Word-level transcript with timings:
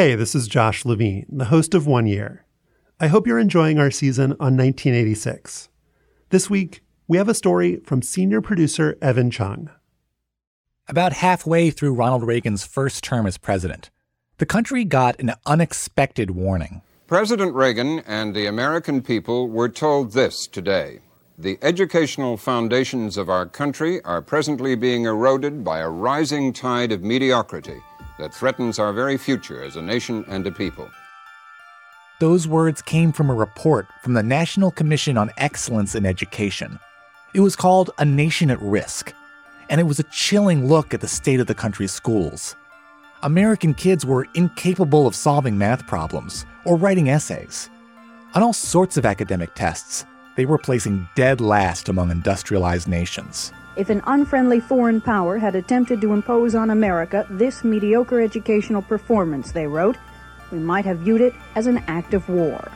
Hey, 0.00 0.14
this 0.14 0.36
is 0.36 0.46
Josh 0.46 0.84
Levin, 0.84 1.26
the 1.28 1.46
host 1.46 1.74
of 1.74 1.84
One 1.84 2.06
Year. 2.06 2.44
I 3.00 3.08
hope 3.08 3.26
you're 3.26 3.40
enjoying 3.40 3.80
our 3.80 3.90
season 3.90 4.30
on 4.34 4.56
1986. 4.56 5.70
This 6.28 6.48
week, 6.48 6.82
we 7.08 7.16
have 7.16 7.28
a 7.28 7.34
story 7.34 7.80
from 7.84 8.02
senior 8.02 8.40
producer 8.40 8.96
Evan 9.02 9.28
Chung. 9.28 9.70
About 10.86 11.14
halfway 11.14 11.70
through 11.70 11.94
Ronald 11.94 12.22
Reagan's 12.22 12.64
first 12.64 13.02
term 13.02 13.26
as 13.26 13.38
president, 13.38 13.90
the 14.36 14.46
country 14.46 14.84
got 14.84 15.18
an 15.18 15.32
unexpected 15.46 16.30
warning. 16.30 16.80
President 17.08 17.52
Reagan 17.56 17.98
and 18.06 18.36
the 18.36 18.46
American 18.46 19.02
people 19.02 19.48
were 19.48 19.68
told 19.68 20.12
this 20.12 20.46
today. 20.46 21.00
The 21.36 21.58
educational 21.60 22.36
foundations 22.36 23.16
of 23.16 23.28
our 23.28 23.46
country 23.46 24.00
are 24.04 24.22
presently 24.22 24.76
being 24.76 25.06
eroded 25.06 25.64
by 25.64 25.80
a 25.80 25.88
rising 25.88 26.52
tide 26.52 26.92
of 26.92 27.02
mediocrity 27.02 27.80
that 28.18 28.34
threatens 28.34 28.78
our 28.78 28.92
very 28.92 29.16
future 29.16 29.62
as 29.62 29.76
a 29.76 29.82
nation 29.82 30.24
and 30.28 30.46
a 30.46 30.52
people. 30.52 30.90
Those 32.20 32.48
words 32.48 32.82
came 32.82 33.12
from 33.12 33.30
a 33.30 33.34
report 33.34 33.86
from 34.02 34.14
the 34.14 34.22
National 34.22 34.72
Commission 34.72 35.16
on 35.16 35.30
Excellence 35.36 35.94
in 35.94 36.04
Education. 36.04 36.80
It 37.32 37.40
was 37.40 37.54
called 37.54 37.90
A 37.98 38.04
Nation 38.04 38.50
at 38.50 38.60
Risk, 38.60 39.12
and 39.68 39.80
it 39.80 39.84
was 39.84 40.00
a 40.00 40.04
chilling 40.04 40.66
look 40.66 40.92
at 40.92 41.00
the 41.00 41.06
state 41.06 41.38
of 41.38 41.46
the 41.46 41.54
country's 41.54 41.92
schools. 41.92 42.56
American 43.22 43.74
kids 43.74 44.04
were 44.04 44.26
incapable 44.34 45.06
of 45.06 45.14
solving 45.14 45.56
math 45.56 45.86
problems 45.86 46.44
or 46.64 46.76
writing 46.76 47.08
essays. 47.08 47.70
On 48.34 48.42
all 48.42 48.52
sorts 48.52 48.96
of 48.96 49.06
academic 49.06 49.54
tests, 49.54 50.04
they 50.36 50.46
were 50.46 50.58
placing 50.58 51.08
dead 51.14 51.40
last 51.40 51.88
among 51.88 52.10
industrialized 52.10 52.88
nations. 52.88 53.52
If 53.78 53.90
an 53.90 54.02
unfriendly 54.08 54.58
foreign 54.58 55.00
power 55.00 55.38
had 55.38 55.54
attempted 55.54 56.00
to 56.00 56.12
impose 56.12 56.56
on 56.56 56.70
America 56.70 57.24
this 57.30 57.62
mediocre 57.62 58.20
educational 58.20 58.82
performance, 58.82 59.52
they 59.52 59.68
wrote, 59.68 59.96
we 60.50 60.58
might 60.58 60.84
have 60.84 60.98
viewed 60.98 61.20
it 61.20 61.32
as 61.54 61.68
an 61.68 61.78
act 61.86 62.12
of 62.12 62.28
war. 62.28 62.72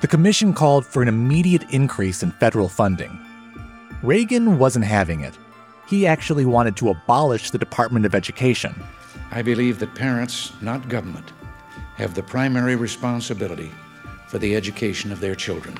The 0.00 0.06
commission 0.06 0.54
called 0.54 0.86
for 0.86 1.02
an 1.02 1.08
immediate 1.08 1.68
increase 1.70 2.22
in 2.22 2.30
federal 2.30 2.68
funding. 2.68 3.18
Reagan 4.00 4.58
wasn't 4.60 4.84
having 4.84 5.22
it. 5.22 5.36
He 5.88 6.06
actually 6.06 6.44
wanted 6.44 6.76
to 6.76 6.90
abolish 6.90 7.50
the 7.50 7.58
Department 7.58 8.06
of 8.06 8.14
Education. 8.14 8.80
I 9.32 9.42
believe 9.42 9.80
that 9.80 9.96
parents, 9.96 10.52
not 10.60 10.88
government, 10.88 11.32
have 11.96 12.14
the 12.14 12.22
primary 12.22 12.76
responsibility 12.76 13.72
for 14.28 14.38
the 14.38 14.54
education 14.54 15.10
of 15.10 15.18
their 15.18 15.34
children. 15.34 15.76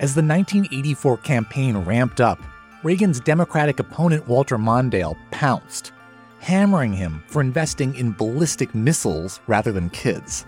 As 0.00 0.14
the 0.14 0.20
1984 0.20 1.16
campaign 1.18 1.78
ramped 1.78 2.20
up, 2.20 2.38
Reagan's 2.86 3.18
Democratic 3.18 3.80
opponent 3.80 4.28
Walter 4.28 4.56
Mondale 4.56 5.16
pounced, 5.32 5.90
hammering 6.38 6.92
him 6.92 7.20
for 7.26 7.40
investing 7.40 7.96
in 7.96 8.12
ballistic 8.12 8.76
missiles 8.76 9.40
rather 9.48 9.72
than 9.72 9.90
kids. 9.90 10.42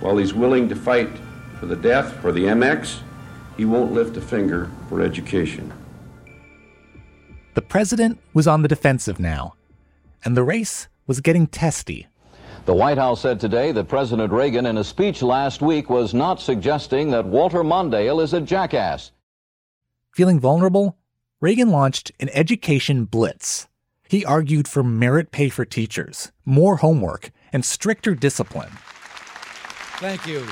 While 0.00 0.16
he's 0.16 0.34
willing 0.34 0.68
to 0.68 0.74
fight 0.74 1.08
for 1.60 1.66
the 1.66 1.76
death 1.76 2.12
for 2.14 2.32
the 2.32 2.40
MX, 2.40 3.02
he 3.56 3.64
won't 3.64 3.92
lift 3.92 4.16
a 4.16 4.20
finger 4.20 4.68
for 4.88 5.00
education. 5.00 5.72
The 7.54 7.62
president 7.62 8.18
was 8.34 8.48
on 8.48 8.62
the 8.62 8.68
defensive 8.68 9.20
now, 9.20 9.54
and 10.24 10.36
the 10.36 10.42
race 10.42 10.88
was 11.06 11.20
getting 11.20 11.46
testy. 11.46 12.08
The 12.64 12.74
White 12.74 12.98
House 12.98 13.20
said 13.20 13.38
today 13.38 13.70
that 13.70 13.86
President 13.86 14.32
Reagan, 14.32 14.66
in 14.66 14.78
a 14.78 14.82
speech 14.82 15.22
last 15.22 15.62
week, 15.62 15.88
was 15.88 16.14
not 16.14 16.40
suggesting 16.40 17.12
that 17.12 17.26
Walter 17.26 17.62
Mondale 17.62 18.24
is 18.24 18.34
a 18.34 18.40
jackass. 18.40 19.12
Feeling 20.10 20.40
vulnerable, 20.40 20.96
Reagan 21.42 21.68
launched 21.68 22.12
an 22.18 22.30
education 22.30 23.04
blitz. 23.04 23.68
He 24.08 24.24
argued 24.24 24.66
for 24.66 24.82
merit 24.82 25.32
pay 25.32 25.50
for 25.50 25.66
teachers, 25.66 26.32
more 26.46 26.76
homework, 26.76 27.30
and 27.52 27.62
stricter 27.62 28.14
discipline. 28.14 28.70
Thank 29.98 30.26
you. 30.26 30.46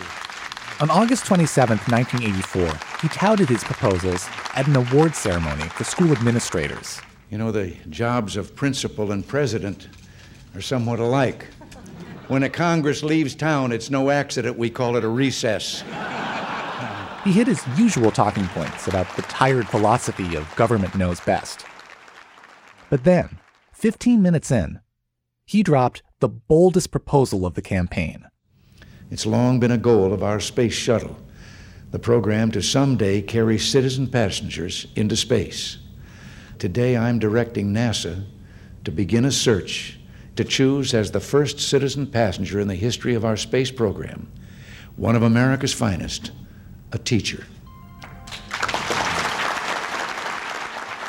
On 0.80 0.90
August 0.90 1.24
27, 1.24 1.78
1984, 1.88 2.98
he 3.00 3.08
touted 3.08 3.48
his 3.48 3.64
proposals 3.64 4.28
at 4.54 4.66
an 4.66 4.76
award 4.76 5.14
ceremony 5.14 5.70
for 5.70 5.84
school 5.84 6.12
administrators. 6.12 7.00
You 7.30 7.38
know, 7.38 7.50
the 7.50 7.74
jobs 7.88 8.36
of 8.36 8.54
principal 8.54 9.10
and 9.10 9.26
president 9.26 9.88
are 10.54 10.60
somewhat 10.60 11.00
alike. 11.00 11.46
When 12.28 12.42
a 12.42 12.50
Congress 12.50 13.02
leaves 13.02 13.34
town, 13.34 13.72
it's 13.72 13.88
no 13.88 14.10
accident 14.10 14.58
we 14.58 14.68
call 14.68 14.96
it 14.96 15.04
a 15.04 15.08
recess. 15.08 15.82
He 17.24 17.32
hit 17.32 17.46
his 17.46 17.66
usual 17.78 18.10
talking 18.10 18.46
points 18.48 18.86
about 18.86 19.16
the 19.16 19.22
tired 19.22 19.66
philosophy 19.68 20.36
of 20.36 20.54
government 20.56 20.94
knows 20.94 21.20
best. 21.20 21.64
But 22.90 23.04
then, 23.04 23.38
15 23.72 24.20
minutes 24.20 24.50
in, 24.50 24.80
he 25.46 25.62
dropped 25.62 26.02
the 26.20 26.28
boldest 26.28 26.90
proposal 26.90 27.46
of 27.46 27.54
the 27.54 27.62
campaign. 27.62 28.26
It's 29.10 29.24
long 29.24 29.58
been 29.58 29.70
a 29.70 29.78
goal 29.78 30.12
of 30.12 30.22
our 30.22 30.38
space 30.38 30.74
shuttle, 30.74 31.16
the 31.92 31.98
program 31.98 32.50
to 32.50 32.60
someday 32.60 33.22
carry 33.22 33.58
citizen 33.58 34.06
passengers 34.06 34.86
into 34.94 35.16
space. 35.16 35.78
Today, 36.58 36.94
I'm 36.94 37.18
directing 37.18 37.72
NASA 37.72 38.26
to 38.84 38.90
begin 38.90 39.24
a 39.24 39.32
search 39.32 39.98
to 40.36 40.44
choose 40.44 40.92
as 40.92 41.10
the 41.10 41.20
first 41.20 41.58
citizen 41.58 42.06
passenger 42.06 42.60
in 42.60 42.68
the 42.68 42.74
history 42.74 43.14
of 43.14 43.24
our 43.24 43.36
space 43.38 43.70
program 43.70 44.30
one 44.96 45.16
of 45.16 45.24
America's 45.24 45.72
finest, 45.72 46.30
a 46.94 46.98
teacher. 46.98 47.44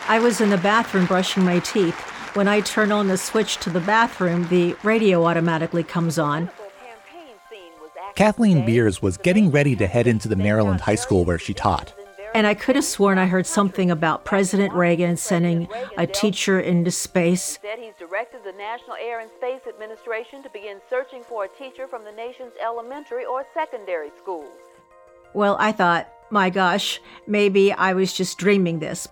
I 0.07 0.19
was 0.21 0.41
in 0.41 0.49
the 0.49 0.57
bathroom 0.57 1.05
brushing 1.05 1.45
my 1.45 1.59
teeth. 1.59 1.99
When 2.35 2.47
I 2.47 2.61
turn 2.61 2.91
on 2.91 3.07
the 3.07 3.17
switch 3.17 3.57
to 3.57 3.69
the 3.69 3.79
bathroom, 3.79 4.47
the 4.49 4.75
radio 4.83 5.23
automatically 5.25 5.83
comes 5.83 6.19
on. 6.19 6.49
Kathleen 8.15 8.65
Beres 8.65 9.01
was 9.01 9.17
getting 9.17 9.51
ready 9.51 9.75
to 9.75 9.87
head 9.87 10.07
into 10.07 10.27
the 10.27 10.35
Maryland 10.35 10.81
high 10.81 10.95
school 10.95 11.25
where 11.25 11.39
she 11.39 11.53
taught. 11.53 11.93
And 12.33 12.45
I 12.45 12.53
could 12.53 12.75
have 12.75 12.85
sworn 12.85 13.17
I 13.17 13.27
heard 13.27 13.45
something 13.45 13.89
about 13.89 14.25
President 14.25 14.73
Reagan 14.73 15.15
sending 15.15 15.69
a 15.97 16.05
teacher 16.05 16.59
into 16.59 16.91
space. 16.91 17.59
Said 17.61 17.79
he's 17.79 17.93
directed 17.97 18.41
the 18.43 18.51
National 18.51 18.97
Air 18.97 19.21
and 19.21 19.31
Space 19.37 19.61
Administration 19.67 20.43
to 20.43 20.49
begin 20.49 20.79
searching 20.89 21.23
for 21.23 21.45
a 21.45 21.47
teacher 21.47 21.87
from 21.87 22.03
the 22.03 22.11
nation's 22.11 22.53
elementary 22.61 23.25
or 23.25 23.45
secondary 23.53 24.09
schools. 24.21 24.64
Well, 25.35 25.57
I 25.59 25.73
thought, 25.73 26.09
my 26.31 26.49
gosh, 26.49 27.01
maybe 27.27 27.73
I 27.73 27.91
was 27.91 28.13
just 28.13 28.37
dreaming 28.37 28.79
this. 28.79 29.05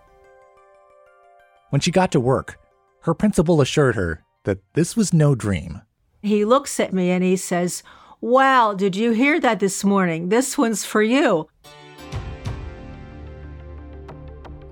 When 1.69 1.81
she 1.81 1.91
got 1.91 2.11
to 2.13 2.19
work, 2.21 2.57
her 3.01 3.13
principal 3.13 3.59
assured 3.59 3.95
her 3.95 4.23
that 4.45 4.59
this 4.73 4.95
was 4.95 5.11
no 5.11 5.35
dream. 5.35 5.81
He 6.21 6.45
looks 6.45 6.79
at 6.79 6.93
me 6.93 7.11
and 7.11 7.25
he 7.25 7.35
says, 7.35 7.83
Wow, 8.21 8.73
did 8.73 8.95
you 8.95 9.11
hear 9.11 9.37
that 9.41 9.59
this 9.59 9.83
morning? 9.83 10.29
This 10.29 10.57
one's 10.57 10.85
for 10.85 11.03
you. 11.03 11.49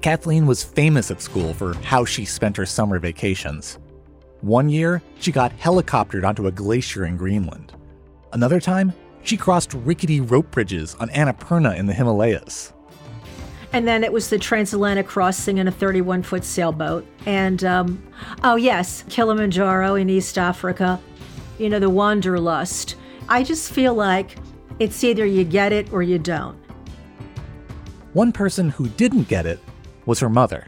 Kathleen 0.02 0.48
was 0.48 0.64
famous 0.64 1.12
at 1.12 1.22
school 1.22 1.54
for 1.54 1.74
how 1.84 2.06
she 2.06 2.24
spent 2.24 2.56
her 2.56 2.66
summer 2.66 2.98
vacations. 2.98 3.78
One 4.40 4.70
year, 4.70 5.04
she 5.20 5.34
got 5.34 5.56
helicoptered 5.60 6.26
onto 6.26 6.48
a 6.48 6.52
glacier 6.52 7.06
in 7.06 7.18
Greenland. 7.18 7.74
Another 8.32 8.62
time, 8.62 8.94
she 9.24 9.38
crossed 9.38 9.74
rickety 9.74 10.20
rope 10.20 10.52
bridges 10.52 10.96
on 10.96 11.10
Annapurna 11.10 11.78
in 11.78 11.86
the 11.86 11.94
Himalayas. 11.94 12.74
And 13.74 13.88
then 13.88 14.04
it 14.04 14.12
was 14.12 14.30
the 14.30 14.38
transatlantic 14.38 15.08
crossing 15.08 15.58
in 15.58 15.68
a 15.68 15.72
31 15.72 16.24
foot 16.24 16.44
sailboat. 16.44 17.06
And, 17.26 17.64
um, 17.64 18.04
oh, 18.44 18.56
yes, 18.56 19.06
Kilimanjaro 19.10 19.96
in 19.96 20.10
East 20.10 20.38
Africa. 20.38 21.00
You 21.58 21.70
know, 21.70 21.80
the 21.80 21.90
wanderlust. 21.90 22.96
I 23.30 23.44
just 23.44 23.72
feel 23.72 23.94
like 23.94 24.38
it's 24.80 25.04
either 25.04 25.26
you 25.26 25.44
get 25.44 25.72
it 25.72 25.94
or 25.94 26.04
you 26.04 26.20
don't. 26.20 26.58
One 28.14 28.34
person 28.34 28.70
who 28.70 28.90
didn't 28.90 29.30
get 29.30 29.46
it 29.46 29.60
was 30.06 30.20
her 30.20 30.30
mother. 30.30 30.68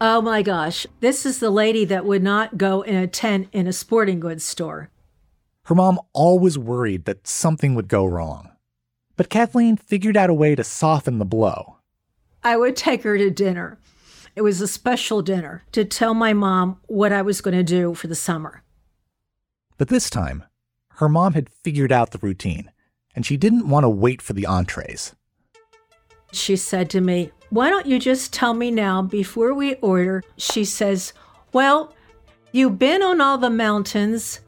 Oh 0.00 0.20
my 0.20 0.42
gosh, 0.42 0.86
this 1.00 1.26
is 1.26 1.40
the 1.40 1.50
lady 1.50 1.84
that 1.86 2.04
would 2.04 2.22
not 2.22 2.56
go 2.56 2.82
in 2.82 2.94
a 2.94 3.06
tent 3.06 3.48
in 3.52 3.66
a 3.66 3.72
sporting 3.72 4.18
goods 4.18 4.44
store. 4.44 4.90
Her 5.64 5.74
mom 5.74 5.98
always 6.12 6.58
worried 6.58 7.06
that 7.06 7.26
something 7.26 7.74
would 7.74 7.88
go 7.88 8.04
wrong. 8.04 8.50
But 9.16 9.30
Kathleen 9.30 9.76
figured 9.76 10.16
out 10.16 10.30
a 10.30 10.34
way 10.34 10.54
to 10.54 10.64
soften 10.64 11.18
the 11.18 11.24
blow. 11.24 11.78
I 12.42 12.56
would 12.56 12.76
take 12.76 13.02
her 13.04 13.16
to 13.16 13.30
dinner. 13.30 13.78
It 14.36 14.42
was 14.42 14.60
a 14.60 14.68
special 14.68 15.22
dinner 15.22 15.62
to 15.72 15.84
tell 15.84 16.12
my 16.12 16.34
mom 16.34 16.80
what 16.86 17.12
I 17.12 17.22
was 17.22 17.40
going 17.40 17.56
to 17.56 17.62
do 17.62 17.94
for 17.94 18.08
the 18.08 18.14
summer. 18.14 18.62
But 19.78 19.88
this 19.88 20.10
time, 20.10 20.44
her 20.96 21.08
mom 21.08 21.32
had 21.32 21.48
figured 21.48 21.92
out 21.92 22.10
the 22.10 22.18
routine, 22.18 22.70
and 23.14 23.24
she 23.24 23.36
didn't 23.36 23.68
want 23.68 23.84
to 23.84 23.88
wait 23.88 24.20
for 24.20 24.34
the 24.34 24.46
entrees. 24.46 25.14
She 26.32 26.56
said 26.56 26.90
to 26.90 27.00
me, 27.00 27.30
Why 27.50 27.70
don't 27.70 27.86
you 27.86 27.98
just 27.98 28.32
tell 28.32 28.54
me 28.54 28.70
now 28.70 29.00
before 29.02 29.54
we 29.54 29.76
order? 29.76 30.22
She 30.36 30.64
says, 30.64 31.12
Well, 31.52 31.94
you've 32.52 32.78
been 32.78 33.02
on 33.02 33.20
all 33.20 33.38
the 33.38 33.50
mountains, 33.50 34.40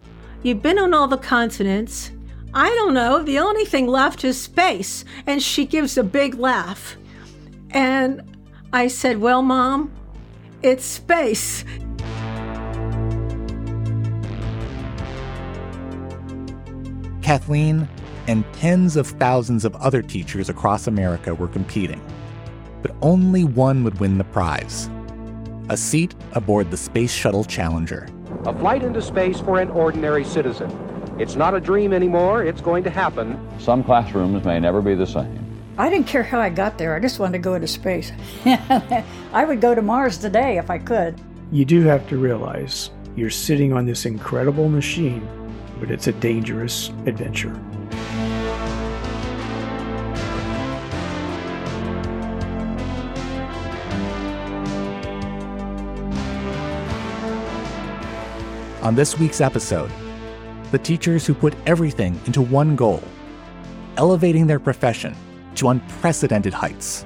you've 0.42 0.62
been 0.62 0.78
on 0.78 0.94
all 0.94 1.08
the 1.08 1.18
continents. 1.18 2.10
I 2.54 2.68
don't 2.70 2.94
know, 2.94 3.22
the 3.22 3.38
only 3.38 3.64
thing 3.64 3.86
left 3.86 4.24
is 4.24 4.40
space. 4.40 5.04
And 5.26 5.42
she 5.42 5.66
gives 5.66 5.98
a 5.98 6.02
big 6.04 6.34
laugh. 6.34 6.96
And 7.70 8.22
I 8.72 8.88
said, 8.88 9.18
Well, 9.18 9.42
Mom, 9.42 9.92
it's 10.62 10.84
space. 10.84 11.64
Kathleen 17.22 17.88
and 18.28 18.44
tens 18.52 18.96
of 18.96 19.06
thousands 19.06 19.64
of 19.64 19.74
other 19.76 20.00
teachers 20.00 20.48
across 20.48 20.86
America 20.86 21.34
were 21.34 21.48
competing. 21.48 22.00
But 22.82 22.94
only 23.02 23.44
one 23.44 23.84
would 23.84 23.98
win 24.00 24.18
the 24.18 24.24
prize 24.24 24.88
a 25.68 25.76
seat 25.76 26.14
aboard 26.32 26.70
the 26.70 26.76
Space 26.76 27.12
Shuttle 27.12 27.42
Challenger. 27.42 28.06
A 28.44 28.52
flight 28.58 28.82
into 28.82 29.00
space 29.00 29.40
for 29.40 29.60
an 29.60 29.70
ordinary 29.70 30.24
citizen. 30.24 30.70
It's 31.18 31.34
not 31.34 31.54
a 31.54 31.60
dream 31.60 31.92
anymore, 31.92 32.44
it's 32.44 32.60
going 32.60 32.84
to 32.84 32.90
happen. 32.90 33.40
Some 33.58 33.82
classrooms 33.82 34.44
may 34.44 34.60
never 34.60 34.82
be 34.82 34.94
the 34.94 35.06
same. 35.06 35.42
I 35.78 35.88
didn't 35.88 36.06
care 36.06 36.22
how 36.22 36.40
I 36.40 36.50
got 36.50 36.78
there, 36.78 36.94
I 36.94 37.00
just 37.00 37.18
wanted 37.18 37.32
to 37.32 37.38
go 37.38 37.54
into 37.54 37.66
space. 37.66 38.12
I 38.44 39.44
would 39.46 39.60
go 39.60 39.74
to 39.74 39.82
Mars 39.82 40.18
today 40.18 40.58
if 40.58 40.70
I 40.70 40.78
could. 40.78 41.20
You 41.50 41.64
do 41.64 41.82
have 41.82 42.08
to 42.08 42.18
realize 42.18 42.90
you're 43.16 43.30
sitting 43.30 43.72
on 43.72 43.86
this 43.86 44.04
incredible 44.04 44.68
machine, 44.68 45.26
but 45.80 45.90
it's 45.90 46.06
a 46.06 46.12
dangerous 46.12 46.88
adventure. 47.06 47.58
On 58.86 58.94
this 58.94 59.18
week's 59.18 59.40
episode, 59.40 59.90
the 60.70 60.78
teachers 60.78 61.26
who 61.26 61.34
put 61.34 61.56
everything 61.66 62.20
into 62.24 62.40
one 62.40 62.76
goal 62.76 63.02
elevating 63.96 64.46
their 64.46 64.60
profession 64.60 65.12
to 65.56 65.70
unprecedented 65.70 66.54
heights. 66.54 67.04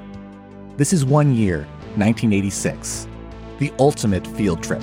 This 0.76 0.92
is 0.92 1.06
one 1.06 1.34
year, 1.34 1.60
1986, 1.96 3.08
the 3.60 3.72
ultimate 3.78 4.26
field 4.26 4.62
trip. 4.62 4.82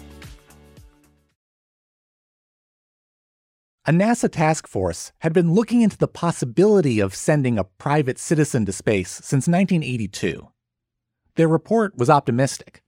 A 3.87 3.91
NASA 3.91 4.31
task 4.31 4.67
force 4.67 5.11
had 5.21 5.33
been 5.33 5.55
looking 5.55 5.81
into 5.81 5.97
the 5.97 6.07
possibility 6.07 6.99
of 6.99 7.15
sending 7.15 7.57
a 7.57 7.63
private 7.63 8.19
citizen 8.19 8.63
to 8.67 8.71
space 8.71 9.09
since 9.09 9.47
1982. 9.47 10.49
Their 11.33 11.47
report 11.47 11.97
was 11.97 12.07
optimistic, 12.07 12.83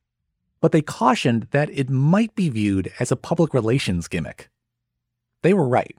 but 0.62 0.72
they 0.72 0.84
cautioned 0.84 1.48
that 1.50 1.72
it 1.72 1.90
might 1.90 2.36
be 2.36 2.48
viewed 2.48 2.94
as 3.00 3.12
a 3.12 3.16
public 3.16 3.56
relations 3.56 4.08
gimmick. 4.08 4.52
They 5.42 5.56
were 5.56 5.68
right. 5.68 5.98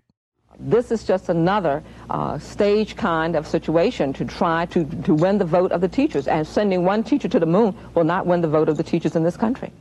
This 0.60 0.92
is 0.92 1.02
just 1.02 1.28
another 1.28 1.82
uh, 2.08 2.38
stage 2.38 2.94
kind 2.94 3.34
of 3.34 3.48
situation 3.48 4.12
to 4.12 4.24
try 4.24 4.66
to, 4.66 4.84
to 4.84 5.12
win 5.12 5.38
the 5.38 5.44
vote 5.44 5.72
of 5.72 5.80
the 5.80 5.88
teachers, 5.88 6.28
and 6.28 6.46
sending 6.46 6.84
one 6.84 7.02
teacher 7.02 7.26
to 7.30 7.40
the 7.40 7.46
moon 7.46 7.76
will 7.96 8.04
not 8.04 8.26
win 8.26 8.42
the 8.42 8.48
vote 8.48 8.68
of 8.68 8.76
the 8.76 8.84
teachers 8.84 9.16
in 9.16 9.24
this 9.24 9.36
country. 9.36 9.72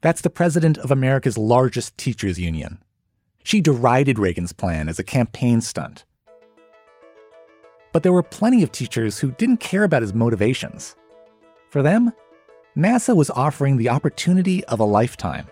That's 0.00 0.22
the 0.22 0.30
president 0.30 0.78
of 0.78 0.90
America's 0.90 1.36
largest 1.36 1.98
teachers 1.98 2.38
union. 2.38 2.78
She 3.42 3.60
derided 3.60 4.18
Reagan's 4.18 4.52
plan 4.52 4.88
as 4.88 4.98
a 4.98 5.04
campaign 5.04 5.60
stunt. 5.60 6.04
But 7.92 8.02
there 8.02 8.12
were 8.12 8.22
plenty 8.22 8.62
of 8.62 8.70
teachers 8.70 9.18
who 9.18 9.32
didn't 9.32 9.58
care 9.58 9.84
about 9.84 10.02
his 10.02 10.14
motivations. 10.14 10.94
For 11.70 11.82
them, 11.82 12.12
NASA 12.76 13.16
was 13.16 13.30
offering 13.30 13.76
the 13.76 13.88
opportunity 13.88 14.64
of 14.66 14.78
a 14.78 14.84
lifetime. 14.84 15.46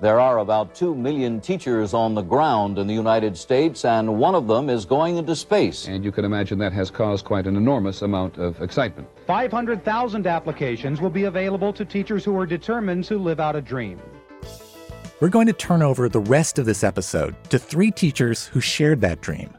There 0.00 0.18
are 0.18 0.38
about 0.38 0.74
2 0.74 0.94
million 0.94 1.40
teachers 1.40 1.92
on 1.92 2.14
the 2.14 2.22
ground 2.22 2.78
in 2.78 2.86
the 2.86 2.94
United 2.94 3.36
States, 3.36 3.84
and 3.84 4.18
one 4.18 4.34
of 4.34 4.46
them 4.46 4.70
is 4.70 4.86
going 4.86 5.18
into 5.18 5.36
space. 5.36 5.88
And 5.88 6.02
you 6.02 6.10
can 6.10 6.24
imagine 6.24 6.58
that 6.60 6.72
has 6.72 6.90
caused 6.90 7.26
quite 7.26 7.46
an 7.46 7.54
enormous 7.54 8.00
amount 8.00 8.38
of 8.38 8.62
excitement. 8.62 9.08
500,000 9.26 10.26
applications 10.26 11.02
will 11.02 11.10
be 11.10 11.24
available 11.24 11.70
to 11.74 11.84
teachers 11.84 12.24
who 12.24 12.38
are 12.38 12.46
determined 12.46 13.04
to 13.04 13.18
live 13.18 13.40
out 13.40 13.56
a 13.56 13.60
dream. 13.60 14.00
We're 15.20 15.28
going 15.28 15.48
to 15.48 15.52
turn 15.52 15.82
over 15.82 16.08
the 16.08 16.18
rest 16.18 16.58
of 16.58 16.64
this 16.64 16.82
episode 16.82 17.36
to 17.50 17.58
three 17.58 17.90
teachers 17.90 18.46
who 18.46 18.60
shared 18.62 19.02
that 19.02 19.20
dream. 19.20 19.52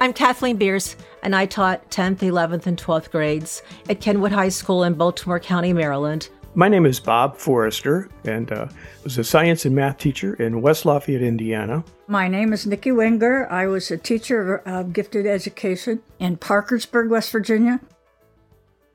I'm 0.00 0.12
Kathleen 0.12 0.56
Beres, 0.56 0.94
and 1.24 1.34
I 1.34 1.46
taught 1.46 1.90
10th, 1.90 2.18
11th, 2.18 2.68
and 2.68 2.80
12th 2.80 3.10
grades 3.10 3.60
at 3.88 4.00
Kenwood 4.00 4.30
High 4.30 4.50
School 4.50 4.84
in 4.84 4.94
Baltimore 4.94 5.40
County, 5.40 5.72
Maryland. 5.72 6.28
My 6.54 6.68
name 6.68 6.86
is 6.86 7.00
Bob 7.00 7.36
Foerster, 7.36 8.08
and 8.24 8.52
uh, 8.52 8.68
was 9.02 9.18
a 9.18 9.24
science 9.24 9.64
and 9.64 9.74
math 9.74 9.98
teacher 9.98 10.34
in 10.34 10.62
West 10.62 10.86
Lafayette, 10.86 11.22
Indiana. 11.22 11.82
My 12.06 12.28
name 12.28 12.52
is 12.52 12.64
Nikki 12.64 12.92
Wenger. 12.92 13.50
I 13.50 13.66
was 13.66 13.90
a 13.90 13.98
teacher 13.98 14.58
of 14.58 14.92
gifted 14.92 15.26
education 15.26 16.04
in 16.20 16.36
Parkersburg, 16.36 17.10
West 17.10 17.32
Virginia. 17.32 17.80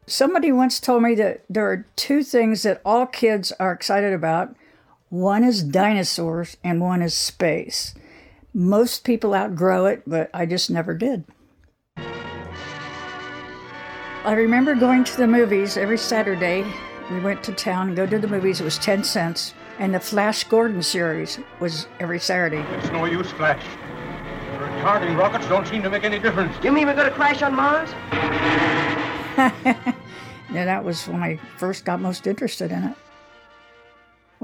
Somebody 0.08 0.54
once 0.54 0.80
told 0.80 1.04
me 1.04 1.14
that 1.16 1.44
there 1.50 1.70
are 1.70 1.86
two 1.98 2.24
things 2.24 2.64
that 2.64 2.82
all 2.86 3.06
kids 3.06 3.52
are 3.60 3.74
excited 3.74 4.14
about 4.14 4.56
one 5.10 5.44
is 5.44 5.64
dinosaurs 5.64 6.58
and 6.64 6.82
one 6.82 7.02
is 7.02 7.14
space. 7.14 7.94
Most 8.54 9.04
people 9.04 9.36
outgrow 9.36 9.86
it, 9.86 10.04
but 10.08 10.30
I 10.34 10.46
just 10.46 10.70
never 10.70 10.94
did. 10.94 11.26
I 14.26 14.34
remember 14.34 14.74
going 14.74 15.04
to 15.04 15.18
the 15.18 15.28
movies 15.28 15.78
every 15.78 16.00
Saturday. 16.00 16.66
We 17.12 17.20
went 17.20 17.44
to 17.44 17.52
town 17.52 17.90
and 17.90 17.96
go 17.96 18.08
to 18.08 18.18
the 18.18 18.28
movies. 18.28 18.60
It 18.60 18.64
was 18.64 18.80
10 18.80 19.04
cents. 19.04 19.54
And 19.78 19.94
the 19.94 20.00
Flash 20.00 20.46
Gordon 20.46 20.82
series 20.82 21.38
was 21.60 21.88
every 22.00 22.20
Saturday. 22.20 22.66
It's 22.78 22.90
no 22.92 23.06
use, 23.06 23.30
Flash. 23.34 23.64
Your 24.54 24.68
retarding 24.68 25.16
rockets 25.18 25.48
don't 25.48 25.68
seem 25.68 25.84
to 25.84 25.90
make 25.90 26.04
any 26.04 26.18
difference. 26.18 26.56
You 26.64 26.72
mean 26.72 26.88
we're 26.88 26.96
going 26.96 27.10
to 27.10 27.14
crash 27.14 27.44
on 27.44 27.54
Mars? 27.54 27.90
yeah, 29.38 30.66
that 30.66 30.84
was 30.84 31.08
when 31.08 31.22
I 31.22 31.38
first 31.58 31.86
got 31.86 32.00
most 32.02 32.26
interested 32.26 32.72
in 32.72 32.86
it. 32.86 32.98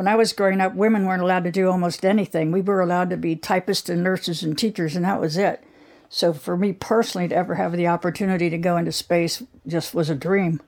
When 0.01 0.07
I 0.07 0.15
was 0.15 0.33
growing 0.33 0.61
up, 0.61 0.73
women 0.73 1.05
weren't 1.05 1.21
allowed 1.21 1.43
to 1.43 1.51
do 1.51 1.69
almost 1.69 2.03
anything. 2.03 2.51
We 2.51 2.61
were 2.61 2.81
allowed 2.81 3.11
to 3.11 3.17
be 3.17 3.35
typists 3.35 3.87
and 3.87 4.01
nurses 4.03 4.41
and 4.41 4.57
teachers, 4.57 4.95
and 4.95 5.05
that 5.05 5.21
was 5.21 5.37
it. 5.37 5.63
So 6.09 6.33
for 6.33 6.57
me 6.57 6.73
personally, 6.73 7.27
to 7.27 7.35
ever 7.35 7.53
have 7.53 7.73
the 7.73 7.85
opportunity 7.85 8.49
to 8.49 8.57
go 8.57 8.77
into 8.77 8.91
space 8.91 9.43
just 9.67 9.93
was 9.93 10.09
a 10.09 10.15
dream. 10.15 10.59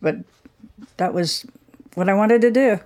But 0.00 0.18
that 0.96 1.12
was 1.12 1.44
what 1.94 2.08
I 2.08 2.14
wanted 2.14 2.40
to 2.42 2.52
do. 2.52 2.78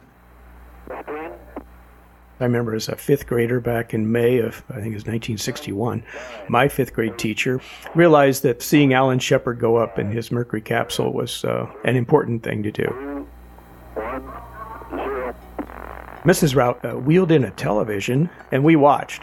I 0.89 2.45
remember 2.45 2.75
as 2.75 2.89
a 2.89 2.97
fifth 2.97 3.27
grader 3.27 3.61
back 3.61 3.93
in 3.93 4.11
May 4.11 4.39
of, 4.39 4.65
I 4.71 4.77
think 4.77 4.93
it 4.93 4.97
was 4.97 5.05
1961, 5.05 6.03
my 6.49 6.69
fifth 6.69 6.95
grade 6.95 7.19
teacher 7.19 7.61
realized 7.95 8.45
that 8.45 8.63
seeing 8.63 8.95
Alan 8.95 9.19
Shepard 9.19 9.61
go 9.61 9.77
up 9.77 9.99
in 9.99 10.11
his 10.11 10.33
Mercury 10.33 10.63
capsule 10.63 11.13
was 11.13 11.45
uh, 11.45 11.71
an 11.85 11.97
important 11.97 12.43
thing 12.43 12.63
to 12.63 12.73
do. 12.73 13.14
Mrs. 16.25 16.57
Rout 16.57 16.83
uh, 16.83 16.93
wheeled 16.93 17.31
in 17.31 17.45
a 17.45 17.51
television, 17.51 18.31
and 18.51 18.65
we 18.65 18.77
watched. 18.77 19.23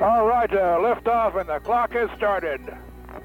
All 0.00 0.26
right, 0.26 0.50
uh, 0.50 0.80
lift 0.80 1.06
off, 1.06 1.34
and 1.34 1.46
the 1.48 1.58
clock 1.58 1.92
has 1.92 2.08
started. 2.16 2.60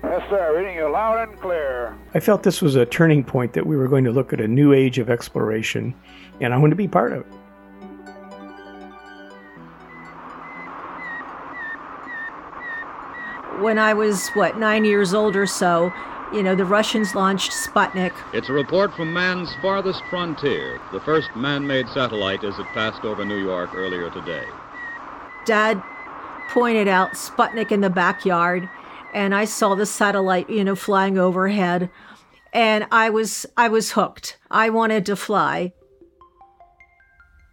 Yes, 0.04 0.30
sir, 0.30 0.58
reading 0.58 0.76
you 0.76 0.90
loud 0.90 1.30
and 1.30 1.40
clear. 1.40 1.96
I 2.14 2.20
felt 2.20 2.44
this 2.44 2.62
was 2.62 2.76
a 2.76 2.86
turning 2.86 3.24
point 3.24 3.54
that 3.54 3.66
we 3.66 3.78
were 3.78 3.88
going 3.88 4.04
to 4.04 4.12
look 4.12 4.34
at 4.34 4.42
a 4.42 4.48
new 4.48 4.74
age 4.74 5.00
of 5.00 5.10
exploration, 5.10 5.96
and 6.42 6.54
I 6.54 6.58
wanted 6.58 6.72
to 6.72 6.76
be 6.76 6.90
part 6.90 7.14
of 7.14 7.22
it. 7.22 7.28
When 13.62 13.80
I 13.80 13.94
was, 13.94 14.28
what, 14.32 14.58
nine 14.58 14.84
years 14.84 15.14
old 15.14 15.38
or 15.38 15.46
so, 15.46 15.94
you 16.34 16.42
know, 16.42 16.56
the 16.56 16.66
Russians 16.66 17.14
launched 17.14 17.52
Sputnik. 17.52 18.14
It's 18.34 18.50
a 18.50 18.54
report 18.54 18.94
from 18.96 19.14
man's 19.14 19.54
farthest 19.62 20.02
frontier, 20.10 20.82
the 20.92 21.00
first 21.02 21.36
man 21.36 21.66
made 21.66 21.88
satellite 21.90 22.44
as 22.44 22.58
it 22.58 22.66
passed 22.74 23.06
over 23.06 23.24
New 23.24 23.38
York 23.38 23.76
earlier 23.76 24.10
today. 24.10 24.46
Dad 25.46 25.82
pointed 26.50 26.88
out 26.88 27.14
Sputnik 27.14 27.72
in 27.72 27.82
the 27.82 27.90
backyard, 27.90 28.68
and 29.14 29.36
I 29.36 29.46
saw 29.46 29.76
the 29.76 29.86
satellite, 29.86 30.50
you 30.50 30.64
know, 30.64 30.76
flying 30.76 31.20
overhead. 31.20 31.90
And 32.52 32.88
I 32.92 33.10
was 33.10 33.46
I 33.56 33.68
was 33.68 33.92
hooked. 33.92 34.38
I 34.50 34.70
wanted 34.70 35.06
to 35.08 35.16
fly. 35.16 35.74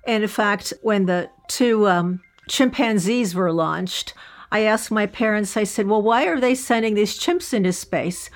And 0.06 0.22
in 0.22 0.28
fact, 0.28 0.72
when 0.82 1.06
the 1.06 1.30
two 1.48 1.86
um, 1.86 2.20
chimpanzees 2.48 3.34
were 3.34 3.52
launched, 3.52 4.14
I 4.52 4.60
asked 4.60 4.90
my 4.90 5.06
parents, 5.06 5.56
I 5.56 5.64
said, 5.64 5.86
Well, 5.86 6.02
why 6.02 6.26
are 6.26 6.40
they 6.40 6.54
sending 6.54 6.94
these 6.94 7.18
chimps 7.18 7.54
into 7.54 7.72
space? 7.72 8.30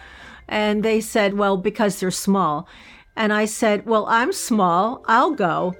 And 0.49 0.83
they 0.83 1.01
said, 1.01 1.35
Well, 1.35 1.57
because 1.57 2.01
they're 2.01 2.11
small. 2.11 2.69
And 3.17 3.33
I 3.33 3.45
said, 3.45 3.87
Well, 3.87 4.07
I'm 4.07 4.33
small, 4.33 5.05
I'll 5.07 5.33
go. 5.33 5.75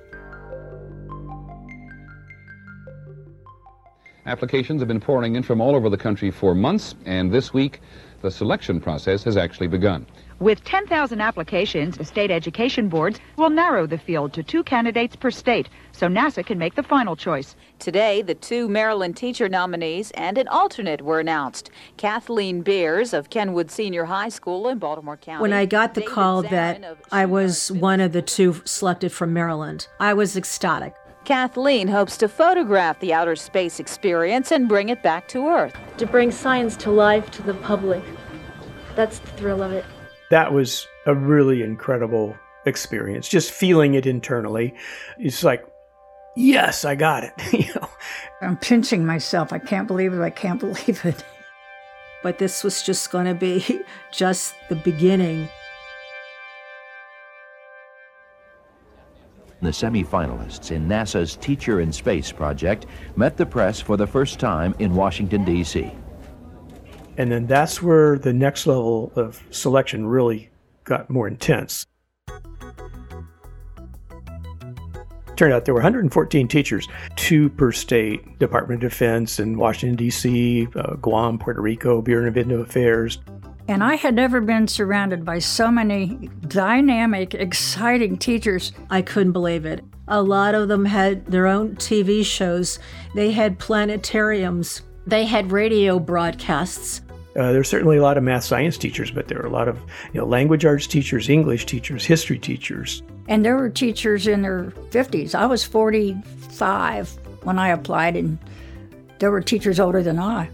Applications 4.27 4.81
have 4.81 4.89
been 4.89 5.01
pouring 5.01 5.37
in 5.37 5.43
from 5.43 5.61
all 5.61 5.77
over 5.77 5.91
the 5.91 5.99
country 5.99 6.31
for 6.31 6.55
months, 6.55 6.95
and 7.05 7.31
this 7.31 7.53
week 7.53 7.81
the 8.23 8.31
selection 8.31 8.81
process 8.81 9.23
has 9.25 9.37
actually 9.37 9.67
begun. 9.67 10.07
With 10.45 10.63
10,000 10.65 11.23
applications, 11.23 11.97
the 11.97 12.05
state 12.05 12.31
education 12.31 12.91
boards 12.91 13.19
will 13.39 13.49
narrow 13.49 13.87
the 13.87 13.97
field 13.97 14.35
to 14.35 14.43
two 14.43 14.63
candidates 14.63 15.17
per 15.17 15.31
state 15.31 15.71
so 15.93 16.07
NASA 16.07 16.45
can 16.45 16.59
make 16.59 16.75
the 16.75 16.83
final 16.83 17.17
choice. 17.17 17.57
Today, 17.79 18.21
the 18.21 18.35
two 18.35 18.69
Maryland 18.69 19.17
teacher 19.17 19.49
nominees 19.49 20.11
and 20.11 20.37
an 20.37 20.47
alternate 20.49 21.01
were 21.01 21.19
announced. 21.19 21.71
Kathleen 21.97 22.63
Beres 22.63 23.15
of 23.15 23.31
Kenwood 23.31 23.71
Senior 23.71 24.05
High 24.05 24.29
School 24.29 24.69
in 24.69 24.77
Baltimore 24.79 25.17
County. 25.17 25.41
When 25.41 25.55
I 25.55 25.65
got 25.65 25.95
the 25.95 26.03
call 26.03 26.43
that 26.43 26.99
I 27.11 27.25
was 27.25 27.73
one 27.73 28.01
of 28.01 28.13
the 28.13 28.21
two 28.21 28.61
selected 28.67 29.13
from 29.13 29.33
Maryland, 29.33 29.89
I 29.99 30.13
was 30.13 30.37
ecstatic. 30.37 30.95
Kathleen 31.25 31.89
hopes 31.89 32.19
to 32.19 32.29
photograph 32.29 33.01
the 33.01 33.15
outer 33.15 33.35
space 33.35 33.81
experience 33.81 34.53
and 34.53 34.69
bring 34.69 34.91
it 34.91 35.03
back 35.03 35.27
to 35.29 35.49
Earth. 35.49 35.75
To 35.97 36.05
bring 36.05 36.31
science 36.31 36.77
to 36.77 36.91
life 36.91 37.31
to 37.31 37.43
the 37.43 37.55
public. 37.55 38.05
That's 38.95 39.21
the 39.21 39.29
thrill 39.29 39.63
of 39.63 39.73
it. 39.73 39.87
That 40.31 40.53
was 40.53 40.87
a 41.07 41.15
really 41.15 41.63
incredible 41.63 42.37
experience. 42.67 43.29
Just 43.29 43.51
feeling 43.51 43.95
it 43.95 44.07
internally. 44.07 44.75
It's 45.19 45.45
like, 45.45 45.67
yes, 46.37 46.85
I 46.85 46.95
got 46.95 47.25
it. 47.25 47.33
you 47.53 47.73
know. 47.75 47.89
I'm 48.41 48.57
pinching 48.57 49.05
myself. 49.07 49.53
I 49.53 49.59
can't 49.59 49.87
believe 49.87 50.13
it. 50.13 50.21
I 50.21 50.31
can't 50.31 50.61
believe 50.61 51.05
it. 51.05 51.25
But 52.23 52.39
this 52.39 52.65
was 52.65 52.83
just 52.83 53.11
going 53.11 53.27
to 53.27 53.35
be 53.35 53.83
just 54.13 54.55
the 54.69 54.77
beginning. 54.77 55.49
The 59.61 59.71
semifinalists 59.71 60.73
in 60.73 60.87
NASA's 60.87 61.37
Teacher 61.37 61.81
in 61.81 61.91
Space 61.91 62.31
project 62.31 62.87
met 63.17 63.37
the 63.37 63.47
press 63.47 63.81
for 63.81 63.97
the 63.97 64.07
first 64.07 64.39
time 64.39 64.75
in 64.79 64.95
Washington, 64.95 65.43
D.C. 65.45 65.91
And 67.17 67.31
then 67.31 67.47
that's 67.47 67.81
where 67.81 68.19
the 68.19 68.33
next 68.33 68.67
level 68.67 69.13
of 69.15 69.43
selection 69.51 70.07
really 70.07 70.51
got 70.85 71.09
more 71.09 71.29
intense. 71.29 71.87
Turned 75.37 75.53
out 75.53 75.65
there 75.65 75.75
were 75.75 75.81
114 75.81 76.47
teachers, 76.47 76.87
two 77.17 77.49
per 77.51 77.73
state 77.73 78.39
Department 78.39 78.85
of 78.85 78.91
Defense 78.91 79.41
in 79.41 79.59
Washington, 79.59 79.97
D.C., 79.97 80.69
uh, 80.77 80.95
Guam, 80.95 81.39
Puerto 81.39 81.61
Rico, 81.61 82.01
Bureau 82.01 82.29
of 82.29 82.37
Indian 82.37 82.61
Affairs. 82.61 83.19
And 83.67 83.83
I 83.83 83.97
had 83.97 84.15
never 84.15 84.41
been 84.41 84.69
surrounded 84.69 85.25
by 85.25 85.39
so 85.39 85.71
many 85.71 86.29
dynamic, 86.47 87.35
exciting 87.35 88.19
teachers. 88.19 88.73
I 88.91 89.03
couldn't 89.03 89.33
believe 89.33 89.65
it. 89.65 89.83
A 90.07 90.23
lot 90.23 90.55
of 90.55 90.69
them 90.69 90.85
had 90.85 91.27
their 91.27 91.47
own 91.47 91.77
TV 91.77 92.25
shows, 92.25 92.79
they 93.15 93.33
had 93.33 93.59
planetariums, 93.59 94.83
they 95.07 95.25
had 95.25 95.51
radio 95.51 95.99
broadcasts. 95.99 97.01
Uh, 97.37 97.51
there's 97.53 97.69
certainly 97.69 97.97
a 97.97 98.03
lot 98.03 98.17
of 98.17 98.23
math 98.23 98.45
science 98.45 98.79
teachers, 98.79 99.11
but 99.11 99.27
there 99.27 99.41
are 99.41 99.47
a 99.47 99.51
lot 99.51 99.67
of 99.67 99.77
you 100.13 100.21
know, 100.21 100.27
language 100.27 100.65
arts 100.65 100.87
teachers, 100.87 101.29
English 101.29 101.67
teachers, 101.67 102.05
history 102.05 102.39
teachers. 102.39 103.03
And 103.27 103.45
there 103.45 103.57
were 103.57 103.71
teachers 103.71 104.27
in 104.29 104.43
their 104.43 104.67
50s. 104.91 105.35
I 105.35 105.47
was 105.47 105.65
45 105.65 107.19
when 107.43 107.59
I 107.59 107.69
applied, 107.69 108.17
and 108.17 108.39
there 109.19 109.33
were 109.33 109.41
teachers 109.41 109.81
older 109.81 110.03
than 110.03 110.19
I. 110.19 110.49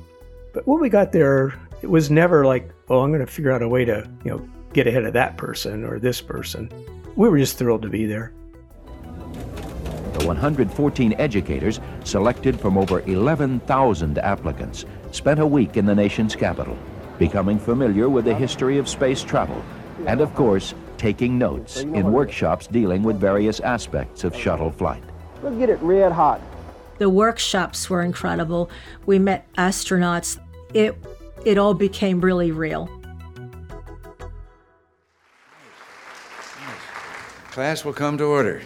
But 0.54 0.66
when 0.66 0.80
we 0.80 0.88
got 0.88 1.12
there, 1.12 1.54
it 1.82 1.90
was 1.90 2.10
never 2.10 2.46
like, 2.46 2.70
oh, 2.88 3.00
I'm 3.00 3.10
going 3.10 3.24
to 3.24 3.30
figure 3.30 3.52
out 3.52 3.62
a 3.62 3.68
way 3.68 3.84
to, 3.84 4.08
you 4.24 4.30
know, 4.30 4.48
get 4.72 4.86
ahead 4.86 5.04
of 5.04 5.12
that 5.12 5.36
person 5.36 5.84
or 5.84 5.98
this 5.98 6.20
person. 6.20 6.70
We 7.14 7.28
were 7.28 7.38
just 7.38 7.58
thrilled 7.58 7.82
to 7.82 7.88
be 7.88 8.06
there. 8.06 8.32
The 10.18 10.26
114 10.26 11.14
educators, 11.18 11.80
selected 12.04 12.60
from 12.60 12.78
over 12.78 13.00
11,000 13.00 14.18
applicants, 14.18 14.84
spent 15.10 15.40
a 15.40 15.46
week 15.46 15.76
in 15.76 15.86
the 15.86 15.94
nation's 15.94 16.36
capital, 16.36 16.76
becoming 17.18 17.58
familiar 17.58 18.08
with 18.08 18.24
the 18.24 18.34
history 18.34 18.78
of 18.78 18.88
space 18.88 19.22
travel, 19.22 19.62
and 20.06 20.20
of 20.20 20.34
course, 20.34 20.74
taking 20.96 21.38
notes 21.38 21.78
in 21.80 22.12
workshops 22.12 22.66
dealing 22.66 23.02
with 23.02 23.18
various 23.18 23.60
aspects 23.60 24.24
of 24.24 24.36
shuttle 24.36 24.70
flight. 24.70 25.02
Let's 25.42 25.56
get 25.56 25.70
it 25.70 25.80
red 25.80 26.12
hot. 26.12 26.40
The 26.98 27.08
workshops 27.08 27.88
were 27.88 28.02
incredible. 28.02 28.70
We 29.06 29.18
met 29.18 29.50
astronauts. 29.54 30.38
It 30.74 30.94
it 31.46 31.56
all 31.56 31.72
became 31.72 32.20
really 32.20 32.52
real. 32.52 32.90
Class 37.50 37.84
will 37.84 37.94
come 37.94 38.18
to 38.18 38.24
order. 38.24 38.62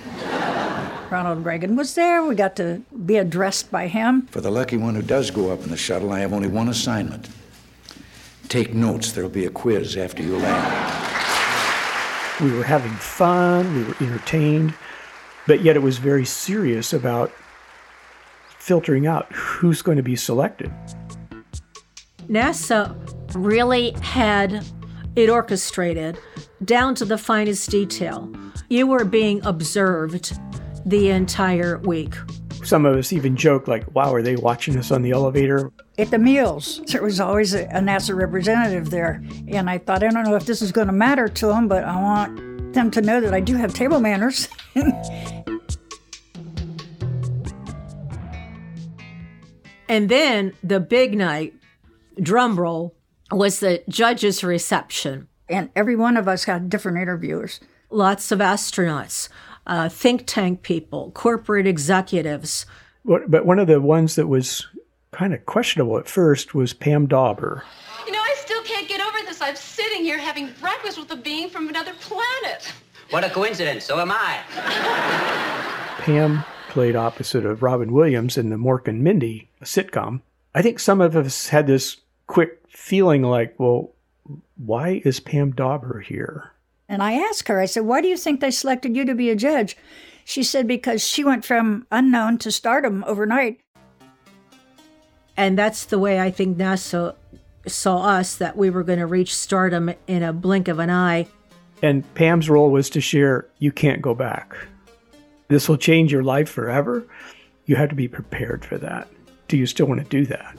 Ronald 1.15 1.45
Reagan 1.45 1.77
was 1.77 1.95
there. 1.95 2.25
We 2.25 2.35
got 2.35 2.57
to 2.57 2.83
be 3.07 3.19
addressed 3.19 3.71
by 3.71 3.87
him. 3.87 4.27
For 4.33 4.41
the 4.41 4.51
lucky 4.51 4.77
one 4.77 4.97
who 4.97 5.03
does 5.03 5.31
go 5.31 5.53
up 5.53 5.63
in 5.63 5.71
the 5.71 5.77
shuttle, 5.77 6.13
I 6.13 6.19
have 6.19 6.33
only 6.33 6.49
one 6.49 6.69
assignment. 6.69 7.29
Take 8.49 8.75
notes. 8.75 9.13
There'll 9.13 9.31
be 9.31 9.47
a 9.47 9.51
quiz 9.51 9.97
after 9.97 10.25
you 10.25 10.37
land. 10.37 11.05
We 12.41 12.51
were 12.51 12.65
having 12.65 12.91
fun, 12.95 13.77
we 13.77 13.85
were 13.85 13.95
entertained, 14.01 14.75
but 15.47 15.63
yet 15.63 15.77
it 15.77 15.83
was 15.83 15.99
very 15.99 16.25
serious 16.25 16.93
about 16.93 17.31
filtering 18.59 19.07
out 19.07 19.33
who's 19.33 19.83
going 19.83 19.99
to 19.99 20.03
be 20.03 20.17
selected. 20.17 20.73
NASA 22.27 22.93
really 23.37 23.93
had 24.03 24.65
it 25.15 25.31
orchestrated 25.31 26.19
down 26.65 26.97
to 26.97 27.05
the 27.05 27.19
finest 27.19 27.71
detail. 27.71 28.35
You 28.69 28.89
were 28.89 29.05
being 29.05 29.47
observed 29.47 30.37
the 30.85 31.11
entire 31.11 31.79
week. 31.79 32.15
Some 32.63 32.87
of 32.87 32.97
us 32.97 33.13
even 33.13 33.37
joke, 33.37 33.69
like, 33.69 33.95
wow, 33.95 34.15
are 34.15 34.23
they 34.23 34.37
watching 34.37 34.77
us 34.79 34.91
on 34.91 35.03
the 35.03 35.11
elevator? 35.11 35.71
At 35.99 36.11
the 36.11 36.19
meals, 36.19 36.81
there 36.87 37.03
was 37.03 37.21
always 37.21 37.53
a, 37.55 37.65
a 37.65 37.81
NASA 37.81 38.17
representative 38.17 38.91
there. 38.91 39.23
And 39.49 39.69
I 39.69 39.79
thought, 39.79 40.03
I 40.03 40.09
don't 40.09 40.25
know 40.25 40.35
if 40.35 40.47
this 40.47 40.63
is 40.63 40.73
going 40.73 40.87
to 40.87 40.93
matter 40.93 41.29
to 41.29 41.47
them, 41.47 41.69
but 41.69 41.85
I 41.85 42.01
want 42.01 42.73
them 42.73 42.91
to 42.93 43.03
know 43.03 43.21
that 43.21 43.35
I 43.35 43.41
do 43.41 43.57
have 43.57 43.75
table 43.75 44.01
manners. 44.01 44.49
and 49.89 50.09
then 50.09 50.55
the 50.63 50.81
big 50.81 51.17
night, 51.17 51.55
drum 52.21 52.59
roll, 52.59 52.95
was 53.31 53.61
the 53.61 53.83
judges' 53.89 54.43
reception. 54.43 55.29
And 55.49 55.71
every 55.77 55.97
one 55.97 56.17
of 56.17 56.29
us 56.29 56.45
had 56.45 56.71
different 56.71 56.99
interviewers. 56.99 57.61
Lots 57.91 58.33
of 58.33 58.39
astronauts, 58.39 59.29
uh, 59.67 59.89
think 59.89 60.25
tank 60.27 60.63
people, 60.63 61.11
corporate 61.13 61.67
executives. 61.67 62.67
But 63.05 63.45
one 63.45 63.59
of 63.59 63.67
the 63.67 63.81
ones 63.81 64.15
that 64.17 64.29
was 64.29 64.67
kind 65.13 65.35
of 65.35 65.45
questionable 65.47 65.99
at 65.99 66.09
first 66.09 66.55
was 66.55 66.73
Pam 66.73 67.07
Dawber. 67.07 67.63
You 68.07 68.13
know, 68.13 68.19
I 68.19 68.35
still 68.39 68.63
can't 68.63 68.89
get 68.89 69.01
over 69.01 69.19
this. 69.27 69.41
I'm 69.41 69.57
sitting 69.57 70.03
here 70.03 70.19
having 70.19 70.51
breakfast 70.61 70.99
with 70.99 71.11
a 71.11 71.17
being 71.17 71.49
from 71.49 71.69
another 71.69 71.93
planet. 72.01 72.73
What 73.11 73.25
a 73.25 73.31
coincidence. 73.31 73.85
So 73.85 74.01
am 74.01 74.11
I. 74.11 74.41
Pam 75.99 76.45
played 76.69 76.97
opposite 76.97 77.47
of 77.47 77.63
Robin 77.63 77.93
Williams 77.93 78.37
in 78.37 78.51
the 78.51 78.57
Mork 78.57 78.89
and 78.89 79.05
Mindy 79.05 79.49
sitcom. 79.63 80.21
I 80.55 80.63
think 80.63 80.81
some 80.81 81.01
of 81.01 81.15
us 81.15 81.49
had 81.49 81.67
this 81.67 81.99
quick 82.27 82.61
feeling 82.69 83.23
like, 83.23 83.55
well, 83.59 83.93
why 84.57 85.03
is 85.05 85.21
Pam 85.21 85.53
Dawber 85.53 86.01
here? 86.01 86.51
And 86.89 87.03
I 87.03 87.15
asked 87.15 87.49
her, 87.49 87.61
I 87.61 87.67
said, 87.67 87.85
why 87.85 88.01
do 88.01 88.09
you 88.09 88.17
think 88.17 88.41
they 88.41 88.51
selected 88.51 88.97
you 88.97 89.05
to 89.05 89.15
be 89.15 89.31
a 89.31 89.37
judge? 89.37 89.77
She 90.25 90.43
said, 90.43 90.67
because 90.67 91.07
she 91.07 91.25
went 91.25 91.45
from 91.45 91.87
unknown 91.91 92.39
to 92.39 92.51
stardom 92.51 93.05
overnight. 93.07 93.61
And 95.37 95.59
that's 95.59 95.85
the 95.87 95.99
way 95.99 96.21
I 96.21 96.31
think 96.31 96.57
NASA 96.57 97.15
saw 97.67 98.03
us, 98.03 98.37
that 98.37 98.57
we 98.57 98.71
were 98.71 98.83
going 98.83 98.99
to 98.99 99.07
reach 99.07 99.35
stardom 99.35 99.95
in 100.07 100.23
a 100.23 100.33
blink 100.33 100.69
of 100.69 100.79
an 100.79 100.91
eye. 100.91 101.27
And 101.83 102.05
Pam's 102.15 102.49
role 102.49 102.71
was 102.71 102.89
to 102.91 103.01
share, 103.01 103.47
you 103.59 103.73
can't 103.73 104.01
go 104.01 104.15
back. 104.15 104.55
This 105.49 105.69
will 105.69 105.77
change 105.77 106.13
your 106.13 106.23
life 106.23 106.49
forever. 106.49 107.07
You 107.67 107.77
have 107.77 107.89
to 107.89 107.95
be 107.95 108.09
prepared 108.09 108.65
for 108.65 108.79
that. 108.79 109.09
Do 109.49 109.57
you 109.57 109.67
still 109.67 109.87
want 109.87 110.01
to 110.01 110.07
do 110.07 110.27
that? 110.27 110.57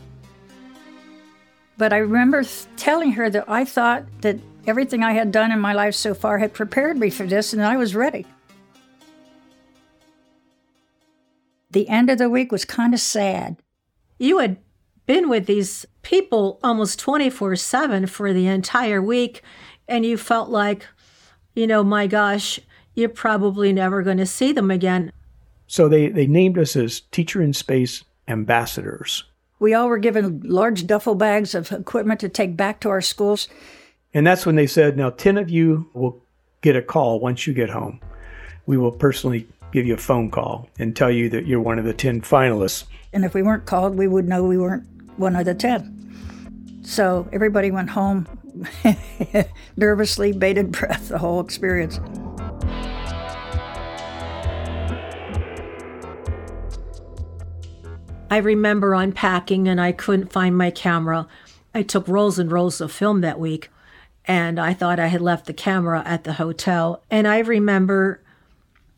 But 1.78 1.94
I 1.94 1.98
remember 1.98 2.44
telling 2.78 3.12
her 3.14 3.30
that 3.30 3.50
I 3.50 3.66
thought 3.66 4.04
that 4.22 4.40
everything 4.68 5.04
I 5.04 5.14
had 5.14 5.32
done 5.32 5.52
in 5.52 5.60
my 5.60 5.74
life 5.74 5.96
so 5.96 6.14
far 6.14 6.38
had 6.38 6.54
prepared 6.54 6.98
me 6.98 7.10
for 7.10 7.26
this 7.26 7.54
and 7.54 7.62
I 7.62 7.78
was 7.78 7.96
ready. 7.96 8.26
The 11.72 11.90
end 11.90 12.10
of 12.10 12.18
the 12.18 12.30
week 12.30 12.52
was 12.52 12.64
kind 12.64 12.94
of 12.94 13.00
sad. 13.00 13.58
You 14.18 14.40
had 14.40 14.58
been 15.06 15.30
with 15.30 15.46
these 15.46 15.86
people 16.02 16.60
almost 16.64 17.00
24 17.00 17.58
7 17.58 18.08
for 18.08 18.34
the 18.34 18.48
entire 18.48 19.02
week, 19.02 19.42
and 19.88 20.06
you 20.06 20.18
felt 20.18 20.50
like, 20.50 20.88
you 21.54 21.68
know, 21.68 21.84
my 21.84 22.08
gosh, 22.08 22.60
you're 22.94 23.10
probably 23.10 23.74
never 23.74 24.04
going 24.04 24.18
to 24.18 24.26
see 24.26 24.52
them 24.52 24.72
again. 24.72 25.12
So 25.68 25.90
they, 25.90 26.10
they 26.10 26.28
named 26.28 26.58
us 26.58 26.76
as 26.76 27.02
Teacher 27.12 27.42
in 27.42 27.54
Space 27.54 28.04
ambassadors. 28.28 29.26
We 29.60 29.74
all 29.74 29.88
were 29.88 29.98
given 29.98 30.42
large 30.44 30.86
duffel 30.86 31.16
bags 31.16 31.56
of 31.56 31.72
equipment 31.72 32.20
to 32.22 32.30
take 32.30 32.56
back 32.56 32.80
to 32.82 32.90
our 32.90 33.02
schools. 33.02 33.48
And 34.16 34.26
that's 34.26 34.46
when 34.46 34.56
they 34.56 34.66
said, 34.66 34.96
now 34.96 35.10
10 35.10 35.38
of 35.38 35.50
you 35.50 35.90
will 35.94 36.24
get 36.62 36.78
a 36.78 36.82
call 36.82 37.20
once 37.20 37.46
you 37.46 37.54
get 37.54 37.70
home. 37.70 38.00
We 38.66 38.78
will 38.78 38.94
personally 38.94 39.46
give 39.74 39.86
you 39.86 39.94
a 39.94 39.98
phone 39.98 40.32
call 40.32 40.70
and 40.80 40.96
tell 40.96 41.12
you 41.12 41.28
that 41.32 41.46
you're 41.46 41.60
one 41.60 41.78
of 41.80 41.84
the 41.84 41.94
10 41.94 42.22
finalists. 42.22 42.86
And 43.12 43.26
if 43.26 43.34
we 43.34 43.44
weren't 43.44 43.66
called, 43.66 43.98
we 43.98 44.08
would 44.08 44.26
know 44.26 44.46
we 44.46 44.58
weren't 44.58 44.88
one 45.18 45.36
of 45.36 45.44
the 45.44 45.54
10. 45.54 46.82
So 46.84 47.28
everybody 47.34 47.72
went 47.72 47.90
home 47.90 48.26
nervously, 49.76 50.32
bated 50.32 50.72
breath, 50.72 51.10
the 51.10 51.18
whole 51.18 51.42
experience. 51.42 52.00
I 58.32 58.38
remember 58.38 58.94
unpacking 58.94 59.68
and 59.68 59.82
I 59.82 59.92
couldn't 59.92 60.32
find 60.32 60.58
my 60.58 60.72
camera. 60.72 61.28
I 61.74 61.84
took 61.84 62.08
rolls 62.08 62.40
and 62.40 62.50
rolls 62.50 62.80
of 62.80 62.94
film 62.94 63.20
that 63.20 63.42
week 63.42 63.70
and 64.28 64.60
I 64.60 64.74
thought 64.74 65.00
I 65.00 65.08
had 65.08 65.22
left 65.22 65.46
the 65.46 65.54
camera 65.54 66.04
at 66.06 66.24
the 66.24 66.34
hotel. 66.34 67.04
And 67.10 67.28
I 67.28 67.40
remember 67.40 68.22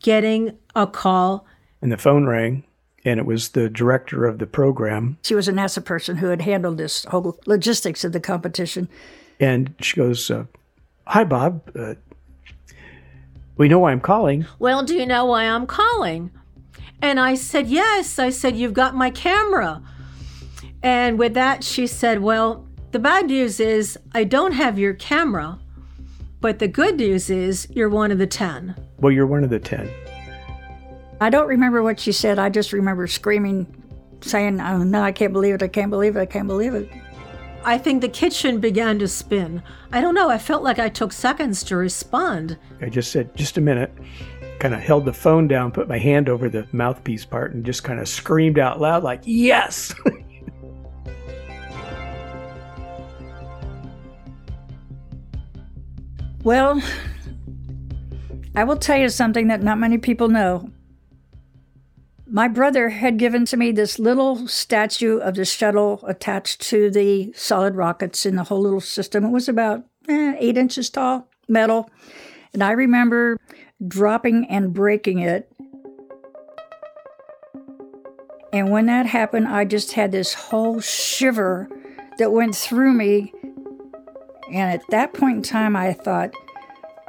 getting 0.02 0.56
a 0.74 0.86
call. 0.86 1.46
And 1.82 1.92
the 1.92 1.96
phone 1.96 2.26
rang, 2.26 2.64
and 3.04 3.20
it 3.20 3.26
was 3.26 3.50
the 3.50 3.68
director 3.68 4.24
of 4.24 4.38
the 4.38 4.46
program. 4.46 5.18
She 5.22 5.34
was 5.34 5.48
a 5.48 5.52
NASA 5.52 5.84
person 5.84 6.16
who 6.16 6.28
had 6.28 6.42
handled 6.42 6.78
this 6.78 7.04
whole 7.04 7.38
logistics 7.46 8.04
of 8.04 8.12
the 8.12 8.20
competition. 8.20 8.88
And 9.38 9.74
she 9.80 9.96
goes, 9.96 10.30
uh, 10.30 10.44
Hi, 11.06 11.24
Bob. 11.24 11.62
Uh, 11.74 11.94
we 13.56 13.68
know 13.68 13.78
why 13.80 13.92
I'm 13.92 14.00
calling. 14.00 14.46
Well, 14.58 14.84
do 14.84 14.94
you 14.94 15.06
know 15.06 15.26
why 15.26 15.44
I'm 15.44 15.66
calling? 15.66 16.30
And 17.00 17.18
I 17.20 17.34
said, 17.34 17.68
Yes. 17.68 18.18
I 18.18 18.30
said, 18.30 18.56
You've 18.56 18.74
got 18.74 18.94
my 18.94 19.10
camera. 19.10 19.82
And 20.82 21.18
with 21.18 21.34
that, 21.34 21.64
she 21.64 21.86
said, 21.86 22.20
Well, 22.20 22.67
the 22.90 22.98
bad 22.98 23.26
news 23.26 23.60
is 23.60 23.98
I 24.12 24.24
don't 24.24 24.52
have 24.52 24.78
your 24.78 24.94
camera, 24.94 25.58
but 26.40 26.58
the 26.58 26.68
good 26.68 26.96
news 26.96 27.30
is 27.30 27.68
you're 27.70 27.88
one 27.88 28.10
of 28.10 28.18
the 28.18 28.26
10. 28.26 28.74
Well, 28.98 29.12
you're 29.12 29.26
one 29.26 29.44
of 29.44 29.50
the 29.50 29.58
10. 29.58 29.90
I 31.20 31.30
don't 31.30 31.48
remember 31.48 31.82
what 31.82 31.98
she 31.98 32.12
said. 32.12 32.38
I 32.38 32.48
just 32.48 32.72
remember 32.72 33.06
screaming, 33.06 33.66
saying, 34.20 34.60
oh, 34.60 34.78
No, 34.84 35.02
I 35.02 35.12
can't 35.12 35.32
believe 35.32 35.54
it. 35.54 35.62
I 35.62 35.68
can't 35.68 35.90
believe 35.90 36.16
it. 36.16 36.20
I 36.20 36.26
can't 36.26 36.46
believe 36.46 36.74
it. 36.74 36.88
I 37.64 37.76
think 37.76 38.00
the 38.00 38.08
kitchen 38.08 38.60
began 38.60 38.98
to 39.00 39.08
spin. 39.08 39.62
I 39.92 40.00
don't 40.00 40.14
know. 40.14 40.30
I 40.30 40.38
felt 40.38 40.62
like 40.62 40.78
I 40.78 40.88
took 40.88 41.12
seconds 41.12 41.64
to 41.64 41.76
respond. 41.76 42.56
I 42.80 42.88
just 42.88 43.10
said, 43.10 43.34
Just 43.36 43.58
a 43.58 43.60
minute. 43.60 43.92
Kind 44.60 44.74
of 44.74 44.80
held 44.80 45.04
the 45.04 45.12
phone 45.12 45.46
down, 45.48 45.70
put 45.72 45.88
my 45.88 45.98
hand 45.98 46.28
over 46.28 46.48
the 46.48 46.66
mouthpiece 46.72 47.24
part, 47.24 47.52
and 47.54 47.64
just 47.64 47.84
kind 47.84 48.00
of 48.00 48.08
screamed 48.08 48.58
out 48.58 48.80
loud, 48.80 49.02
like, 49.02 49.22
Yes! 49.24 49.94
Well, 56.48 56.80
I 58.54 58.64
will 58.64 58.78
tell 58.78 58.96
you 58.96 59.10
something 59.10 59.48
that 59.48 59.62
not 59.62 59.78
many 59.78 59.98
people 59.98 60.28
know. 60.28 60.70
My 62.26 62.48
brother 62.48 62.88
had 62.88 63.18
given 63.18 63.44
to 63.44 63.58
me 63.58 63.70
this 63.70 63.98
little 63.98 64.48
statue 64.48 65.18
of 65.18 65.34
the 65.34 65.44
shuttle 65.44 66.02
attached 66.06 66.62
to 66.70 66.90
the 66.90 67.34
solid 67.36 67.74
rockets 67.74 68.24
in 68.24 68.36
the 68.36 68.44
whole 68.44 68.62
little 68.62 68.80
system. 68.80 69.26
It 69.26 69.30
was 69.30 69.46
about 69.46 69.84
eh, 70.08 70.36
eight 70.38 70.56
inches 70.56 70.88
tall, 70.88 71.28
metal. 71.50 71.90
And 72.54 72.64
I 72.64 72.70
remember 72.70 73.36
dropping 73.86 74.46
and 74.46 74.72
breaking 74.72 75.18
it. 75.18 75.52
And 78.54 78.70
when 78.70 78.86
that 78.86 79.04
happened, 79.04 79.48
I 79.48 79.66
just 79.66 79.92
had 79.92 80.12
this 80.12 80.32
whole 80.32 80.80
shiver 80.80 81.68
that 82.16 82.32
went 82.32 82.56
through 82.56 82.94
me 82.94 83.34
and 84.52 84.72
at 84.72 84.82
that 84.88 85.12
point 85.14 85.36
in 85.36 85.42
time, 85.42 85.76
I 85.76 85.92
thought, 85.92 86.32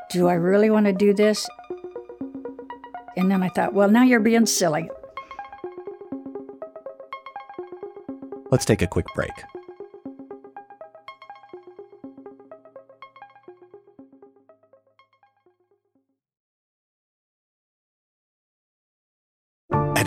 do 0.10 0.28
I 0.28 0.34
really 0.34 0.70
want 0.70 0.86
to 0.88 0.94
do 0.94 1.14
this? 1.14 1.48
And 3.16 3.32
then 3.32 3.44
I 3.44 3.50
thought, 3.50 3.74
well, 3.74 3.90
now 3.90 4.04
you're 4.04 4.20
being 4.20 4.46
silly. 4.46 4.90
Let's 8.52 8.66
take 8.66 8.82
a 8.82 8.88
quick 8.88 9.06
break. 9.14 9.32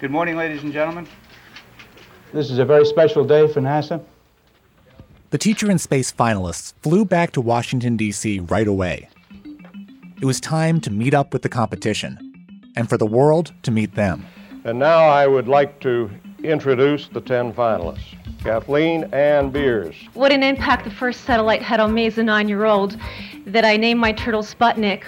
Good 0.00 0.10
morning, 0.10 0.38
ladies 0.38 0.62
and 0.62 0.72
gentlemen. 0.72 1.06
This 2.32 2.50
is 2.50 2.58
a 2.58 2.64
very 2.64 2.86
special 2.86 3.22
day 3.22 3.46
for 3.52 3.60
NASA. 3.60 4.02
The 5.28 5.36
Teacher 5.36 5.70
in 5.70 5.78
Space 5.78 6.10
finalists 6.10 6.72
flew 6.80 7.04
back 7.04 7.32
to 7.32 7.42
Washington, 7.42 7.98
D.C. 7.98 8.40
right 8.40 8.66
away. 8.66 9.10
It 10.18 10.24
was 10.24 10.40
time 10.40 10.80
to 10.80 10.90
meet 10.90 11.12
up 11.12 11.34
with 11.34 11.42
the 11.42 11.50
competition 11.50 12.18
and 12.76 12.88
for 12.88 12.96
the 12.96 13.04
world 13.04 13.52
to 13.62 13.70
meet 13.70 13.94
them. 13.94 14.24
And 14.64 14.78
now 14.78 15.00
I 15.00 15.26
would 15.26 15.48
like 15.48 15.80
to 15.80 16.10
introduce 16.42 17.08
the 17.08 17.20
10 17.20 17.52
finalists. 17.52 18.16
Kathleen 18.42 19.04
Ann 19.12 19.52
Beres. 19.52 19.94
What 20.14 20.32
an 20.32 20.42
impact 20.42 20.84
the 20.84 20.90
first 20.90 21.24
satellite 21.24 21.60
had 21.60 21.78
on 21.78 21.92
me 21.92 22.06
as 22.06 22.16
a 22.16 22.22
nine 22.22 22.48
year 22.48 22.64
old 22.64 22.96
that 23.44 23.66
I 23.66 23.76
named 23.76 24.00
my 24.00 24.12
turtle 24.12 24.42
Sputnik. 24.42 25.04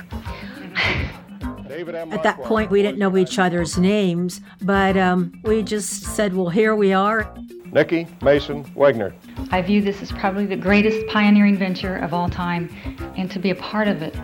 At 1.89 2.23
that 2.23 2.39
point, 2.43 2.71
we 2.71 2.83
didn't 2.83 2.99
know 2.99 3.17
each 3.17 3.39
other's 3.39 3.79
names, 3.79 4.41
but 4.61 4.97
um, 4.97 5.33
we 5.45 5.63
just 5.63 6.03
said, 6.03 6.35
well, 6.35 6.49
here 6.49 6.77
we 6.77 6.93
are. 6.93 7.35
Nikki 7.73 8.07
Mason 8.23 8.65
Wenger. 8.75 9.15
I 9.51 9.63
view 9.63 9.81
this 9.81 10.03
as 10.03 10.13
probably 10.13 10.47
the 10.47 10.57
greatest 10.57 11.07
pioneering 11.09 11.57
venture 11.57 11.97
of 11.97 12.13
all 12.13 12.29
time, 12.29 12.71
and 13.17 13.31
to 13.31 13.39
be 13.39 13.51
a 13.51 13.55
part 13.55 13.89
of 13.89 14.03
it, 14.03 14.15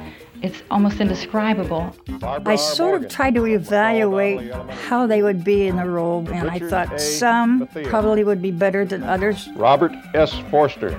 it's 0.42 0.62
almost 0.70 1.00
indescribable. 1.00 1.96
I 2.22 2.54
sort 2.54 3.02
of 3.02 3.10
tried 3.10 3.34
to 3.34 3.46
evaluate 3.46 4.52
how 4.70 5.06
they 5.06 5.22
would 5.22 5.42
be 5.42 5.66
in 5.66 5.76
the 5.76 5.86
role, 5.86 6.28
and 6.30 6.48
I 6.48 6.58
thought 6.60 7.00
some 7.00 7.68
probably 7.84 8.22
would 8.22 8.40
be 8.40 8.52
better 8.52 8.84
than 8.84 9.02
others. 9.02 9.48
Robert 9.56 9.92
S. 10.14 10.38
Foerster. 10.50 10.92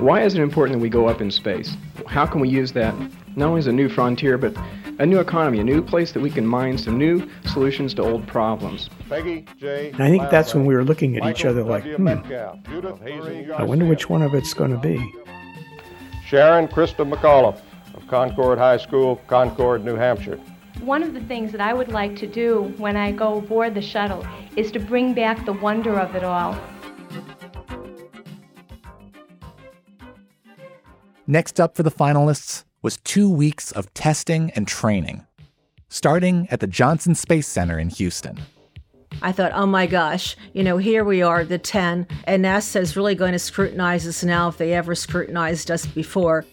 Why 0.00 0.22
is 0.22 0.34
it 0.34 0.40
important 0.40 0.78
that 0.78 0.82
we 0.82 0.90
go 0.90 1.08
up 1.08 1.20
in 1.20 1.30
space? 1.30 1.76
How 2.06 2.26
can 2.26 2.40
we 2.40 2.48
use 2.48 2.72
that 2.72 2.94
not 3.36 3.48
only 3.48 3.60
as 3.60 3.68
a 3.68 3.72
new 3.72 3.88
frontier, 3.88 4.36
but 4.36 4.54
a 4.98 5.06
new 5.06 5.18
economy, 5.18 5.60
a 5.60 5.64
new 5.64 5.82
place 5.82 6.12
that 6.12 6.20
we 6.20 6.30
can 6.30 6.46
mine 6.46 6.78
some 6.78 6.96
new 6.96 7.28
solutions 7.46 7.94
to 7.94 8.02
old 8.02 8.26
problems. 8.26 8.90
Peggy 9.08 9.44
J. 9.58 9.90
And 9.90 10.02
I 10.02 10.10
think 10.10 10.30
that's 10.30 10.54
when 10.54 10.64
we 10.64 10.74
were 10.74 10.84
looking 10.84 11.16
at 11.16 11.28
each 11.28 11.44
other 11.44 11.62
like, 11.62 11.84
hmm, 11.84 12.08
I 12.08 13.62
wonder 13.62 13.84
which 13.84 14.08
one 14.08 14.22
of 14.22 14.34
it's 14.34 14.54
going 14.54 14.70
to 14.70 14.78
be. 14.78 14.96
Sharon 16.26 16.68
Christa 16.68 17.08
McAuliffe 17.08 17.60
of 17.94 18.06
Concord 18.06 18.58
High 18.58 18.76
School, 18.76 19.16
Concord, 19.26 19.84
New 19.84 19.96
Hampshire. 19.96 20.38
One 20.80 21.02
of 21.02 21.14
the 21.14 21.20
things 21.20 21.52
that 21.52 21.60
I 21.60 21.72
would 21.72 21.88
like 21.88 22.16
to 22.16 22.26
do 22.26 22.74
when 22.78 22.96
I 22.96 23.12
go 23.12 23.38
aboard 23.38 23.74
the 23.74 23.82
shuttle 23.82 24.26
is 24.56 24.70
to 24.72 24.78
bring 24.78 25.14
back 25.14 25.44
the 25.44 25.52
wonder 25.52 25.98
of 25.98 26.14
it 26.14 26.24
all. 26.24 26.58
Next 31.26 31.58
up 31.58 31.74
for 31.74 31.82
the 31.82 31.90
finalists 31.90 32.63
was 32.84 32.98
two 32.98 33.30
weeks 33.30 33.72
of 33.72 33.92
testing 33.94 34.50
and 34.50 34.68
training, 34.68 35.26
starting 35.88 36.46
at 36.50 36.60
the 36.60 36.66
Johnson 36.66 37.14
Space 37.14 37.48
Center 37.48 37.78
in 37.78 37.88
Houston. 37.88 38.38
I 39.22 39.32
thought, 39.32 39.52
oh 39.54 39.64
my 39.64 39.86
gosh, 39.86 40.36
you 40.52 40.62
know, 40.62 40.76
here 40.76 41.02
we 41.02 41.22
are, 41.22 41.46
the 41.46 41.56
10, 41.56 42.06
and 42.24 42.44
NASA 42.44 42.76
is 42.76 42.94
really 42.94 43.14
going 43.14 43.32
to 43.32 43.38
scrutinize 43.38 44.06
us 44.06 44.22
now 44.22 44.48
if 44.48 44.58
they 44.58 44.74
ever 44.74 44.94
scrutinized 44.94 45.70
us 45.70 45.86
before. 45.86 46.44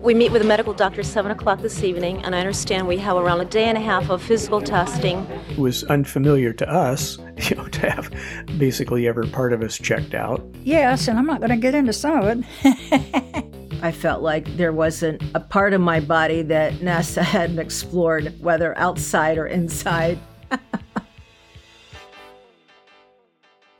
We 0.00 0.14
meet 0.14 0.32
with 0.32 0.40
a 0.40 0.46
medical 0.46 0.72
doctor 0.72 1.00
at 1.00 1.06
7 1.06 1.30
o'clock 1.30 1.60
this 1.60 1.82
evening, 1.82 2.24
and 2.24 2.34
I 2.34 2.40
understand 2.40 2.88
we 2.88 2.96
have 2.98 3.18
around 3.18 3.42
a 3.42 3.44
day 3.44 3.64
and 3.64 3.76
a 3.76 3.82
half 3.82 4.08
of 4.08 4.22
physical 4.22 4.62
testing. 4.62 5.18
It 5.50 5.58
was 5.58 5.84
unfamiliar 5.84 6.54
to 6.54 6.70
us, 6.70 7.18
you 7.50 7.56
know, 7.56 7.66
to 7.66 7.90
have 7.90 8.10
basically 8.58 9.06
every 9.06 9.28
part 9.28 9.52
of 9.52 9.60
us 9.60 9.76
checked 9.76 10.14
out. 10.14 10.42
Yes, 10.62 11.08
and 11.08 11.18
I'm 11.18 11.26
not 11.26 11.40
going 11.40 11.50
to 11.50 11.58
get 11.58 11.74
into 11.74 11.92
some 11.92 12.22
of 12.22 12.44
it. 12.64 13.54
I 13.82 13.92
felt 13.92 14.22
like 14.22 14.56
there 14.56 14.72
wasn't 14.72 15.22
a 15.34 15.40
part 15.40 15.72
of 15.72 15.80
my 15.80 16.00
body 16.00 16.42
that 16.42 16.74
NASA 16.74 17.22
hadn't 17.36 17.58
explored, 17.58 18.34
whether 18.40 18.76
outside 18.78 19.38
or 19.38 19.46
inside. 19.46 20.18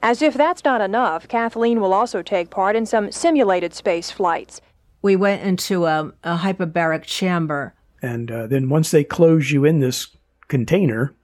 As 0.02 0.20
if 0.20 0.34
that's 0.34 0.64
not 0.64 0.82
enough, 0.82 1.28
Kathleen 1.28 1.80
will 1.80 1.94
also 1.94 2.20
take 2.20 2.50
part 2.50 2.76
in 2.76 2.84
some 2.84 3.10
simulated 3.10 3.72
space 3.72 4.10
flights. 4.10 4.60
We 5.00 5.16
went 5.16 5.42
into 5.42 5.86
a, 5.86 6.12
a 6.22 6.36
hyperbaric 6.36 7.04
chamber. 7.04 7.74
And 8.02 8.30
uh, 8.30 8.46
then 8.46 8.68
once 8.68 8.90
they 8.90 9.04
close 9.04 9.50
you 9.50 9.64
in 9.64 9.80
this 9.80 10.08
container, 10.48 11.14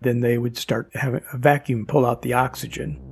then 0.00 0.20
they 0.20 0.38
would 0.38 0.56
start 0.56 0.90
having 0.94 1.22
a 1.32 1.36
vacuum 1.36 1.84
pull 1.84 2.06
out 2.06 2.22
the 2.22 2.32
oxygen. 2.32 3.09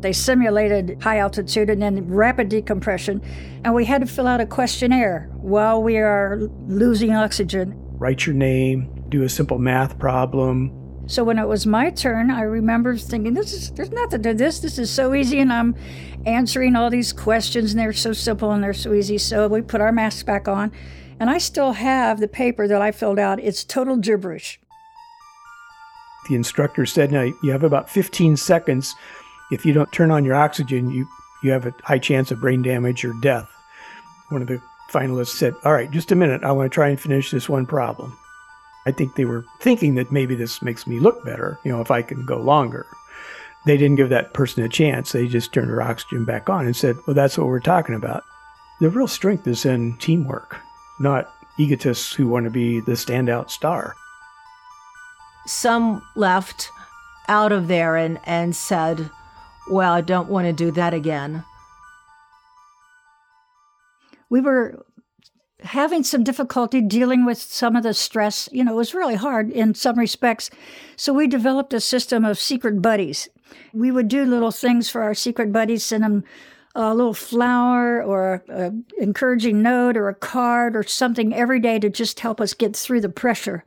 They 0.00 0.12
simulated 0.12 0.98
high 1.02 1.18
altitude 1.18 1.70
and 1.70 1.82
then 1.82 2.08
rapid 2.08 2.48
decompression, 2.48 3.20
and 3.64 3.74
we 3.74 3.84
had 3.84 4.00
to 4.00 4.06
fill 4.06 4.28
out 4.28 4.40
a 4.40 4.46
questionnaire 4.46 5.28
while 5.32 5.82
we 5.82 5.96
are 5.96 6.38
losing 6.66 7.12
oxygen. 7.12 7.74
Write 7.98 8.26
your 8.26 8.34
name, 8.34 9.04
do 9.08 9.22
a 9.24 9.28
simple 9.28 9.58
math 9.58 9.98
problem. 9.98 10.72
So 11.06 11.24
when 11.24 11.38
it 11.38 11.48
was 11.48 11.66
my 11.66 11.90
turn, 11.90 12.30
I 12.30 12.42
remember 12.42 12.96
thinking, 12.96 13.32
"This 13.32 13.52
is 13.52 13.70
there's 13.70 13.90
nothing 13.90 14.22
to 14.22 14.34
this. 14.34 14.60
This 14.60 14.78
is 14.78 14.90
so 14.90 15.14
easy," 15.14 15.40
and 15.40 15.52
I'm 15.52 15.74
answering 16.26 16.76
all 16.76 16.90
these 16.90 17.12
questions, 17.12 17.72
and 17.72 17.80
they're 17.80 17.94
so 17.94 18.12
simple 18.12 18.52
and 18.52 18.62
they're 18.62 18.74
so 18.74 18.92
easy. 18.92 19.16
So 19.16 19.48
we 19.48 19.62
put 19.62 19.80
our 19.80 19.90
masks 19.90 20.22
back 20.22 20.46
on, 20.46 20.70
and 21.18 21.30
I 21.30 21.38
still 21.38 21.72
have 21.72 22.20
the 22.20 22.28
paper 22.28 22.68
that 22.68 22.82
I 22.82 22.92
filled 22.92 23.18
out. 23.18 23.40
It's 23.40 23.64
total 23.64 23.96
gibberish. 23.96 24.60
The 26.28 26.34
instructor 26.34 26.84
said, 26.84 27.10
"Now 27.10 27.22
you 27.42 27.52
have 27.52 27.64
about 27.64 27.88
15 27.88 28.36
seconds." 28.36 28.94
If 29.50 29.64
you 29.64 29.72
don't 29.72 29.90
turn 29.92 30.10
on 30.10 30.24
your 30.24 30.34
oxygen, 30.34 30.90
you, 30.90 31.08
you 31.42 31.50
have 31.50 31.66
a 31.66 31.74
high 31.82 31.98
chance 31.98 32.30
of 32.30 32.40
brain 32.40 32.62
damage 32.62 33.04
or 33.04 33.12
death. 33.20 33.50
One 34.28 34.42
of 34.42 34.48
the 34.48 34.60
finalists 34.90 35.36
said, 35.36 35.54
All 35.64 35.72
right, 35.72 35.90
just 35.90 36.12
a 36.12 36.16
minute. 36.16 36.44
I 36.44 36.52
want 36.52 36.70
to 36.70 36.74
try 36.74 36.88
and 36.88 37.00
finish 37.00 37.30
this 37.30 37.48
one 37.48 37.66
problem. 37.66 38.16
I 38.86 38.92
think 38.92 39.14
they 39.14 39.24
were 39.24 39.44
thinking 39.60 39.94
that 39.96 40.12
maybe 40.12 40.34
this 40.34 40.62
makes 40.62 40.86
me 40.86 40.98
look 40.98 41.24
better, 41.24 41.58
you 41.64 41.70
know, 41.70 41.80
if 41.80 41.90
I 41.90 42.02
can 42.02 42.24
go 42.24 42.38
longer. 42.38 42.86
They 43.66 43.76
didn't 43.76 43.96
give 43.96 44.08
that 44.08 44.32
person 44.32 44.62
a 44.62 44.68
chance. 44.68 45.12
They 45.12 45.26
just 45.26 45.52
turned 45.52 45.68
their 45.68 45.82
oxygen 45.82 46.24
back 46.24 46.48
on 46.48 46.64
and 46.64 46.76
said, 46.76 46.96
Well, 47.06 47.14
that's 47.14 47.36
what 47.36 47.48
we're 47.48 47.60
talking 47.60 47.94
about. 47.94 48.24
The 48.80 48.90
real 48.90 49.08
strength 49.08 49.46
is 49.46 49.64
in 49.64 49.96
teamwork, 49.98 50.56
not 51.00 51.32
egotists 51.58 52.12
who 52.14 52.28
want 52.28 52.44
to 52.44 52.50
be 52.50 52.80
the 52.80 52.92
standout 52.92 53.50
star. 53.50 53.94
Some 55.46 56.02
left 56.14 56.70
out 57.28 57.52
of 57.52 57.68
there 57.68 57.96
and, 57.96 58.20
and 58.24 58.54
said, 58.54 59.10
well, 59.70 59.92
I 59.92 60.00
don't 60.00 60.28
want 60.28 60.46
to 60.46 60.52
do 60.52 60.70
that 60.72 60.94
again. 60.94 61.44
We 64.30 64.40
were 64.40 64.84
having 65.60 66.04
some 66.04 66.22
difficulty 66.22 66.80
dealing 66.80 67.24
with 67.24 67.38
some 67.38 67.74
of 67.76 67.82
the 67.82 67.94
stress. 67.94 68.48
You 68.52 68.64
know, 68.64 68.72
it 68.72 68.76
was 68.76 68.94
really 68.94 69.16
hard 69.16 69.50
in 69.50 69.74
some 69.74 69.98
respects. 69.98 70.50
So 70.96 71.12
we 71.12 71.26
developed 71.26 71.74
a 71.74 71.80
system 71.80 72.24
of 72.24 72.38
secret 72.38 72.80
buddies. 72.80 73.28
We 73.72 73.90
would 73.90 74.08
do 74.08 74.24
little 74.24 74.50
things 74.50 74.90
for 74.90 75.02
our 75.02 75.14
secret 75.14 75.52
buddies, 75.52 75.84
send 75.84 76.04
them 76.04 76.24
a 76.74 76.94
little 76.94 77.14
flower 77.14 78.02
or 78.02 78.44
an 78.48 78.84
encouraging 78.98 79.62
note 79.62 79.96
or 79.96 80.08
a 80.08 80.14
card 80.14 80.76
or 80.76 80.82
something 80.82 81.34
every 81.34 81.58
day 81.58 81.78
to 81.78 81.90
just 81.90 82.20
help 82.20 82.40
us 82.40 82.54
get 82.54 82.76
through 82.76 83.00
the 83.00 83.08
pressure. 83.08 83.64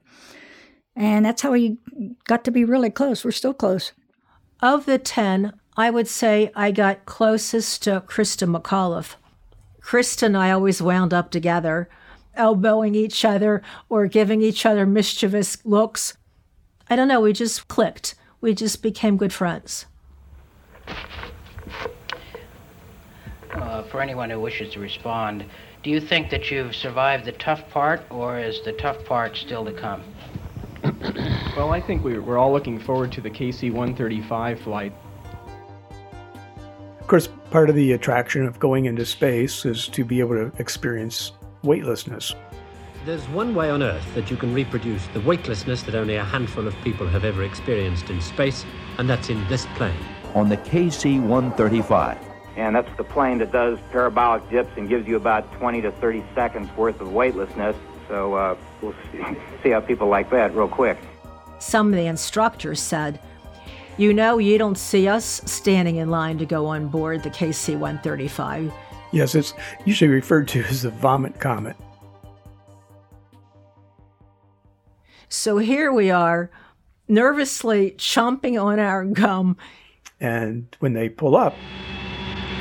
And 0.96 1.26
that's 1.26 1.42
how 1.42 1.52
we 1.52 1.78
got 2.26 2.44
to 2.46 2.52
be 2.52 2.64
really 2.64 2.90
close. 2.90 3.26
We're 3.26 3.32
still 3.32 3.54
close. 3.54 3.92
Of 4.62 4.86
the 4.86 5.00
10, 5.00 5.54
I 5.78 5.90
would 5.90 6.08
say 6.08 6.52
I 6.54 6.72
got 6.72 7.06
closest 7.06 7.84
to 7.84 8.02
Christa 8.02 8.46
McAuliffe. 8.46 9.16
Christa 9.82 10.24
and 10.24 10.38
I 10.38 10.52
always 10.52 10.82
wound 10.82 11.14
up 11.14 11.32
together, 11.32 11.88
elbowing 12.36 12.94
each 12.94 13.24
other 13.24 13.62
or 13.88 14.08
giving 14.08 14.42
each 14.42 14.66
other 14.66 14.86
mischievous 14.86 15.66
looks. 15.66 16.18
I 16.90 16.98
don't 16.98 17.08
know, 17.08 17.22
we 17.22 17.32
just 17.32 17.70
clicked. 17.70 18.16
We 18.42 18.54
just 18.54 18.84
became 18.84 19.16
good 19.16 19.32
friends. 19.32 19.86
Uh, 23.54 23.84
for 23.84 24.02
anyone 24.02 24.30
who 24.30 24.42
wishes 24.42 24.74
to 24.74 24.80
respond, 24.80 25.46
do 25.84 25.90
you 25.90 26.02
think 26.02 26.30
that 26.32 26.52
you've 26.52 26.76
survived 26.76 27.24
the 27.24 27.32
tough 27.34 27.70
part, 27.70 28.02
or 28.10 28.40
is 28.40 28.62
the 28.66 28.74
tough 28.74 29.04
part 29.06 29.38
still 29.38 29.64
to 29.64 29.72
come? 29.72 30.04
well, 31.56 31.72
I 31.72 31.80
think 31.80 32.04
we're 32.04 32.38
all 32.38 32.52
looking 32.52 32.78
forward 32.80 33.12
to 33.14 33.22
the 33.22 33.30
KC 33.30 33.72
135 33.72 34.60
flight 34.60 34.94
course, 37.08 37.30
part 37.50 37.70
of 37.70 37.76
the 37.76 37.94
attraction 37.94 38.46
of 38.46 38.60
going 38.60 38.86
into 38.86 39.06
space 39.06 39.66
is 39.66 39.88
to 39.90 40.04
be 40.04 40.20
able 40.20 40.36
to 40.36 40.52
experience 40.60 41.32
weightlessness. 41.64 42.34
There's 43.06 43.28
one 43.30 43.56
way 43.56 43.70
on 43.70 43.82
Earth 43.82 44.06
that 44.14 44.30
you 44.30 44.38
can 44.38 44.54
reproduce 44.54 45.06
the 45.08 45.22
weightlessness 45.22 45.82
that 45.84 45.96
only 45.96 46.16
a 46.16 46.24
handful 46.24 46.68
of 46.68 46.76
people 46.84 47.08
have 47.08 47.26
ever 47.26 47.44
experienced 47.44 48.10
in 48.10 48.22
space, 48.22 48.64
and 49.00 49.10
that's 49.10 49.30
in 49.30 49.48
this 49.48 49.66
plane. 49.76 49.98
On 50.36 50.50
the 50.50 50.58
KC 50.58 51.20
135. 51.20 52.18
And 52.58 52.76
that's 52.76 52.96
the 52.98 53.04
plane 53.04 53.40
that 53.40 53.52
does 53.52 53.80
parabolic 53.92 54.48
dips 54.50 54.72
and 54.78 54.88
gives 54.88 55.08
you 55.08 55.16
about 55.16 55.52
20 55.54 55.82
to 55.82 55.92
30 55.94 56.24
seconds 56.36 56.70
worth 56.78 57.02
of 57.02 57.12
weightlessness. 57.12 57.76
So 58.08 58.36
uh, 58.36 58.56
we'll 58.82 58.94
see 59.64 59.70
how 59.72 59.80
people 59.80 60.08
like 60.08 60.30
that 60.30 60.54
real 60.54 60.68
quick. 60.68 60.98
Some 61.60 61.88
of 61.88 61.94
the 61.94 62.06
instructors 62.06 62.82
said, 62.82 63.20
you 64.02 64.16
know, 64.16 64.40
you 64.40 64.58
don't 64.58 64.80
see 64.80 65.08
us 65.08 65.44
standing 65.46 65.98
in 65.98 66.10
line 66.10 66.40
to 66.40 66.46
go 66.46 66.66
on 66.66 66.88
board 66.88 67.22
the 67.22 67.30
KC 67.30 67.78
135. 67.78 68.74
Yes, 69.12 69.36
it's 69.36 69.54
usually 69.86 70.10
referred 70.10 70.48
to 70.50 70.64
as 70.64 70.82
the 70.82 70.90
vomit 70.90 71.40
comet. 71.40 71.76
So 75.30 75.60
here 75.60 75.94
we 75.94 76.10
are, 76.10 76.50
nervously 77.08 77.92
chomping 77.92 78.62
on 78.62 78.80
our 78.80 79.06
gum. 79.06 79.56
And 80.20 80.76
when 80.80 80.94
they 80.94 81.08
pull 81.08 81.36
up, 81.36 81.54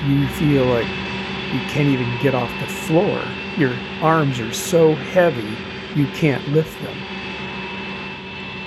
you 0.07 0.29
feel 0.29 0.67
like 0.67 0.87
you 0.87 1.61
can't 1.71 1.89
even 1.89 2.23
get 2.23 2.35
off 2.35 2.51
the 2.61 2.67
floor. 2.67 3.25
Your 3.57 3.73
arms 4.03 4.39
are 4.41 4.53
so 4.53 4.95
heavy, 4.95 5.57
you 5.99 6.07
can't 6.09 6.47
lift 6.49 6.79
them. 6.83 7.20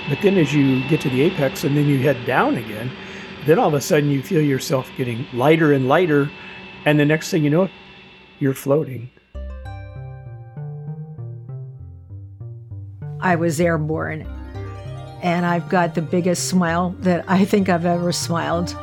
But 0.08 0.18
then 0.22 0.36
as 0.36 0.52
you 0.52 0.86
get 0.88 1.00
to 1.02 1.10
the 1.10 1.22
apex 1.22 1.64
and 1.64 1.76
then 1.76 1.86
you 1.86 1.98
head 1.98 2.24
down 2.26 2.56
again, 2.56 2.90
then 3.46 3.58
all 3.58 3.68
of 3.68 3.74
a 3.74 3.80
sudden 3.80 4.10
you 4.10 4.22
feel 4.22 4.42
yourself 4.42 4.90
getting 4.96 5.26
lighter 5.32 5.72
and 5.72 5.88
lighter. 5.88 6.30
And 6.84 7.00
the 7.00 7.04
next 7.04 7.30
thing 7.30 7.44
you 7.44 7.50
know, 7.50 7.68
you're 8.38 8.54
floating. 8.54 9.10
I 13.20 13.36
was 13.36 13.58
airborne. 13.58 14.26
And 15.22 15.46
I've 15.46 15.70
got 15.70 15.94
the 15.94 16.02
biggest 16.02 16.48
smile 16.48 16.94
that 17.00 17.24
I 17.26 17.46
think 17.46 17.70
I've 17.70 17.86
ever 17.86 18.12
smiled. 18.12 18.76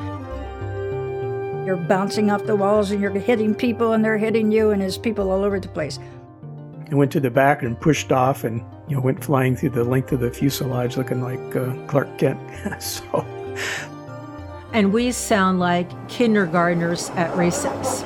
You're 1.68 1.76
bouncing 1.78 2.32
off 2.32 2.46
the 2.46 2.56
walls 2.56 2.90
and 2.90 3.00
you're 3.00 3.12
hitting 3.12 3.54
people 3.54 3.94
and 3.94 4.04
they're 4.04 4.18
hitting 4.18 4.52
you, 4.52 4.72
and 4.72 4.82
there's 4.82 4.98
people 4.98 5.30
all 5.30 5.44
over 5.44 5.60
the 5.60 5.68
place. 5.68 6.00
I 6.92 6.96
went 6.96 7.12
to 7.12 7.20
the 7.20 7.30
back 7.30 7.62
and 7.62 7.80
pushed 7.80 8.12
off 8.12 8.44
and 8.44 8.66
you 8.92 8.98
know 8.98 9.02
went 9.02 9.24
flying 9.24 9.56
through 9.56 9.70
the 9.70 9.86
length 9.86 10.12
of 10.12 10.20
the 10.20 10.30
fuselage 10.30 10.98
looking 10.98 11.22
like 11.22 11.56
uh, 11.56 11.74
Clark 11.88 12.18
Kent. 12.18 12.38
so 12.82 13.26
and 14.74 14.92
we 14.92 15.14
sound 15.14 15.62
like 15.62 15.88
kindergartners 16.10 17.10
at 17.12 17.34
recess. 17.38 18.04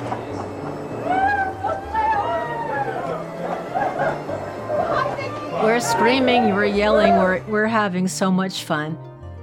We're 5.60 5.80
screaming, 5.80 6.54
we're 6.54 6.66
yelling, 6.66 7.14
we're, 7.14 7.42
we're 7.48 7.66
having 7.66 8.06
so 8.06 8.30
much 8.30 8.62
fun. 8.62 8.96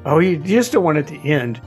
Oh, 0.05 0.19
you 0.19 0.37
just 0.37 0.71
don't 0.71 0.83
want 0.83 0.97
it 0.97 1.07
to 1.07 1.17
end. 1.17 1.59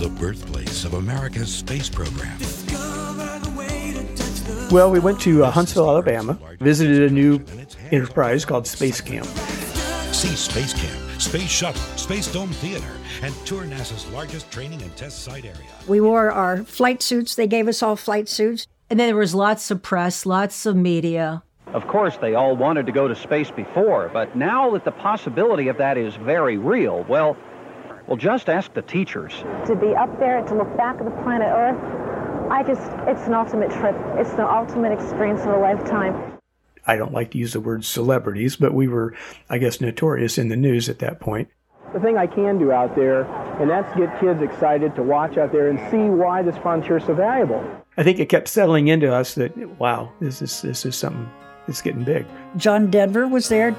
the 0.00 0.08
birthplace 0.08 0.86
of 0.86 0.94
America's 0.94 1.54
space 1.54 1.90
program. 1.90 2.38
Well, 4.70 4.92
we 4.92 5.00
went 5.00 5.20
to 5.22 5.42
uh, 5.42 5.50
Huntsville, 5.50 5.88
Alabama, 5.90 6.38
visited 6.60 7.10
a 7.10 7.12
new 7.12 7.44
enterprise 7.90 8.44
called 8.44 8.68
Space 8.68 9.00
Camp. 9.00 9.26
See 10.14 10.28
Space 10.36 10.72
Camp, 10.74 11.20
Space 11.20 11.50
Shuttle, 11.50 11.82
Space 11.96 12.32
Dome 12.32 12.52
Theater, 12.52 12.86
and 13.20 13.34
tour 13.44 13.64
NASA's 13.64 14.06
largest 14.12 14.48
training 14.52 14.80
and 14.82 14.94
test 14.96 15.24
site 15.24 15.44
area. 15.44 15.58
We 15.88 16.00
wore 16.00 16.30
our 16.30 16.62
flight 16.62 17.02
suits. 17.02 17.34
They 17.34 17.48
gave 17.48 17.66
us 17.66 17.82
all 17.82 17.96
flight 17.96 18.28
suits. 18.28 18.68
And 18.88 19.00
then 19.00 19.08
there 19.08 19.16
was 19.16 19.34
lots 19.34 19.72
of 19.72 19.82
press, 19.82 20.24
lots 20.24 20.64
of 20.66 20.76
media. 20.76 21.42
Of 21.74 21.88
course, 21.88 22.16
they 22.18 22.36
all 22.36 22.56
wanted 22.56 22.86
to 22.86 22.92
go 22.92 23.08
to 23.08 23.16
space 23.16 23.50
before, 23.50 24.08
but 24.12 24.36
now 24.36 24.70
that 24.70 24.84
the 24.84 24.92
possibility 24.92 25.66
of 25.66 25.78
that 25.78 25.98
is 25.98 26.14
very 26.14 26.58
real, 26.58 27.04
well, 27.08 27.36
well, 28.06 28.16
just 28.16 28.48
ask 28.48 28.72
the 28.74 28.82
teachers. 28.82 29.32
To 29.66 29.74
be 29.74 29.96
up 29.96 30.16
there, 30.20 30.42
to 30.42 30.54
look 30.54 30.76
back 30.76 30.98
at 30.98 31.04
the 31.04 31.22
planet 31.22 31.48
Earth, 31.48 32.19
I 32.50 32.62
just, 32.64 32.90
it's 33.06 33.26
an 33.26 33.34
ultimate 33.34 33.70
trip. 33.70 33.94
It's 34.18 34.32
the 34.32 34.46
ultimate 34.46 34.92
experience 34.92 35.40
of 35.42 35.48
a 35.48 35.58
lifetime. 35.58 36.36
I 36.86 36.96
don't 36.96 37.12
like 37.12 37.30
to 37.32 37.38
use 37.38 37.52
the 37.52 37.60
word 37.60 37.84
celebrities, 37.84 38.56
but 38.56 38.74
we 38.74 38.88
were, 38.88 39.14
I 39.48 39.58
guess, 39.58 39.80
notorious 39.80 40.36
in 40.38 40.48
the 40.48 40.56
news 40.56 40.88
at 40.88 40.98
that 40.98 41.20
point. 41.20 41.48
the 41.92 42.00
thing 42.00 42.16
I 42.16 42.26
can 42.26 42.58
do 42.58 42.72
out 42.72 42.94
there, 42.94 43.22
and 43.60 43.68
that's 43.70 43.94
get 43.96 44.18
kids 44.20 44.42
excited 44.42 44.94
to 44.96 45.02
watch 45.02 45.36
out 45.36 45.52
there 45.52 45.68
and 45.68 45.78
see 45.90 46.08
why 46.08 46.42
this 46.42 46.56
frontier 46.58 46.98
is 46.98 47.04
so 47.04 47.14
valuable. 47.14 47.64
I 47.96 48.02
think 48.02 48.18
it 48.18 48.28
kept 48.28 48.48
settling 48.48 48.88
into 48.88 49.12
us 49.12 49.34
that 49.34 49.56
wow, 49.78 50.10
this 50.20 50.40
is 50.40 50.62
this 50.62 50.86
is 50.86 50.96
something 50.96 51.28
that's 51.66 51.82
getting 51.82 52.04
big. 52.04 52.26
John 52.56 52.90
Denver 52.90 53.26
was 53.26 53.48
there. 53.48 53.74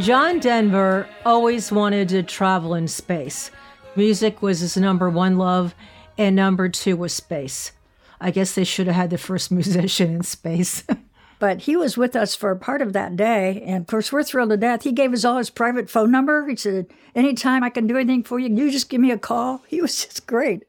John 0.00 0.38
Denver 0.38 1.08
always 1.26 1.72
wanted 1.72 2.08
to 2.10 2.22
travel 2.22 2.74
in 2.74 2.86
space. 2.86 3.50
Music 3.96 4.40
was 4.40 4.60
his 4.60 4.76
number 4.76 5.10
one 5.10 5.38
love, 5.38 5.74
and 6.16 6.36
number 6.36 6.68
two 6.68 6.96
was 6.96 7.12
space. 7.12 7.72
I 8.20 8.30
guess 8.30 8.54
they 8.54 8.62
should 8.62 8.86
have 8.86 8.94
had 8.94 9.10
the 9.10 9.18
first 9.18 9.50
musician 9.50 10.14
in 10.14 10.22
space. 10.22 10.84
but 11.40 11.62
he 11.62 11.76
was 11.76 11.96
with 11.96 12.14
us 12.14 12.36
for 12.36 12.54
part 12.54 12.80
of 12.80 12.92
that 12.92 13.16
day. 13.16 13.60
And 13.66 13.82
of 13.82 13.86
course, 13.88 14.12
we're 14.12 14.22
thrilled 14.22 14.50
to 14.50 14.56
death. 14.56 14.84
He 14.84 14.92
gave 14.92 15.12
us 15.12 15.24
all 15.24 15.38
his 15.38 15.50
private 15.50 15.90
phone 15.90 16.12
number. 16.12 16.46
He 16.46 16.54
said, 16.54 16.86
Anytime 17.16 17.64
I 17.64 17.70
can 17.70 17.88
do 17.88 17.96
anything 17.96 18.22
for 18.22 18.38
you, 18.38 18.54
you 18.54 18.70
just 18.70 18.90
give 18.90 19.00
me 19.00 19.10
a 19.10 19.18
call. 19.18 19.62
He 19.68 19.82
was 19.82 20.04
just 20.04 20.28
great. 20.28 20.62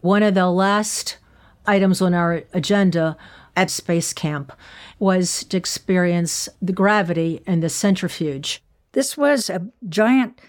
One 0.00 0.22
of 0.22 0.34
the 0.34 0.46
last 0.46 1.18
items 1.66 2.00
on 2.00 2.14
our 2.14 2.44
agenda 2.52 3.16
at 3.58 3.70
space 3.70 4.12
camp 4.12 4.52
was 5.00 5.42
to 5.42 5.56
experience 5.56 6.48
the 6.62 6.72
gravity 6.72 7.42
and 7.44 7.60
the 7.60 7.68
centrifuge. 7.68 8.62
This 8.92 9.16
was 9.16 9.50
a 9.50 9.66
giant 9.88 10.40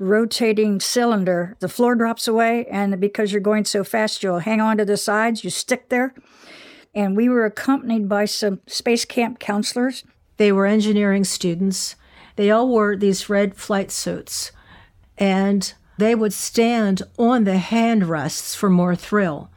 rotating 0.00 0.80
cylinder. 0.80 1.56
The 1.60 1.68
floor 1.68 1.94
drops 1.94 2.26
away, 2.26 2.66
and 2.66 3.00
because 3.00 3.30
you're 3.30 3.40
going 3.40 3.66
so 3.66 3.84
fast, 3.84 4.24
you'll 4.24 4.40
hang 4.40 4.60
on 4.60 4.78
to 4.78 4.84
the 4.84 4.96
sides, 4.96 5.44
you 5.44 5.50
stick 5.50 5.90
there. 5.90 6.12
And 6.92 7.16
we 7.16 7.28
were 7.28 7.44
accompanied 7.44 8.08
by 8.08 8.24
some 8.24 8.60
space 8.66 9.04
camp 9.04 9.38
counselors. 9.38 10.02
They 10.36 10.50
were 10.50 10.66
engineering 10.66 11.22
students. 11.22 11.94
They 12.34 12.50
all 12.50 12.66
wore 12.66 12.96
these 12.96 13.30
red 13.30 13.54
flight 13.54 13.92
suits, 13.92 14.50
and 15.16 15.72
they 15.98 16.16
would 16.16 16.32
stand 16.32 17.02
on 17.16 17.44
the 17.44 17.58
hand 17.58 18.08
rests 18.08 18.56
for 18.56 18.68
more 18.68 18.96
thrill. 18.96 19.50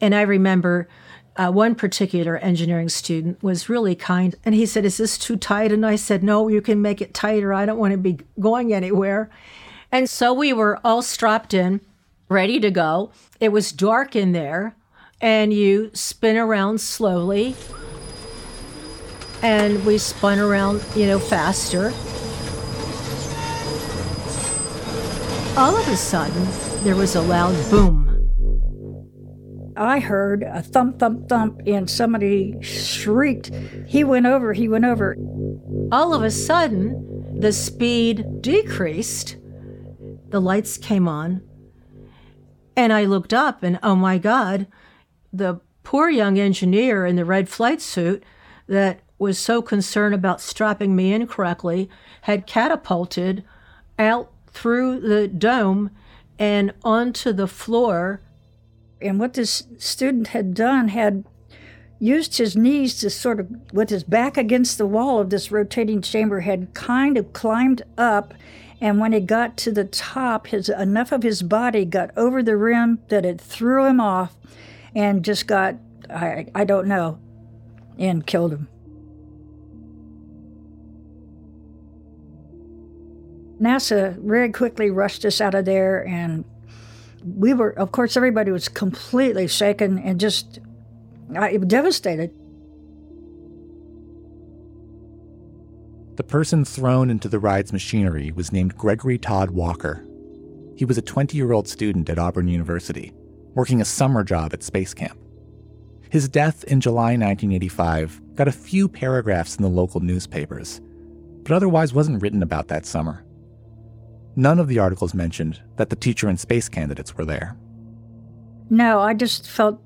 And 0.00 0.12
I 0.12 0.22
remember 0.22 0.88
uh, 1.36 1.50
one 1.50 1.74
particular 1.74 2.36
engineering 2.38 2.88
student 2.88 3.42
was 3.42 3.68
really 3.68 3.94
kind 3.94 4.34
and 4.44 4.54
he 4.54 4.66
said, 4.66 4.84
Is 4.84 4.98
this 4.98 5.16
too 5.16 5.36
tight? 5.36 5.72
And 5.72 5.86
I 5.86 5.96
said, 5.96 6.22
No, 6.22 6.48
you 6.48 6.60
can 6.60 6.82
make 6.82 7.00
it 7.00 7.14
tighter. 7.14 7.52
I 7.52 7.64
don't 7.64 7.78
want 7.78 7.92
to 7.92 7.98
be 7.98 8.18
going 8.38 8.72
anywhere. 8.72 9.30
And 9.90 10.08
so 10.08 10.32
we 10.32 10.52
were 10.52 10.78
all 10.84 11.02
strapped 11.02 11.54
in, 11.54 11.80
ready 12.28 12.60
to 12.60 12.70
go. 12.70 13.10
It 13.40 13.50
was 13.50 13.72
dark 13.72 14.16
in 14.16 14.32
there, 14.32 14.74
and 15.20 15.52
you 15.52 15.90
spin 15.92 16.36
around 16.36 16.80
slowly. 16.80 17.54
And 19.42 19.84
we 19.84 19.98
spun 19.98 20.38
around, 20.38 20.82
you 20.94 21.06
know, 21.06 21.18
faster. 21.18 21.92
All 25.58 25.76
of 25.76 25.88
a 25.88 25.96
sudden, 25.96 26.46
there 26.84 26.96
was 26.96 27.16
a 27.16 27.20
loud 27.20 27.54
boom 27.70 28.11
I 29.76 30.00
heard 30.00 30.42
a 30.42 30.62
thump, 30.62 30.98
thump, 30.98 31.28
thump, 31.28 31.62
and 31.66 31.88
somebody 31.88 32.56
shrieked. 32.60 33.50
He 33.86 34.04
went 34.04 34.26
over, 34.26 34.52
he 34.52 34.68
went 34.68 34.84
over. 34.84 35.16
All 35.90 36.14
of 36.14 36.22
a 36.22 36.30
sudden, 36.30 37.38
the 37.38 37.52
speed 37.52 38.42
decreased. 38.42 39.36
The 40.28 40.40
lights 40.40 40.76
came 40.78 41.08
on. 41.08 41.42
And 42.76 42.92
I 42.92 43.04
looked 43.04 43.34
up, 43.34 43.62
and 43.62 43.78
oh 43.82 43.94
my 43.94 44.18
God, 44.18 44.66
the 45.32 45.60
poor 45.82 46.08
young 46.08 46.38
engineer 46.38 47.04
in 47.04 47.16
the 47.16 47.24
red 47.24 47.48
flight 47.48 47.80
suit 47.80 48.22
that 48.66 49.00
was 49.18 49.38
so 49.38 49.62
concerned 49.62 50.14
about 50.14 50.40
strapping 50.40 50.96
me 50.96 51.12
in 51.12 51.26
correctly 51.26 51.88
had 52.22 52.46
catapulted 52.46 53.44
out 53.98 54.32
through 54.48 55.00
the 55.00 55.28
dome 55.28 55.90
and 56.38 56.72
onto 56.82 57.32
the 57.32 57.46
floor 57.46 58.20
and 59.02 59.18
what 59.18 59.34
this 59.34 59.64
student 59.78 60.28
had 60.28 60.54
done 60.54 60.88
had 60.88 61.24
used 61.98 62.38
his 62.38 62.56
knees 62.56 62.98
to 63.00 63.08
sort 63.08 63.38
of, 63.38 63.48
with 63.72 63.90
his 63.90 64.02
back 64.02 64.36
against 64.36 64.76
the 64.76 64.86
wall 64.86 65.20
of 65.20 65.30
this 65.30 65.52
rotating 65.52 66.02
chamber, 66.02 66.40
had 66.40 66.74
kind 66.74 67.16
of 67.16 67.32
climbed 67.32 67.82
up. 67.96 68.34
And 68.80 68.98
when 68.98 69.12
he 69.12 69.20
got 69.20 69.56
to 69.58 69.70
the 69.70 69.84
top, 69.84 70.48
his 70.48 70.68
enough 70.68 71.12
of 71.12 71.22
his 71.22 71.42
body 71.42 71.84
got 71.84 72.10
over 72.16 72.42
the 72.42 72.56
rim 72.56 72.98
that 73.08 73.24
it 73.24 73.40
threw 73.40 73.86
him 73.86 74.00
off 74.00 74.36
and 74.96 75.24
just 75.24 75.46
got, 75.46 75.76
I, 76.10 76.46
I 76.54 76.64
don't 76.64 76.88
know, 76.88 77.20
and 77.98 78.26
killed 78.26 78.52
him. 78.52 78.68
NASA 83.60 84.18
very 84.18 84.50
quickly 84.50 84.90
rushed 84.90 85.24
us 85.24 85.40
out 85.40 85.54
of 85.54 85.64
there 85.64 86.04
and 86.04 86.44
we 87.24 87.54
were, 87.54 87.70
of 87.70 87.92
course, 87.92 88.16
everybody 88.16 88.50
was 88.50 88.68
completely 88.68 89.46
shaken 89.46 89.98
and 89.98 90.18
just 90.18 90.58
uh, 91.36 91.48
devastated. 91.58 92.32
The 96.16 96.24
person 96.24 96.64
thrown 96.64 97.08
into 97.10 97.28
the 97.28 97.38
ride's 97.38 97.72
machinery 97.72 98.32
was 98.32 98.52
named 98.52 98.76
Gregory 98.76 99.18
Todd 99.18 99.50
Walker. 99.50 100.04
He 100.76 100.84
was 100.84 100.98
a 100.98 101.02
20 101.02 101.36
year 101.36 101.52
old 101.52 101.68
student 101.68 102.10
at 102.10 102.18
Auburn 102.18 102.48
University, 102.48 103.12
working 103.54 103.80
a 103.80 103.84
summer 103.86 104.22
job 104.22 104.52
at 104.52 104.62
Space 104.62 104.92
Camp. 104.92 105.18
His 106.10 106.28
death 106.28 106.64
in 106.64 106.82
July 106.82 107.16
1985 107.16 108.34
got 108.34 108.48
a 108.48 108.52
few 108.52 108.88
paragraphs 108.88 109.56
in 109.56 109.62
the 109.62 109.68
local 109.68 110.00
newspapers, 110.00 110.82
but 111.42 111.52
otherwise 111.52 111.94
wasn't 111.94 112.20
written 112.20 112.42
about 112.42 112.68
that 112.68 112.84
summer. 112.84 113.24
None 114.34 114.58
of 114.58 114.68
the 114.68 114.78
articles 114.78 115.14
mentioned 115.14 115.60
that 115.76 115.90
the 115.90 115.96
teacher 115.96 116.28
and 116.28 116.40
space 116.40 116.68
candidates 116.68 117.16
were 117.16 117.24
there. 117.24 117.56
No, 118.70 119.00
I 119.00 119.14
just 119.14 119.48
felt 119.48 119.80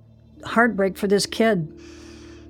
heartbreak 0.44 0.96
for 0.96 1.08
this 1.08 1.26
kid. 1.26 1.72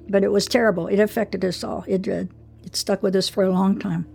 But 0.09 0.23
it 0.23 0.31
was 0.31 0.47
terrible. 0.47 0.87
It 0.87 1.01
affected 1.01 1.45
us 1.45 1.65
all. 1.65 1.85
It 1.89 2.03
did. 2.03 2.31
It 2.65 2.77
stuck 2.77 3.03
with 3.03 3.17
us 3.17 3.29
for 3.29 3.43
a 3.43 3.51
long 3.51 3.79
time. 3.79 4.07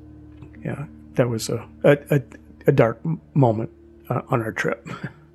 Yeah, 0.63 0.85
that 1.15 1.27
was 1.29 1.49
a, 1.49 1.67
a, 1.83 2.21
a 2.67 2.71
dark 2.71 3.01
moment 3.33 3.71
uh, 4.09 4.21
on 4.29 4.41
our 4.41 4.51
trip. 4.51 4.87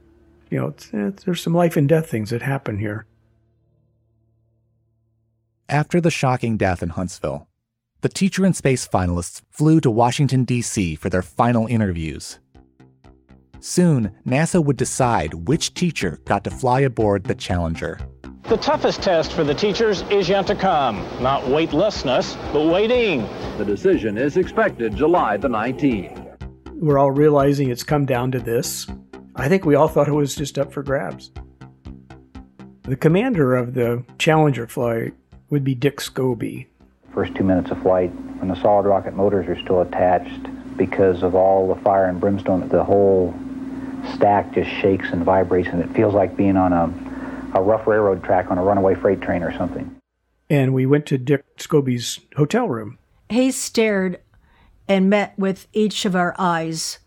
you 0.51 0.59
know, 0.59 0.69
it's, 0.69 0.91
it's, 0.93 1.25
there's 1.25 1.43
some 1.43 1.55
life 1.55 1.77
and 1.77 1.89
death 1.89 2.09
things 2.09 2.31
that 2.31 2.43
happen 2.43 2.79
here. 2.79 3.07
After 5.69 6.01
the 6.01 6.11
shocking 6.11 6.57
death 6.57 6.83
in 6.83 6.91
Huntsville, 6.91 7.49
the 8.07 8.15
Teacher 8.15 8.47
in 8.47 8.53
Space 8.53 8.87
finalists 8.87 9.43
flew 9.51 9.81
to 9.81 9.91
Washington, 9.91 10.45
D.C. 10.45 10.95
for 10.95 11.11
their 11.11 11.23
final 11.23 11.67
interviews. 11.67 12.39
Soon, 13.59 14.13
NASA 14.25 14.65
would 14.65 14.77
decide 14.77 15.49
which 15.49 15.75
teacher 15.75 16.21
got 16.25 16.45
to 16.45 16.51
fly 16.53 16.79
aboard 16.83 17.25
the 17.25 17.35
Challenger. 17.35 17.99
The 18.45 18.59
toughest 18.59 19.03
test 19.03 19.33
for 19.33 19.43
the 19.43 19.57
teachers 19.57 20.03
is 20.03 20.29
yet 20.29 20.47
to 20.47 20.55
come. 20.55 21.05
Not 21.21 21.49
weightlessness, 21.49 22.37
but 22.53 22.69
waiting. 22.69 23.27
The 23.59 23.65
decision 23.65 24.19
is 24.19 24.37
expected 24.37 24.95
July 24.95 25.37
the 25.37 25.49
19th. 25.49 26.39
We're 26.75 26.99
all 26.99 27.11
realizing 27.11 27.71
it's 27.71 27.83
come 27.83 28.07
down 28.07 28.31
to 28.31 28.39
this. 28.39 28.87
I 29.35 29.49
think 29.49 29.65
we 29.65 29.75
all 29.75 29.89
thought 29.89 30.07
it 30.07 30.13
was 30.13 30.37
just 30.37 30.61
up 30.61 30.73
for 30.73 30.85
grabs. 30.85 31.33
The 32.83 32.95
commander 32.95 33.57
of 33.57 33.75
the 33.75 34.05
Challenger 34.17 34.69
flight 34.69 35.15
would 35.51 35.65
be 35.65 35.75
Dick 35.75 35.97
Scobee 35.97 36.69
first 37.17 37.35
two 37.35 37.45
minutes 37.45 37.71
of 37.71 37.81
flight 37.81 38.11
when 38.41 38.49
the 38.49 38.61
solid 38.61 38.85
rocket 38.85 39.15
motors 39.15 39.49
are 39.49 39.59
still 39.63 39.81
attached 39.81 40.77
because 40.77 41.23
of 41.23 41.35
all 41.35 41.75
the 41.75 41.81
fire 41.81 42.05
and 42.05 42.21
brimstone 42.21 42.69
the 42.69 42.85
whole 42.85 43.35
stack 44.15 44.53
just 44.53 44.69
shakes 44.69 45.09
and 45.13 45.25
vibrates 45.25 45.67
and 45.69 45.83
it 45.83 45.89
feels 45.95 46.13
like 46.13 46.37
being 46.37 46.59
on 46.59 46.75
a, 46.75 47.59
a 47.59 47.63
rough 47.63 47.87
railroad 47.87 48.23
track 48.23 48.51
on 48.51 48.59
a 48.59 48.63
runaway 48.63 48.95
freight 48.95 49.23
train 49.23 49.43
or 49.43 49.51
something. 49.57 49.97
And 50.51 50.75
we 50.75 50.85
went 50.85 51.07
to 51.07 51.17
dick 51.17 51.43
scobee's 51.57 52.21
hotel 52.37 52.69
room. 52.69 52.99
He 53.31 53.51
stared 53.51 54.21
and 54.87 55.09
met 55.09 55.39
with 55.39 55.69
each 55.73 56.05
of 56.05 56.15
our 56.15 56.35
eyes 56.39 56.99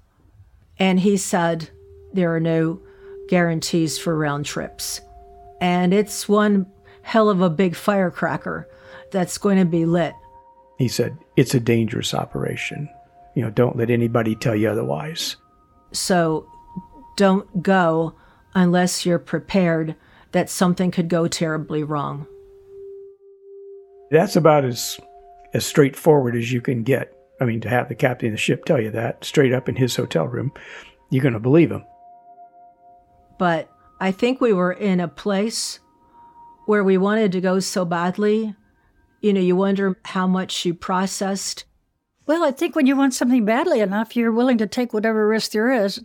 and 0.80 1.02
he 1.02 1.18
said 1.18 1.70
there 2.14 2.36
are 2.36 2.40
no 2.40 2.82
guarantees 3.28 4.00
for 4.00 4.18
round 4.18 4.48
trips. 4.48 5.02
And 5.62 5.94
it's 5.94 6.28
one 6.28 6.66
hell 7.04 7.30
of 7.30 7.42
a 7.42 7.50
big 7.52 7.76
firecracker 7.76 8.68
that's 9.12 9.38
going 9.38 9.58
to 9.58 9.66
be 9.66 9.86
lit. 9.86 10.14
He 10.78 10.88
said, 10.88 11.18
It's 11.36 11.54
a 11.54 11.60
dangerous 11.60 12.14
operation. 12.14 12.90
You 13.36 13.44
know, 13.44 13.52
don't 13.52 13.78
let 13.78 13.90
anybody 13.90 14.36
tell 14.36 14.56
you 14.56 14.70
otherwise. 14.70 15.36
So 15.92 16.50
don't 17.16 17.62
go 17.62 18.16
unless 18.54 19.06
you're 19.06 19.20
prepared 19.20 19.96
that 20.32 20.50
something 20.50 20.92
could 20.92 21.10
go 21.10 21.28
terribly 21.28 21.84
wrong. 21.84 22.28
That's 24.12 24.36
about 24.36 24.66
as 24.66 25.00
as 25.54 25.66
straightforward 25.66 26.36
as 26.36 26.52
you 26.52 26.62
can 26.62 26.84
get. 26.84 27.14
I 27.42 27.46
mean, 27.46 27.62
to 27.62 27.70
have 27.70 27.90
the 27.90 27.96
captain 27.96 28.28
of 28.28 28.34
the 28.34 28.38
ship 28.38 28.66
tell 28.66 28.80
you 28.80 28.92
that 28.92 29.24
straight 29.24 29.54
up 29.54 29.70
in 29.70 29.76
his 29.76 29.96
hotel 29.96 30.28
room, 30.28 30.52
you're 31.10 31.24
going 31.24 31.34
to 31.34 31.40
believe 31.40 31.72
him. 31.72 31.84
But 33.38 33.70
I 34.00 34.12
think 34.12 34.42
we 34.42 34.54
were 34.54 34.74
in 34.74 35.00
a 35.00 35.08
place 35.08 35.80
where 36.66 36.84
we 36.84 36.98
wanted 36.98 37.32
to 37.32 37.42
go 37.42 37.60
so 37.60 37.86
badly 37.86 38.54
You 39.22 39.34
know, 39.34 39.42
you 39.42 39.56
wonder 39.56 39.98
how 40.06 40.28
much 40.28 40.66
you 40.66 40.74
processed. 40.74 41.66
Well, 42.26 42.44
I 42.44 42.52
think 42.52 42.76
when 42.76 42.86
you 42.86 42.96
want 42.96 43.14
something 43.14 43.44
badly 43.44 43.80
enough, 43.80 44.16
you're 44.16 44.32
willing 44.32 44.58
to 44.60 44.68
take 44.68 44.94
whatever 44.94 45.28
risk 45.28 45.52
there 45.52 45.72
is. 45.72 46.00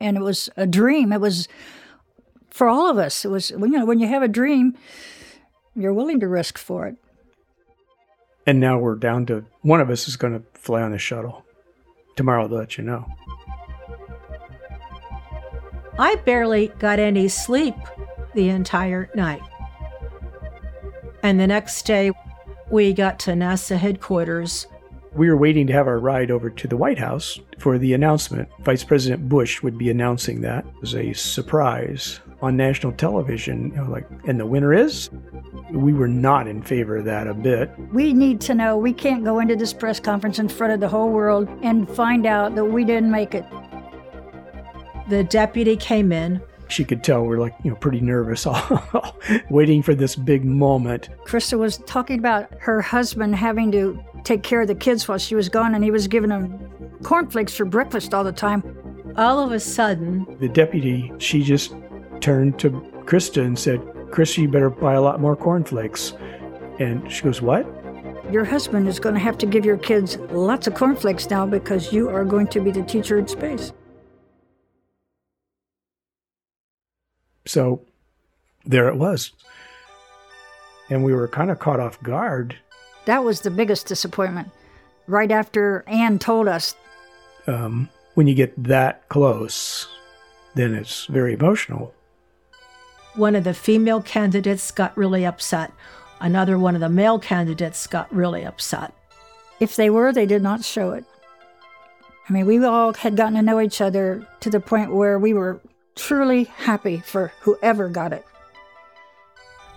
And 0.00 0.16
it 0.16 0.22
was 0.22 0.48
a 0.56 0.66
dream. 0.66 1.12
It 1.12 1.20
was 1.20 1.48
for 2.50 2.68
all 2.68 2.90
of 2.90 2.98
us. 2.98 3.24
It 3.24 3.28
was, 3.28 3.50
you 3.50 3.58
know, 3.58 3.84
when 3.84 3.98
you 3.98 4.06
have 4.06 4.22
a 4.22 4.28
dream, 4.28 4.76
you're 5.74 5.94
willing 5.94 6.20
to 6.20 6.28
risk 6.28 6.58
for 6.58 6.86
it. 6.86 6.96
And 8.46 8.60
now 8.60 8.78
we're 8.78 8.96
down 8.96 9.26
to 9.26 9.44
one 9.62 9.80
of 9.80 9.90
us 9.90 10.08
is 10.08 10.16
going 10.16 10.32
to 10.32 10.42
fly 10.54 10.82
on 10.82 10.92
the 10.92 10.98
shuttle. 10.98 11.44
Tomorrow 12.16 12.48
they'll 12.48 12.58
let 12.58 12.78
you 12.78 12.84
know. 12.84 13.06
I 15.98 16.16
barely 16.16 16.68
got 16.78 16.98
any 16.98 17.28
sleep 17.28 17.74
the 18.34 18.48
entire 18.48 19.10
night. 19.14 19.42
And 21.22 21.38
the 21.38 21.46
next 21.46 21.84
day, 21.84 22.12
we 22.70 22.92
got 22.92 23.18
to 23.20 23.32
NASA 23.32 23.76
headquarters. 23.76 24.66
We 25.12 25.28
were 25.28 25.36
waiting 25.36 25.66
to 25.66 25.72
have 25.72 25.88
our 25.88 25.98
ride 25.98 26.30
over 26.30 26.50
to 26.50 26.68
the 26.68 26.76
White 26.76 26.98
House 26.98 27.40
for 27.58 27.78
the 27.78 27.94
announcement. 27.94 28.48
Vice 28.60 28.84
President 28.84 29.28
Bush 29.28 29.60
would 29.60 29.76
be 29.76 29.90
announcing 29.90 30.40
that. 30.42 30.64
It 30.64 30.80
was 30.80 30.94
a 30.94 31.12
surprise 31.14 32.20
on 32.40 32.56
national 32.56 32.92
television. 32.92 33.70
You 33.70 33.76
know, 33.76 33.90
like, 33.90 34.06
and 34.26 34.38
the 34.38 34.46
winner 34.46 34.72
is? 34.72 35.10
We 35.72 35.92
were 35.92 36.08
not 36.08 36.46
in 36.46 36.62
favor 36.62 36.98
of 36.98 37.04
that 37.06 37.26
a 37.26 37.34
bit. 37.34 37.72
We 37.92 38.12
need 38.12 38.40
to 38.42 38.54
know. 38.54 38.76
We 38.76 38.92
can't 38.92 39.24
go 39.24 39.40
into 39.40 39.56
this 39.56 39.72
press 39.72 39.98
conference 39.98 40.38
in 40.38 40.48
front 40.48 40.72
of 40.72 40.80
the 40.80 40.88
whole 40.88 41.10
world 41.10 41.48
and 41.62 41.90
find 41.90 42.24
out 42.24 42.54
that 42.54 42.64
we 42.64 42.84
didn't 42.84 43.10
make 43.10 43.34
it. 43.34 43.44
The 45.08 45.24
deputy 45.24 45.76
came 45.76 46.12
in. 46.12 46.40
She 46.70 46.84
could 46.84 47.02
tell 47.02 47.24
we're 47.24 47.38
like, 47.38 47.54
you 47.64 47.70
know, 47.70 47.76
pretty 47.76 48.00
nervous, 48.00 48.46
all 48.46 49.16
waiting 49.50 49.82
for 49.82 49.94
this 49.94 50.14
big 50.14 50.44
moment. 50.44 51.08
Christa 51.24 51.58
was 51.58 51.78
talking 51.78 52.18
about 52.18 52.48
her 52.60 52.80
husband 52.80 53.34
having 53.34 53.72
to 53.72 54.02
take 54.24 54.42
care 54.42 54.60
of 54.60 54.68
the 54.68 54.74
kids 54.74 55.08
while 55.08 55.18
she 55.18 55.34
was 55.34 55.48
gone, 55.48 55.74
and 55.74 55.82
he 55.82 55.90
was 55.90 56.06
giving 56.06 56.30
them 56.30 56.98
cornflakes 57.02 57.54
for 57.56 57.64
breakfast 57.64 58.14
all 58.14 58.24
the 58.24 58.32
time. 58.32 58.62
All 59.16 59.40
of 59.40 59.52
a 59.52 59.60
sudden, 59.60 60.26
the 60.38 60.48
deputy, 60.48 61.12
she 61.18 61.42
just 61.42 61.74
turned 62.20 62.58
to 62.60 62.70
Christa 63.04 63.44
and 63.44 63.58
said, 63.58 63.80
Christa, 64.10 64.38
you 64.38 64.48
better 64.48 64.70
buy 64.70 64.94
a 64.94 65.00
lot 65.00 65.20
more 65.20 65.34
cornflakes. 65.36 66.12
And 66.78 67.10
she 67.10 67.22
goes, 67.22 67.42
What? 67.42 67.66
Your 68.30 68.44
husband 68.44 68.86
is 68.86 69.00
going 69.00 69.14
to 69.16 69.20
have 69.20 69.36
to 69.38 69.46
give 69.46 69.64
your 69.64 69.76
kids 69.76 70.16
lots 70.30 70.68
of 70.68 70.74
cornflakes 70.74 71.28
now 71.28 71.46
because 71.46 71.92
you 71.92 72.08
are 72.08 72.24
going 72.24 72.46
to 72.48 72.60
be 72.60 72.70
the 72.70 72.82
teacher 72.82 73.18
in 73.18 73.26
space. 73.26 73.72
So 77.46 77.82
there 78.64 78.88
it 78.88 78.96
was. 78.96 79.32
And 80.88 81.04
we 81.04 81.14
were 81.14 81.28
kind 81.28 81.50
of 81.50 81.58
caught 81.58 81.80
off 81.80 82.02
guard. 82.02 82.56
That 83.06 83.24
was 83.24 83.40
the 83.40 83.50
biggest 83.50 83.86
disappointment. 83.86 84.50
Right 85.06 85.30
after 85.30 85.84
Anne 85.86 86.18
told 86.18 86.48
us. 86.48 86.74
Um, 87.46 87.88
when 88.14 88.26
you 88.26 88.34
get 88.34 88.62
that 88.62 89.08
close, 89.08 89.88
then 90.54 90.74
it's 90.74 91.06
very 91.06 91.34
emotional. 91.34 91.94
One 93.14 93.34
of 93.34 93.44
the 93.44 93.54
female 93.54 94.02
candidates 94.02 94.70
got 94.70 94.96
really 94.96 95.24
upset. 95.24 95.72
Another 96.20 96.58
one 96.58 96.74
of 96.74 96.80
the 96.80 96.88
male 96.88 97.18
candidates 97.18 97.86
got 97.86 98.12
really 98.14 98.44
upset. 98.44 98.92
If 99.58 99.76
they 99.76 99.90
were, 99.90 100.12
they 100.12 100.26
did 100.26 100.42
not 100.42 100.64
show 100.64 100.92
it. 100.92 101.04
I 102.28 102.32
mean, 102.32 102.46
we 102.46 102.64
all 102.64 102.92
had 102.92 103.16
gotten 103.16 103.34
to 103.34 103.42
know 103.42 103.60
each 103.60 103.80
other 103.80 104.26
to 104.40 104.50
the 104.50 104.60
point 104.60 104.94
where 104.94 105.18
we 105.18 105.32
were 105.34 105.60
truly 106.00 106.44
happy 106.44 106.98
for 106.98 107.32
whoever 107.40 107.88
got 107.88 108.12
it. 108.12 108.24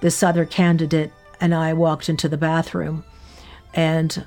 This 0.01 0.23
other 0.23 0.45
candidate 0.45 1.11
and 1.41 1.53
I 1.53 1.73
walked 1.73 2.07
into 2.07 2.29
the 2.29 2.37
bathroom, 2.37 3.03
and 3.73 4.25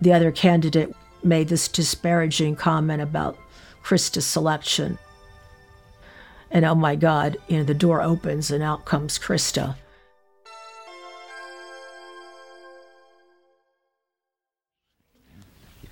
the 0.00 0.12
other 0.12 0.32
candidate 0.32 0.94
made 1.22 1.48
this 1.48 1.68
disparaging 1.68 2.56
comment 2.56 3.00
about 3.00 3.38
Christa's 3.84 4.26
selection. 4.26 4.98
And 6.50 6.64
oh 6.64 6.74
my 6.74 6.96
God, 6.96 7.36
you 7.46 7.58
know, 7.58 7.64
the 7.64 7.74
door 7.74 8.02
opens 8.02 8.50
and 8.50 8.62
out 8.62 8.84
comes 8.84 9.18
Christa. 9.18 9.76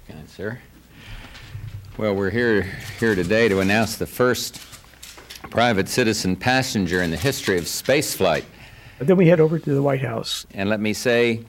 Kind 0.08 0.28
sir. 0.28 0.58
Well, 1.96 2.14
we're 2.14 2.30
here 2.30 2.62
here 2.98 3.14
today 3.14 3.48
to 3.48 3.60
announce 3.60 3.96
the 3.96 4.06
first 4.06 4.56
private 5.46 5.88
citizen 5.88 6.36
passenger 6.36 7.02
in 7.02 7.10
the 7.10 7.16
history 7.16 7.58
of 7.58 7.64
spaceflight. 7.64 8.44
But 8.98 9.06
then 9.06 9.16
we 9.16 9.28
head 9.28 9.40
over 9.40 9.58
to 9.58 9.74
the 9.74 9.82
White 9.82 10.00
House. 10.02 10.46
And 10.54 10.68
let 10.68 10.80
me 10.80 10.92
say, 10.92 11.44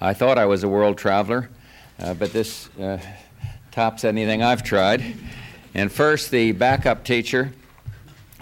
I 0.00 0.14
thought 0.14 0.38
I 0.38 0.46
was 0.46 0.64
a 0.64 0.68
world 0.68 0.98
traveler, 0.98 1.50
uh, 1.98 2.14
but 2.14 2.32
this 2.32 2.68
uh, 2.78 2.98
tops 3.70 4.04
anything 4.04 4.42
I've 4.42 4.62
tried. 4.62 5.02
And 5.74 5.90
first, 5.90 6.30
the 6.30 6.52
backup 6.52 7.04
teacher 7.04 7.52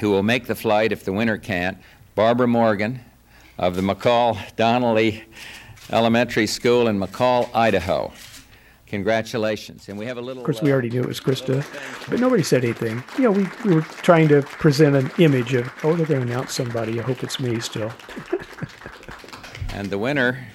who 0.01 0.11
will 0.11 0.23
make 0.23 0.47
the 0.47 0.55
flight 0.55 0.93
if 0.93 1.05
the 1.05 1.13
winner 1.13 1.39
can't, 1.39 1.79
Barbara 2.15 2.49
Morgan 2.49 3.01
of 3.59 3.77
the 3.77 3.83
McCall 3.83 4.39
Donnelly 4.57 5.25
Elementary 5.91 6.47
School 6.47 6.89
in 6.89 6.99
McCall, 6.99 7.49
Idaho. 7.55 8.13
Congratulations. 8.93 9.89
And 9.89 9.99
we 9.99 10.05
have 10.05 10.19
a 10.19 10.21
little. 10.21 10.43
Of 10.43 10.45
course, 10.45 10.61
we 10.61 10.71
uh, 10.71 10.75
already 10.75 10.91
knew 10.91 11.01
it 11.01 11.09
was 11.09 11.19
Christa, 11.19 11.65
but 12.11 12.21
nobody 12.21 12.43
said 12.43 12.63
anything. 12.63 13.03
You 13.17 13.25
know, 13.25 13.31
we, 13.31 13.49
we 13.65 13.75
were 13.75 13.81
trying 13.81 14.29
to 14.29 14.43
present 14.43 14.95
an 14.95 15.11
image 15.17 15.55
of, 15.55 15.73
oh, 15.83 15.97
they're 15.97 16.05
going 16.05 16.27
to 16.27 16.31
announce 16.31 16.53
somebody. 16.53 17.01
I 17.01 17.03
hope 17.03 17.25
it's 17.25 17.41
me 17.41 17.59
still. 17.61 17.91
and 19.73 19.89
the 19.89 19.97
winner, 19.97 20.47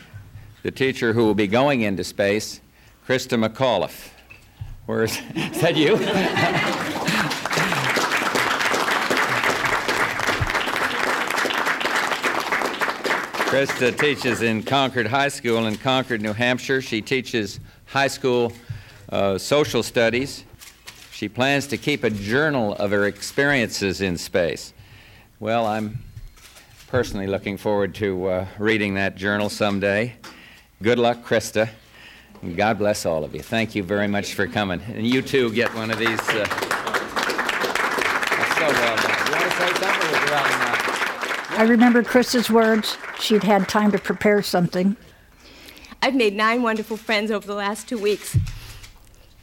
the 0.62 0.70
teacher 0.70 1.14
who 1.14 1.26
will 1.26 1.34
be 1.34 1.48
going 1.48 1.82
into 1.82 2.04
space, 2.04 2.62
Christa 3.08 3.44
McAuliffe. 3.44 4.10
Where 4.86 5.04
is, 5.04 5.20
is 5.36 5.62
that 5.62 5.76
you? 5.76 5.98
Christa 13.48 13.98
teaches 13.98 14.44
in 14.44 14.62
Concord 14.62 15.08
High 15.08 15.30
School 15.30 15.66
in 15.66 15.78
Concord, 15.78 16.22
New 16.22 16.34
Hampshire. 16.34 16.84
She 16.84 17.02
teaches 17.02 17.60
high 17.88 18.08
school 18.08 18.54
uh, 19.10 19.38
social 19.38 19.84
studies. 19.84 20.44
She 21.12 21.28
plans 21.28 21.68
to 21.68 21.78
keep 21.78 22.04
a 22.04 22.10
journal 22.10 22.76
of 22.76 22.92
her 22.92 23.08
experiences 23.08 24.02
in 24.02 24.18
space. 24.18 24.74
Well, 25.40 25.66
I'm 25.66 26.00
personally 26.88 27.28
looking 27.28 27.58
forward 27.58 27.96
to 27.96 28.28
uh, 28.28 28.48
reading 28.60 28.94
that 28.96 29.16
journal 29.16 29.50
someday. 29.50 30.14
Good 30.82 31.00
luck, 31.00 31.24
Christa. 31.26 31.70
God 32.56 32.78
bless 32.78 33.06
all 33.06 33.24
of 33.24 33.34
you. 33.34 33.42
Thank 33.42 33.74
you 33.74 33.82
very 33.82 34.08
much 34.08 34.36
for 34.36 34.46
coming. 34.46 34.80
And 34.94 35.08
you 35.08 35.22
too 35.22 35.52
get 35.54 35.74
one 35.74 35.90
of 35.90 35.98
these. 35.98 36.20
Uh? 36.30 36.46
I 41.60 41.66
remember 41.68 42.04
Christa's 42.04 42.52
words. 42.52 42.98
She'd 43.20 43.44
had 43.44 43.68
time 43.68 43.92
to 43.92 43.98
prepare 43.98 44.44
something. 44.44 44.96
I've 46.02 46.16
made 46.16 46.36
nine 46.36 46.62
wonderful 46.62 46.98
friends 46.98 47.32
over 47.32 47.46
the 47.46 47.56
last 47.56 47.88
two 47.88 47.98
weeks. 47.98 48.36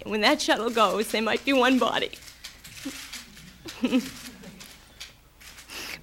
And 0.03 0.11
when 0.11 0.21
that 0.21 0.41
shuttle 0.41 0.71
goes, 0.71 1.11
they 1.11 1.21
might 1.21 1.45
be 1.45 1.53
one 1.53 1.79
body. 1.79 2.11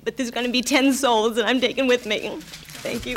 but 0.04 0.18
there's 0.18 0.32
going 0.32 0.46
to 0.46 0.52
be 0.52 0.62
ten 0.62 0.94
souls 0.94 1.36
that 1.36 1.46
I'm 1.46 1.60
taking 1.60 1.88
with 1.88 2.06
me. 2.06 2.38
Thank 2.40 3.06
you. 3.06 3.16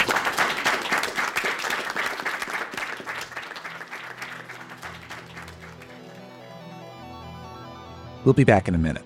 We'll 8.24 8.34
be 8.34 8.44
back 8.44 8.68
in 8.68 8.74
a 8.74 8.78
minute. 8.78 9.04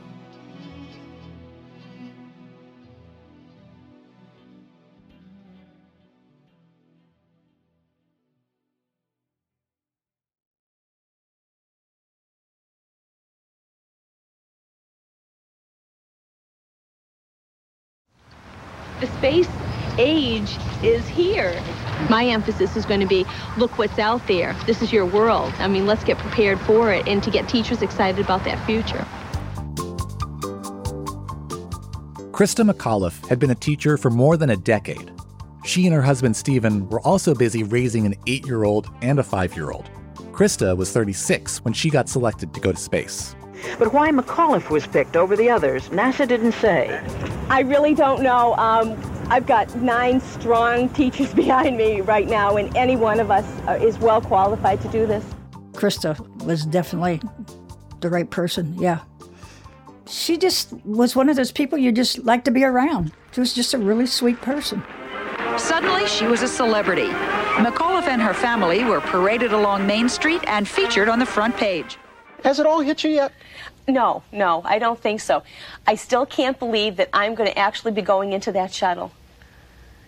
Age 20.38 20.56
is 20.82 21.06
here. 21.08 21.60
My 22.08 22.24
emphasis 22.24 22.76
is 22.76 22.86
going 22.86 23.00
to 23.00 23.06
be 23.06 23.26
look 23.56 23.76
what's 23.78 23.98
out 23.98 24.26
there. 24.26 24.54
This 24.66 24.82
is 24.82 24.92
your 24.92 25.06
world. 25.06 25.52
I 25.58 25.68
mean, 25.68 25.86
let's 25.86 26.04
get 26.04 26.18
prepared 26.18 26.60
for 26.60 26.92
it 26.92 27.06
and 27.08 27.22
to 27.22 27.30
get 27.30 27.48
teachers 27.48 27.82
excited 27.82 28.24
about 28.24 28.44
that 28.44 28.64
future. 28.64 29.04
Christa 32.32 32.70
McAuliffe 32.70 33.26
had 33.26 33.40
been 33.40 33.50
a 33.50 33.54
teacher 33.54 33.96
for 33.96 34.10
more 34.10 34.36
than 34.36 34.50
a 34.50 34.56
decade. 34.56 35.12
She 35.64 35.86
and 35.86 35.94
her 35.94 36.02
husband 36.02 36.36
Stephen 36.36 36.88
were 36.88 37.00
also 37.00 37.34
busy 37.34 37.64
raising 37.64 38.06
an 38.06 38.14
eight 38.26 38.46
year 38.46 38.64
old 38.64 38.88
and 39.02 39.18
a 39.18 39.24
five 39.24 39.56
year 39.56 39.72
old. 39.72 39.90
Christa 40.30 40.76
was 40.76 40.92
36 40.92 41.64
when 41.64 41.74
she 41.74 41.90
got 41.90 42.08
selected 42.08 42.54
to 42.54 42.60
go 42.60 42.70
to 42.70 42.78
space. 42.78 43.34
But 43.76 43.92
why 43.92 44.12
McAuliffe 44.12 44.70
was 44.70 44.86
picked 44.86 45.16
over 45.16 45.36
the 45.36 45.50
others, 45.50 45.88
NASA 45.88 46.28
didn't 46.28 46.52
say. 46.52 47.00
I 47.48 47.60
really 47.62 47.92
don't 47.92 48.22
know. 48.22 48.54
Um, 48.54 48.96
I've 49.30 49.46
got 49.46 49.74
nine 49.76 50.20
strong 50.20 50.88
teachers 50.88 51.34
behind 51.44 51.76
me 51.76 52.00
right 52.00 52.26
now, 52.26 52.56
and 52.56 52.74
any 52.76 52.96
one 52.96 53.20
of 53.20 53.30
us 53.30 53.44
uh, 53.68 53.72
is 53.72 53.98
well 53.98 54.22
qualified 54.22 54.80
to 54.80 54.88
do 54.88 55.06
this. 55.06 55.24
Christa 55.72 56.18
was 56.44 56.64
definitely 56.64 57.20
the 58.00 58.08
right 58.08 58.28
person, 58.30 58.74
yeah. 58.78 59.00
She 60.06 60.38
just 60.38 60.72
was 60.84 61.14
one 61.14 61.28
of 61.28 61.36
those 61.36 61.52
people 61.52 61.76
you 61.76 61.92
just 61.92 62.24
like 62.24 62.44
to 62.44 62.50
be 62.50 62.64
around. 62.64 63.12
She 63.32 63.40
was 63.40 63.52
just 63.52 63.74
a 63.74 63.78
really 63.78 64.06
sweet 64.06 64.40
person. 64.40 64.82
Suddenly, 65.58 66.06
she 66.06 66.26
was 66.26 66.42
a 66.42 66.48
celebrity. 66.48 67.08
McAuliffe 67.58 68.08
and 68.08 68.22
her 68.22 68.32
family 68.32 68.84
were 68.84 69.00
paraded 69.00 69.52
along 69.52 69.86
Main 69.86 70.08
Street 70.08 70.42
and 70.46 70.66
featured 70.66 71.08
on 71.08 71.18
the 71.18 71.26
front 71.26 71.54
page. 71.56 71.98
Has 72.44 72.60
it 72.60 72.66
all 72.66 72.80
hit 72.80 73.04
you 73.04 73.10
yet? 73.10 73.32
No, 73.88 74.22
no, 74.30 74.60
I 74.64 74.78
don't 74.78 75.00
think 75.00 75.20
so. 75.20 75.42
I 75.86 75.94
still 75.94 76.26
can't 76.26 76.58
believe 76.58 76.96
that 76.96 77.08
I'm 77.14 77.34
going 77.34 77.50
to 77.50 77.58
actually 77.58 77.92
be 77.92 78.02
going 78.02 78.34
into 78.34 78.52
that 78.52 78.72
shuttle. 78.72 79.12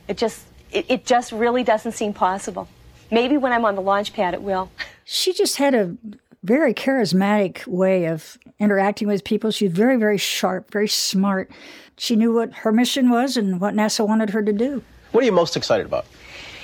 It 0.07 0.18
just, 0.18 0.47
it, 0.70 0.85
it 0.89 1.07
just 1.07 1.33
really 1.33 1.64
doesn't 1.64 1.93
seem 1.93 2.12
possible. 2.12 2.68
Maybe 3.11 3.39
when 3.39 3.53
I'm 3.53 3.64
on 3.64 3.74
the 3.76 3.83
launch 3.83 4.12
pad, 4.12 4.35
it 4.35 4.43
will. 4.43 4.70
She 5.05 5.33
just 5.33 5.57
had 5.57 5.74
a 5.74 5.97
very 6.43 6.74
charismatic 6.74 7.66
way 7.66 8.05
of 8.05 8.39
interacting 8.59 9.09
with 9.09 9.24
people. 9.24 9.51
She 9.51 9.66
was 9.66 9.76
very, 9.76 9.97
very 9.97 10.18
sharp, 10.18 10.70
very 10.70 10.89
smart. 10.89 11.51
She 11.97 12.16
knew 12.16 12.35
what 12.35 12.53
her 12.53 12.72
mission 12.72 13.09
was 13.09 13.37
and 13.37 13.61
what 13.61 13.74
NASA 13.74 14.07
wanted 14.07 14.31
her 14.31 14.43
to 14.43 14.53
do. 14.53 14.83
What 15.12 15.22
are 15.22 15.26
you 15.26 15.33
most 15.33 15.57
excited 15.57 15.87
about? 15.87 16.07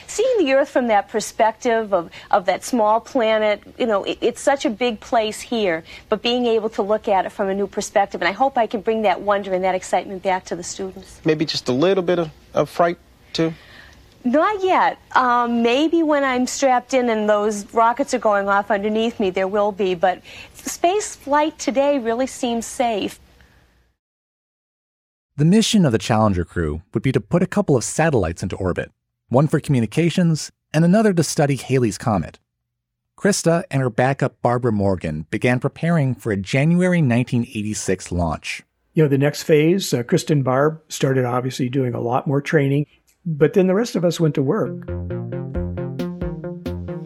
Seeing 0.06 0.38
the 0.38 0.52
Earth 0.52 0.68
from 0.68 0.88
that 0.88 1.08
perspective 1.08 1.92
of, 1.92 2.10
of 2.30 2.46
that 2.46 2.64
small 2.64 3.00
planet, 3.00 3.62
you 3.78 3.86
know, 3.86 4.04
it, 4.04 4.18
it's 4.20 4.40
such 4.40 4.64
a 4.64 4.70
big 4.70 5.00
place 5.00 5.40
here, 5.40 5.84
but 6.08 6.22
being 6.22 6.46
able 6.46 6.68
to 6.70 6.82
look 6.82 7.08
at 7.08 7.26
it 7.26 7.30
from 7.30 7.48
a 7.48 7.54
new 7.54 7.66
perspective, 7.66 8.20
and 8.20 8.28
I 8.28 8.32
hope 8.32 8.56
I 8.56 8.66
can 8.66 8.80
bring 8.80 9.02
that 9.02 9.20
wonder 9.20 9.52
and 9.52 9.64
that 9.64 9.74
excitement 9.74 10.22
back 10.22 10.44
to 10.46 10.56
the 10.56 10.62
students. 10.62 11.20
Maybe 11.24 11.44
just 11.44 11.68
a 11.68 11.72
little 11.72 12.04
bit 12.04 12.18
of, 12.18 12.30
of 12.54 12.70
fright, 12.70 12.98
too? 13.32 13.52
Not 14.24 14.62
yet. 14.64 14.98
Um, 15.14 15.62
maybe 15.62 16.02
when 16.02 16.24
I'm 16.24 16.46
strapped 16.46 16.94
in 16.94 17.08
and 17.10 17.28
those 17.28 17.72
rockets 17.72 18.12
are 18.12 18.18
going 18.18 18.48
off 18.48 18.70
underneath 18.72 19.20
me, 19.20 19.30
there 19.30 19.46
will 19.46 19.70
be, 19.70 19.94
but 19.94 20.20
space 20.54 21.14
flight 21.14 21.58
today 21.58 21.98
really 21.98 22.26
seems 22.26 22.66
safe. 22.66 23.20
The 25.36 25.44
mission 25.44 25.84
of 25.84 25.92
the 25.92 25.98
Challenger 25.98 26.44
crew 26.44 26.82
would 26.92 27.02
be 27.02 27.12
to 27.12 27.20
put 27.20 27.42
a 27.42 27.46
couple 27.46 27.76
of 27.76 27.84
satellites 27.84 28.42
into 28.42 28.56
orbit, 28.56 28.90
one 29.28 29.48
for 29.48 29.60
communications 29.60 30.50
and 30.72 30.84
another 30.84 31.12
to 31.12 31.22
study 31.22 31.56
Halley's 31.56 31.98
Comet. 31.98 32.38
Christa 33.18 33.64
and 33.70 33.80
her 33.80 33.90
backup 33.90 34.40
Barbara 34.42 34.72
Morgan 34.72 35.26
began 35.30 35.58
preparing 35.58 36.14
for 36.14 36.32
a 36.32 36.36
January 36.36 36.98
1986 36.98 38.12
launch. 38.12 38.62
You 38.92 39.02
know, 39.02 39.08
the 39.08 39.18
next 39.18 39.42
phase, 39.44 39.92
uh, 39.92 40.02
Kristen 40.02 40.42
Barb 40.42 40.80
started 40.88 41.24
obviously 41.24 41.68
doing 41.68 41.94
a 41.94 42.00
lot 42.00 42.26
more 42.26 42.40
training, 42.40 42.86
but 43.24 43.54
then 43.54 43.66
the 43.66 43.74
rest 43.74 43.96
of 43.96 44.04
us 44.04 44.20
went 44.20 44.34
to 44.36 44.42
work. 44.42 44.86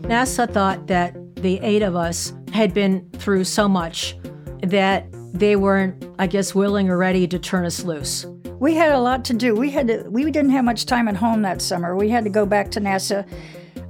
NASA 0.02 0.52
thought 0.52 0.88
that 0.88 1.16
the 1.36 1.60
eight 1.60 1.82
of 1.82 1.94
us 1.94 2.32
had 2.52 2.74
been 2.74 3.08
through 3.12 3.44
so 3.44 3.68
much 3.68 4.16
that 4.62 5.06
they 5.32 5.56
weren't, 5.56 6.04
I 6.18 6.26
guess, 6.26 6.54
willing 6.54 6.90
or 6.90 6.96
ready 6.96 7.26
to 7.28 7.38
turn 7.38 7.64
us 7.64 7.84
loose. 7.84 8.26
We 8.58 8.74
had 8.74 8.92
a 8.92 8.98
lot 8.98 9.24
to 9.26 9.34
do. 9.34 9.54
We 9.54 9.70
had 9.70 9.88
to, 9.88 10.04
we 10.10 10.24
didn't 10.30 10.50
have 10.50 10.64
much 10.64 10.86
time 10.86 11.08
at 11.08 11.16
home 11.16 11.42
that 11.42 11.62
summer. 11.62 11.96
We 11.96 12.10
had 12.10 12.24
to 12.24 12.30
go 12.30 12.44
back 12.44 12.70
to 12.72 12.80
NASA 12.80 13.26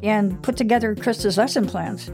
and 0.03 0.41
put 0.43 0.57
together 0.57 0.95
Christa's 0.95 1.37
lesson 1.37 1.67
plans. 1.67 2.11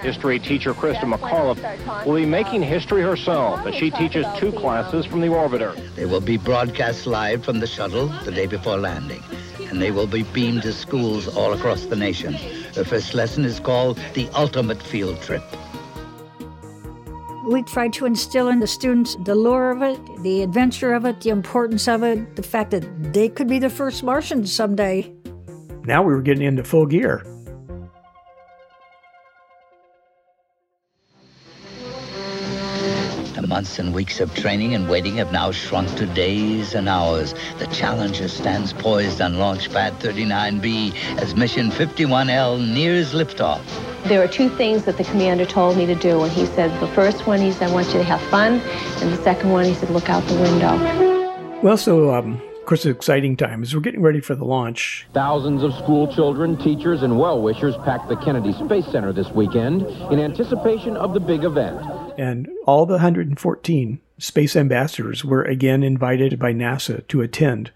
History 0.00 0.38
teacher 0.38 0.74
Christa 0.74 1.12
McAuliffe 1.12 2.06
will 2.06 2.16
be 2.16 2.26
making 2.26 2.62
history 2.62 3.02
herself 3.02 3.66
as 3.66 3.74
she 3.74 3.90
teaches 3.90 4.26
two 4.36 4.52
classes 4.52 5.06
from 5.06 5.20
the 5.20 5.28
orbiter. 5.28 5.74
They 5.94 6.04
will 6.04 6.20
be 6.20 6.36
broadcast 6.36 7.06
live 7.06 7.44
from 7.44 7.60
the 7.60 7.66
shuttle 7.66 8.08
the 8.24 8.30
day 8.30 8.46
before 8.46 8.76
landing, 8.76 9.22
and 9.70 9.80
they 9.80 9.90
will 9.90 10.06
be 10.06 10.22
beamed 10.22 10.62
to 10.62 10.72
schools 10.72 11.34
all 11.34 11.54
across 11.54 11.86
the 11.86 11.96
nation. 11.96 12.36
The 12.74 12.84
first 12.84 13.14
lesson 13.14 13.44
is 13.44 13.58
called 13.58 13.98
The 14.14 14.28
Ultimate 14.34 14.82
Field 14.82 15.20
Trip. 15.22 15.42
We 17.46 17.62
try 17.62 17.86
to 17.90 18.06
instill 18.06 18.48
in 18.48 18.58
the 18.58 18.66
students 18.66 19.14
the 19.24 19.36
lure 19.36 19.70
of 19.70 19.80
it, 19.80 20.00
the 20.24 20.42
adventure 20.42 20.94
of 20.94 21.04
it, 21.04 21.20
the 21.20 21.30
importance 21.30 21.86
of 21.86 22.02
it, 22.02 22.34
the 22.34 22.42
fact 22.42 22.72
that 22.72 23.12
they 23.12 23.28
could 23.28 23.46
be 23.46 23.60
the 23.60 23.70
first 23.70 24.02
Martians 24.02 24.52
someday. 24.52 25.14
Now 25.84 26.02
we 26.02 26.12
were 26.12 26.22
getting 26.22 26.44
into 26.44 26.64
full 26.64 26.86
gear. 26.86 27.22
The 33.34 33.46
months 33.46 33.78
and 33.78 33.94
weeks 33.94 34.18
of 34.18 34.34
training 34.34 34.74
and 34.74 34.88
waiting 34.88 35.18
have 35.18 35.30
now 35.30 35.52
shrunk 35.52 35.94
to 35.98 36.06
days 36.06 36.74
and 36.74 36.88
hours. 36.88 37.32
The 37.60 37.68
Challenger 37.68 38.26
stands 38.26 38.72
poised 38.72 39.20
on 39.20 39.38
launch 39.38 39.70
pad 39.70 39.92
39B 40.00 40.96
as 41.18 41.36
mission 41.36 41.70
51L 41.70 42.58
nears 42.74 43.12
liftoff. 43.12 43.62
There 44.08 44.22
are 44.22 44.28
two 44.28 44.48
things 44.48 44.84
that 44.84 44.98
the 44.98 45.02
commander 45.02 45.44
told 45.44 45.76
me 45.76 45.84
to 45.84 45.94
do, 45.96 46.22
and 46.22 46.30
he 46.30 46.46
said 46.46 46.70
the 46.80 46.86
first 46.94 47.26
one, 47.26 47.40
he 47.40 47.50
said, 47.50 47.70
I 47.70 47.72
want 47.72 47.88
you 47.88 47.94
to 47.94 48.04
have 48.04 48.20
fun, 48.30 48.60
and 49.02 49.12
the 49.12 49.20
second 49.24 49.50
one, 49.50 49.64
he 49.64 49.74
said, 49.74 49.90
look 49.90 50.08
out 50.08 50.22
the 50.28 50.34
window. 50.36 51.60
Well, 51.60 51.76
so 51.76 52.14
um, 52.14 52.40
of 52.66 52.66
course, 52.66 52.84
the 52.84 52.90
exciting 52.90 53.36
time 53.36 53.64
is 53.64 53.74
we're 53.74 53.80
getting 53.80 54.02
ready 54.02 54.20
for 54.20 54.36
the 54.36 54.44
launch. 54.44 55.08
Thousands 55.12 55.64
of 55.64 55.74
school 55.74 56.06
children, 56.14 56.56
teachers, 56.56 57.02
and 57.02 57.18
well-wishers 57.18 57.74
packed 57.78 58.08
the 58.08 58.14
Kennedy 58.16 58.52
Space 58.52 58.86
Center 58.86 59.12
this 59.12 59.30
weekend 59.30 59.82
in 60.12 60.20
anticipation 60.20 60.96
of 60.96 61.12
the 61.12 61.18
big 61.18 61.42
event. 61.42 61.80
And 62.16 62.48
all 62.64 62.86
the 62.86 62.94
114 62.94 64.00
space 64.18 64.54
ambassadors 64.54 65.24
were 65.24 65.42
again 65.42 65.82
invited 65.82 66.38
by 66.38 66.52
NASA 66.52 67.04
to 67.08 67.22
attend. 67.22 67.72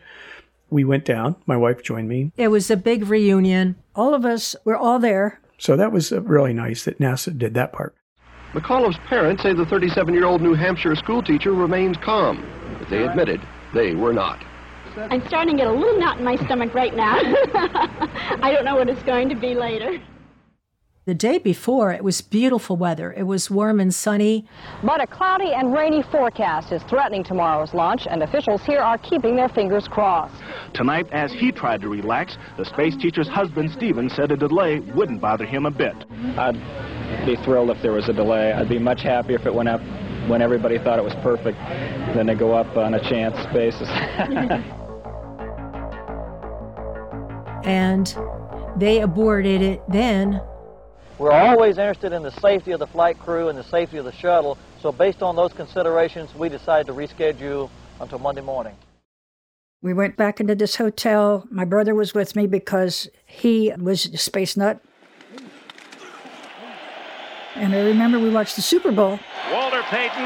We 0.70 0.84
went 0.84 1.04
down. 1.06 1.34
My 1.46 1.56
wife 1.56 1.82
joined 1.82 2.08
me. 2.08 2.30
It 2.36 2.48
was 2.48 2.70
a 2.70 2.76
big 2.76 3.08
reunion. 3.08 3.74
All 3.96 4.14
of 4.14 4.24
us 4.24 4.54
were 4.64 4.76
all 4.76 5.00
there. 5.00 5.40
So 5.60 5.76
that 5.76 5.92
was 5.92 6.10
uh, 6.10 6.22
really 6.22 6.54
nice 6.54 6.84
that 6.86 6.98
NASA 6.98 7.36
did 7.36 7.52
that 7.54 7.72
part. 7.72 7.94
McAuliffe's 8.54 8.98
parents 9.08 9.42
say 9.42 9.52
the 9.52 9.66
37 9.66 10.14
year 10.14 10.24
old 10.24 10.40
New 10.40 10.54
Hampshire 10.54 10.96
schoolteacher 10.96 11.52
remains 11.52 11.98
calm, 11.98 12.44
but 12.78 12.88
they 12.88 13.06
admitted 13.06 13.40
they 13.74 13.94
were 13.94 14.14
not. 14.14 14.42
I'm 14.96 15.24
starting 15.28 15.56
to 15.56 15.62
get 15.62 15.70
a 15.70 15.72
little 15.72 16.00
knot 16.00 16.18
in 16.18 16.24
my 16.24 16.36
stomach 16.36 16.74
right 16.74 16.96
now. 16.96 17.14
I 18.42 18.50
don't 18.52 18.64
know 18.64 18.76
what 18.76 18.88
it's 18.88 19.02
going 19.02 19.28
to 19.28 19.34
be 19.34 19.54
later. 19.54 20.00
The 21.06 21.14
day 21.14 21.38
before, 21.38 21.92
it 21.92 22.04
was 22.04 22.20
beautiful 22.20 22.76
weather. 22.76 23.10
It 23.14 23.22
was 23.22 23.50
warm 23.50 23.80
and 23.80 23.92
sunny. 23.92 24.46
But 24.84 25.02
a 25.02 25.06
cloudy 25.06 25.54
and 25.54 25.72
rainy 25.72 26.02
forecast 26.02 26.72
is 26.72 26.82
threatening 26.82 27.24
tomorrow's 27.24 27.72
launch, 27.72 28.06
and 28.06 28.22
officials 28.22 28.62
here 28.64 28.80
are 28.80 28.98
keeping 28.98 29.34
their 29.34 29.48
fingers 29.48 29.88
crossed. 29.88 30.34
Tonight, 30.74 31.06
as 31.10 31.32
he 31.32 31.52
tried 31.52 31.80
to 31.80 31.88
relax, 31.88 32.36
the 32.58 32.66
space 32.66 32.96
teacher's 32.96 33.28
husband, 33.28 33.72
Stephen, 33.72 34.10
said 34.10 34.30
a 34.30 34.36
delay 34.36 34.80
wouldn't 34.94 35.22
bother 35.22 35.46
him 35.46 35.64
a 35.64 35.70
bit. 35.70 35.96
I'd 36.36 36.60
be 37.24 37.34
thrilled 37.44 37.70
if 37.70 37.80
there 37.80 37.92
was 37.92 38.10
a 38.10 38.12
delay. 38.12 38.52
I'd 38.52 38.68
be 38.68 38.78
much 38.78 39.00
happier 39.00 39.36
if 39.36 39.46
it 39.46 39.54
went 39.54 39.70
up 39.70 39.80
when 40.28 40.42
everybody 40.42 40.76
thought 40.76 40.98
it 40.98 41.04
was 41.04 41.14
perfect 41.22 41.56
than 42.14 42.26
to 42.26 42.34
go 42.34 42.52
up 42.52 42.76
on 42.76 42.92
a 42.92 43.00
chance 43.08 43.34
basis. 43.54 43.88
and 47.64 48.14
they 48.76 49.00
aborted 49.00 49.62
it 49.62 49.80
then. 49.88 50.42
We're 51.20 51.32
always 51.32 51.76
interested 51.76 52.14
in 52.14 52.22
the 52.22 52.30
safety 52.30 52.70
of 52.70 52.78
the 52.78 52.86
flight 52.86 53.18
crew 53.18 53.50
and 53.50 53.58
the 53.58 53.62
safety 53.62 53.98
of 53.98 54.06
the 54.06 54.12
shuttle, 54.12 54.56
so 54.80 54.90
based 54.90 55.22
on 55.22 55.36
those 55.36 55.52
considerations, 55.52 56.34
we 56.34 56.48
decided 56.48 56.86
to 56.86 56.94
reschedule 56.94 57.68
until 58.00 58.18
Monday 58.18 58.40
morning. 58.40 58.74
We 59.82 59.92
went 59.92 60.16
back 60.16 60.40
into 60.40 60.54
this 60.54 60.76
hotel. 60.76 61.46
My 61.50 61.66
brother 61.66 61.94
was 61.94 62.14
with 62.14 62.34
me 62.34 62.46
because 62.46 63.06
he 63.26 63.70
was 63.78 64.06
a 64.06 64.16
space 64.16 64.56
nut. 64.56 64.80
And 67.54 67.74
I 67.74 67.80
remember 67.80 68.18
we 68.18 68.30
watched 68.30 68.56
the 68.56 68.62
Super 68.62 68.90
Bowl. 68.90 69.20
Walter 69.52 69.82
Payton, 69.90 70.24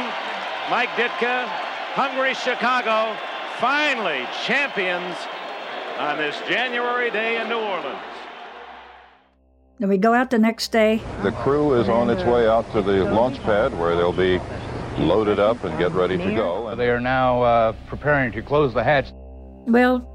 Mike 0.71 0.91
Ditka, 0.91 1.49
Hungry 1.95 2.35
Chicago, 2.35 3.17
finally 3.59 4.29
champions 4.47 5.17
on 5.99 6.19
this 6.19 6.41
January 6.49 7.11
day 7.11 7.41
in 7.41 7.49
New 7.49 7.59
Orleans. 7.59 8.14
Then 9.81 9.89
we 9.89 9.99
go 9.99 10.15
out 10.15 10.31
the 10.31 10.39
next 10.39 10.71
day. 10.71 11.03
The 11.23 11.33
crew 11.33 11.75
is 11.81 11.89
on 11.89 12.09
its 12.09 12.23
way 12.23 12.47
out 12.47 12.71
to 12.73 12.83
the 12.83 13.05
launch 13.13 13.41
pad 13.43 13.77
where 13.79 13.97
they'll 13.97 14.13
be 14.13 14.41
loaded 14.99 15.41
up 15.41 15.65
and 15.65 15.77
get 15.79 15.91
ready 15.93 16.17
to 16.17 16.35
go. 16.35 16.75
They 16.77 16.89
are 16.91 17.01
now 17.01 17.43
uh, 17.43 17.73
preparing 17.89 18.31
to 18.33 18.43
close 18.43 18.73
the 18.73 18.85
hatch. 18.85 19.09
Well, 19.67 20.11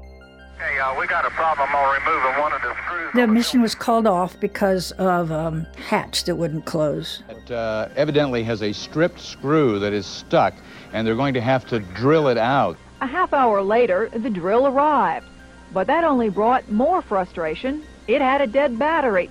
Hey, 0.58 0.78
uh, 0.78 0.98
we 1.00 1.06
got 1.06 1.24
a 1.24 1.30
problem 1.30 1.74
on 1.74 1.94
removing 2.04 2.38
one 2.38 2.52
of 2.52 2.60
the 2.60 2.74
screws. 2.84 3.10
the 3.14 3.26
mission 3.26 3.62
was 3.62 3.74
called 3.74 4.06
off 4.06 4.38
because 4.40 4.92
of 4.92 5.32
um, 5.32 5.66
hatch 5.88 6.24
that 6.24 6.36
wouldn't 6.36 6.66
close. 6.66 7.22
It 7.30 7.50
uh, 7.50 7.88
evidently 7.96 8.42
has 8.44 8.62
a 8.62 8.70
stripped 8.74 9.20
screw 9.20 9.78
that 9.78 9.94
is 9.94 10.04
stuck, 10.04 10.52
and 10.92 11.06
they're 11.06 11.16
going 11.16 11.32
to 11.32 11.40
have 11.40 11.64
to 11.68 11.80
drill 11.80 12.28
it 12.28 12.36
out. 12.36 12.76
A 13.00 13.06
half 13.06 13.32
hour 13.32 13.62
later, 13.62 14.10
the 14.12 14.28
drill 14.28 14.66
arrived. 14.66 15.24
But 15.72 15.86
that 15.86 16.04
only 16.04 16.28
brought 16.28 16.70
more 16.70 17.00
frustration. 17.00 17.82
It 18.06 18.20
had 18.20 18.42
a 18.42 18.46
dead 18.46 18.78
battery. 18.78 19.30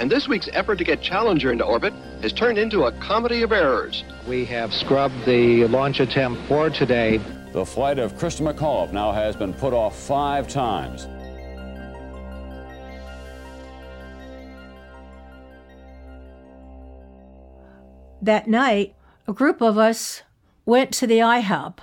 And 0.00 0.10
this 0.10 0.26
week's 0.26 0.48
effort 0.54 0.76
to 0.78 0.84
get 0.84 1.02
Challenger 1.02 1.52
into 1.52 1.62
orbit 1.62 1.92
has 2.22 2.32
turned 2.32 2.56
into 2.56 2.84
a 2.84 2.92
comedy 2.92 3.42
of 3.42 3.52
errors. 3.52 4.02
We 4.26 4.46
have 4.46 4.72
scrubbed 4.72 5.26
the 5.26 5.66
launch 5.66 6.00
attempt 6.00 6.40
for 6.48 6.70
today. 6.70 7.20
The 7.52 7.66
flight 7.66 7.98
of 7.98 8.14
Christa 8.14 8.50
McAuliffe 8.50 8.94
now 8.94 9.12
has 9.12 9.36
been 9.36 9.52
put 9.52 9.74
off 9.74 9.94
five 9.94 10.48
times. 10.48 11.06
That 18.22 18.48
night, 18.48 18.94
a 19.28 19.34
group 19.34 19.60
of 19.60 19.76
us 19.76 20.22
went 20.64 20.92
to 20.92 21.06
the 21.06 21.18
IHOP 21.18 21.76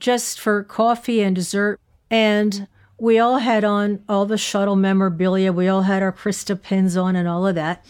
just 0.00 0.40
for 0.40 0.64
coffee 0.64 1.20
and 1.20 1.36
dessert. 1.36 1.80
And 2.10 2.66
we 2.98 3.18
all 3.18 3.38
had 3.38 3.64
on 3.64 4.02
all 4.08 4.26
the 4.26 4.38
shuttle 4.38 4.76
memorabilia. 4.76 5.52
We 5.52 5.68
all 5.68 5.82
had 5.82 6.02
our 6.02 6.12
Christa 6.12 6.60
pins 6.60 6.96
on 6.96 7.14
and 7.14 7.28
all 7.28 7.46
of 7.46 7.54
that. 7.54 7.84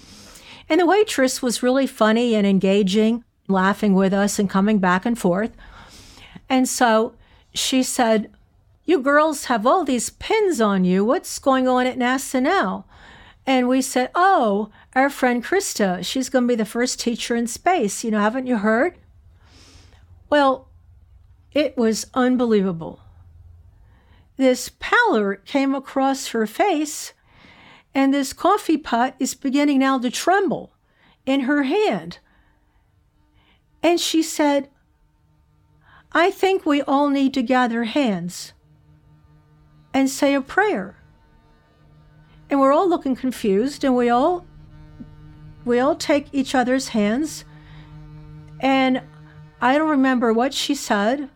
And 0.69 0.81
the 0.81 0.87
waitress 0.87 1.41
was 1.41 1.63
really 1.63 1.87
funny 1.87 2.35
and 2.35 2.47
engaging, 2.47 3.25
laughing 3.47 3.95
with 3.95 4.13
us 4.13 4.39
and 4.39 4.51
coming 4.51 4.79
back 4.79 5.07
and 5.07 5.17
forth. 5.17 5.53
And 6.49 6.69
so 6.69 7.15
she 7.55 7.83
said, 7.83 8.31
You 8.85 9.01
girls 9.01 9.45
have 9.45 9.67
all 9.67 9.85
these 9.85 10.11
pins 10.11 10.61
on 10.61 10.85
you. 10.85 11.05
What's 11.05 11.39
going 11.39 11.69
on 11.69 11.87
at 11.87 11.99
NASA 11.99 12.43
now? 12.43 12.85
And 13.47 13.69
we 13.69 13.81
said, 13.81 14.11
Oh, 14.17 14.71
our 14.95 15.09
friend 15.09 15.45
Christa, 15.45 16.05
she's 16.05 16.29
going 16.29 16.45
to 16.45 16.49
be 16.49 16.57
the 16.57 16.65
first 16.65 16.99
teacher 16.99 17.37
in 17.37 17.47
space. 17.47 18.03
You 18.03 18.11
know, 18.11 18.21
haven't 18.21 18.49
you 18.49 18.57
heard? 18.59 18.99
Well, 20.29 20.69
it 21.53 21.77
was 21.77 22.07
unbelievable. 22.13 23.01
This 24.37 24.71
pallor 24.79 25.37
came 25.37 25.75
across 25.75 26.29
her 26.29 26.47
face, 26.47 27.15
and 27.95 28.13
this 28.13 28.33
coffee 28.33 28.77
pot 28.77 29.15
is 29.19 29.35
beginning 29.35 29.79
now 29.79 29.99
to 29.99 30.11
tremble 30.11 30.73
in 31.25 31.41
her 31.41 31.63
hand. 31.63 32.19
And 33.83 34.01
she 34.01 34.23
said, 34.23 34.69
I 36.13 36.31
think 36.31 36.65
we 36.65 36.83
all 36.83 37.09
need 37.09 37.35
to 37.35 37.43
gather 37.43 37.85
hands 37.85 38.53
and 39.95 40.11
say 40.11 40.35
a 40.35 40.41
prayer. 40.41 40.97
And 42.51 42.61
we're 42.61 42.73
all 42.73 42.89
looking 42.89 43.17
confused, 43.17 43.85
and 43.85 43.97
we 43.97 44.09
all 44.09 44.47
we 45.65 45.81
all 45.81 45.97
take 45.97 46.29
each 46.33 46.55
other's 46.55 46.89
hands. 46.89 47.45
And 48.61 49.03
I 49.61 49.77
don't 49.77 49.91
remember 49.91 50.33
what 50.33 50.55
she 50.55 50.75
said, 50.75 51.29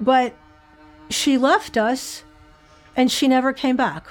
but 0.00 0.34
she 1.08 1.38
left 1.38 1.76
us 1.76 2.24
and 2.96 3.10
she 3.10 3.28
never 3.28 3.52
came 3.52 3.76
back. 3.76 4.06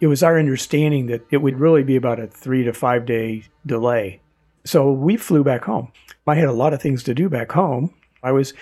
It 0.00 0.08
was 0.08 0.22
our 0.22 0.38
understanding 0.38 1.06
that 1.06 1.24
it 1.30 1.38
would 1.38 1.60
really 1.60 1.84
be 1.84 1.94
about 1.94 2.18
a 2.18 2.26
three 2.26 2.64
to 2.64 2.72
five 2.72 3.06
day 3.06 3.44
delay. 3.64 4.20
So 4.64 4.90
we 4.90 5.16
flew 5.16 5.44
back 5.44 5.64
home. 5.64 5.92
I 6.26 6.34
had 6.34 6.48
a 6.48 6.52
lot 6.52 6.72
of 6.72 6.82
things 6.82 7.02
to 7.04 7.14
do 7.14 7.28
back 7.28 7.52
home. 7.52 7.94
I 8.22 8.32
was 8.32 8.54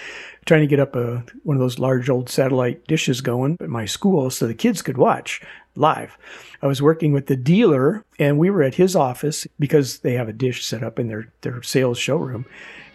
trying 0.46 0.62
to 0.62 0.66
get 0.66 0.80
up 0.80 0.96
a, 0.96 1.24
one 1.42 1.56
of 1.56 1.60
those 1.60 1.78
large 1.78 2.08
old 2.08 2.28
satellite 2.28 2.86
dishes 2.86 3.20
going 3.20 3.56
at 3.60 3.68
my 3.68 3.84
school 3.84 4.30
so 4.30 4.46
the 4.46 4.54
kids 4.54 4.82
could 4.82 4.96
watch 4.96 5.42
live. 5.76 6.16
I 6.62 6.66
was 6.66 6.82
working 6.82 7.12
with 7.12 7.26
the 7.26 7.36
dealer 7.36 8.04
and 8.18 8.38
we 8.38 8.50
were 8.50 8.62
at 8.62 8.74
his 8.74 8.96
office 8.96 9.46
because 9.58 9.98
they 9.98 10.14
have 10.14 10.28
a 10.28 10.32
dish 10.32 10.64
set 10.64 10.82
up 10.82 10.98
in 10.98 11.08
their, 11.08 11.32
their 11.42 11.62
sales 11.62 11.98
showroom. 11.98 12.46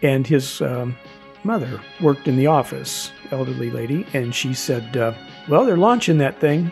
And 0.02 0.26
his 0.26 0.60
um, 0.60 0.96
mother 1.44 1.80
worked 2.00 2.28
in 2.28 2.36
the 2.36 2.48
office, 2.48 3.12
elderly 3.30 3.70
lady, 3.70 4.06
and 4.12 4.34
she 4.34 4.52
said, 4.52 4.96
uh, 4.96 5.14
Well, 5.48 5.64
they're 5.64 5.76
launching 5.76 6.18
that 6.18 6.40
thing. 6.40 6.70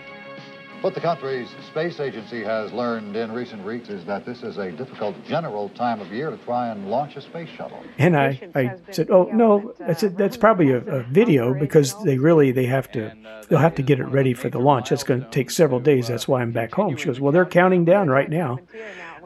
What 0.85 0.93
the 0.93 1.01
country's 1.01 1.49
space 1.71 1.99
agency 1.99 2.45
has 2.45 2.71
learned 2.71 3.17
in 3.17 3.33
recent 3.33 3.65
weeks 3.65 3.89
is 3.89 4.05
that 4.05 4.27
this 4.27 4.43
is 4.43 4.59
a 4.59 4.71
difficult 4.71 5.17
general 5.25 5.71
time 5.71 5.99
of 5.99 6.13
year 6.13 6.29
to 6.29 6.37
try 6.37 6.69
and 6.69 6.91
launch 6.91 7.17
a 7.17 7.23
space 7.23 7.49
shuttle. 7.57 7.83
And 7.97 8.15
I, 8.15 8.39
I 8.55 8.77
said, 8.91 9.11
oh 9.11 9.31
no, 9.33 9.73
I 9.81 9.95
said 9.95 10.19
that's 10.19 10.37
probably 10.37 10.73
a, 10.73 10.81
a 10.81 11.03
video 11.05 11.55
because 11.55 11.99
they 12.03 12.19
really 12.19 12.53
they 12.53 12.67
have 12.67 12.93
to 12.93 13.17
they'll 13.49 13.61
have 13.61 13.77
to 13.77 13.83
get 13.83 13.99
it 13.99 14.05
ready 14.05 14.35
for 14.35 14.51
the 14.51 14.59
launch. 14.59 14.91
That's 14.91 15.05
going 15.05 15.23
to 15.23 15.31
take 15.31 15.51
several 15.51 15.81
days. 15.81 16.09
That's 16.09 16.29
why 16.29 16.43
I'm 16.43 16.53
back 16.53 16.75
home. 16.75 16.99
She 16.99 17.07
goes, 17.07 17.19
well, 17.19 17.33
they're 17.33 17.47
counting 17.47 17.87
down 17.87 18.11
right 18.11 18.29
now. 18.29 18.59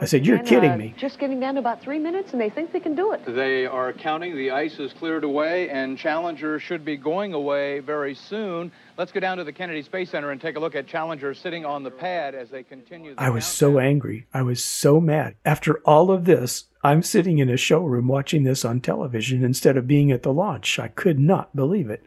I 0.00 0.04
said, 0.04 0.24
You're 0.24 0.38
And, 0.38 0.46
kidding 0.46 0.72
uh, 0.72 0.76
me. 0.76 0.94
Just 0.96 1.18
getting 1.18 1.40
down 1.40 1.54
to 1.54 1.60
about 1.60 1.82
three 1.82 1.98
minutes, 1.98 2.32
and 2.32 2.40
they 2.40 2.50
think 2.50 2.72
they 2.72 2.80
can 2.80 2.94
do 2.94 3.12
it. 3.12 3.22
They 3.26 3.66
are 3.66 3.92
counting. 3.92 4.36
The 4.36 4.50
ice 4.50 4.78
is 4.78 4.92
cleared 4.92 5.24
away, 5.24 5.68
and 5.70 5.98
Challenger 5.98 6.60
should 6.60 6.84
be 6.84 6.96
going 6.96 7.34
away 7.34 7.80
very 7.80 8.14
soon. 8.14 8.70
Let's 8.96 9.12
go 9.12 9.20
down 9.20 9.38
to 9.38 9.44
the 9.44 9.52
Kennedy 9.52 9.82
Space 9.82 10.10
Center 10.10 10.30
and 10.30 10.40
take 10.40 10.56
a 10.56 10.60
look 10.60 10.74
at 10.74 10.86
Challenger 10.86 11.34
sitting 11.34 11.64
on 11.64 11.82
the 11.82 11.90
pad 11.90 12.34
as 12.34 12.48
they 12.50 12.62
continue. 12.62 13.14
The 13.14 13.22
I 13.22 13.30
was 13.30 13.46
so 13.46 13.78
angry. 13.78 14.26
I 14.32 14.42
was 14.42 14.62
so 14.62 15.00
mad. 15.00 15.34
After 15.44 15.78
all 15.80 16.10
of 16.10 16.24
this, 16.24 16.64
I'm 16.84 17.02
sitting 17.02 17.38
in 17.38 17.48
a 17.48 17.56
showroom 17.56 18.08
watching 18.08 18.44
this 18.44 18.64
on 18.64 18.80
television 18.80 19.44
instead 19.44 19.76
of 19.76 19.86
being 19.86 20.12
at 20.12 20.22
the 20.22 20.32
launch. 20.32 20.78
I 20.78 20.88
could 20.88 21.18
not 21.18 21.54
believe 21.56 21.90
it. 21.90 22.04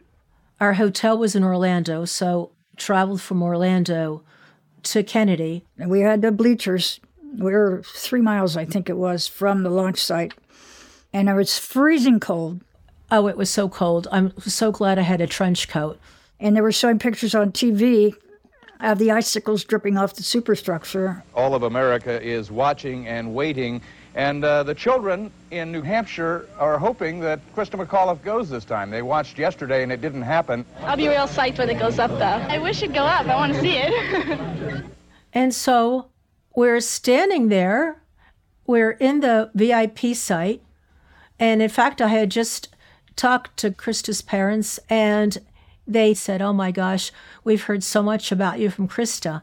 Our 0.60 0.74
hotel 0.74 1.18
was 1.18 1.34
in 1.34 1.44
Orlando, 1.44 2.04
so 2.04 2.52
traveled 2.76 3.20
from 3.20 3.42
Orlando 3.42 4.22
to 4.84 5.02
Kennedy. 5.02 5.64
And 5.78 5.90
we 5.90 6.00
had 6.00 6.22
the 6.22 6.32
bleachers. 6.32 7.00
We 7.38 7.52
were 7.52 7.82
three 7.84 8.20
miles, 8.20 8.56
I 8.56 8.64
think 8.64 8.88
it 8.88 8.96
was, 8.96 9.26
from 9.26 9.62
the 9.62 9.70
launch 9.70 9.98
site. 9.98 10.34
And 11.12 11.28
it 11.28 11.34
was 11.34 11.58
freezing 11.58 12.20
cold. 12.20 12.60
Oh, 13.10 13.26
it 13.28 13.36
was 13.36 13.50
so 13.50 13.68
cold. 13.68 14.08
I'm 14.10 14.38
so 14.40 14.72
glad 14.72 14.98
I 14.98 15.02
had 15.02 15.20
a 15.20 15.26
trench 15.26 15.68
coat. 15.68 15.98
And 16.40 16.56
they 16.56 16.60
were 16.60 16.72
showing 16.72 16.98
pictures 16.98 17.34
on 17.34 17.52
TV 17.52 18.14
of 18.80 18.98
the 18.98 19.10
icicles 19.12 19.64
dripping 19.64 19.96
off 19.96 20.14
the 20.14 20.22
superstructure. 20.22 21.22
All 21.34 21.54
of 21.54 21.62
America 21.62 22.20
is 22.20 22.50
watching 22.50 23.06
and 23.06 23.32
waiting, 23.34 23.80
and 24.14 24.44
uh, 24.44 24.62
the 24.64 24.74
children 24.74 25.30
in 25.52 25.70
New 25.70 25.82
Hampshire 25.82 26.48
are 26.58 26.78
hoping 26.78 27.20
that 27.20 27.40
Christa 27.54 27.82
McAuliffe 27.82 28.22
goes 28.22 28.50
this 28.50 28.64
time. 28.64 28.90
They 28.90 29.02
watched 29.02 29.38
yesterday, 29.38 29.82
and 29.84 29.92
it 29.92 30.00
didn't 30.00 30.22
happen. 30.22 30.66
I'll 30.80 30.96
be 30.96 31.08
real 31.08 31.28
psyched 31.28 31.58
when 31.58 31.70
it 31.70 31.78
goes 31.78 31.98
up, 31.98 32.10
though. 32.10 32.24
I 32.24 32.58
wish 32.58 32.82
it'd 32.82 32.94
go 32.94 33.04
up. 33.04 33.26
I 33.26 33.36
want 33.36 33.54
to 33.54 33.60
see 33.60 33.76
it. 33.76 34.84
And 35.34 35.54
so 35.54 36.10
we're 36.54 36.80
standing 36.80 37.48
there, 37.48 38.02
we're 38.66 38.92
in 38.92 39.20
the 39.20 39.50
VIP 39.54 40.14
site. 40.14 40.62
And 41.38 41.62
in 41.62 41.68
fact, 41.68 42.00
I 42.00 42.08
had 42.08 42.30
just 42.30 42.68
talked 43.16 43.56
to 43.58 43.70
Christa's 43.70 44.22
parents, 44.22 44.78
and 44.88 45.38
they 45.86 46.14
said, 46.14 46.40
Oh 46.40 46.52
my 46.52 46.70
gosh, 46.70 47.10
we've 47.44 47.64
heard 47.64 47.82
so 47.82 48.02
much 48.02 48.30
about 48.30 48.60
you 48.60 48.70
from 48.70 48.88
Christa. 48.88 49.42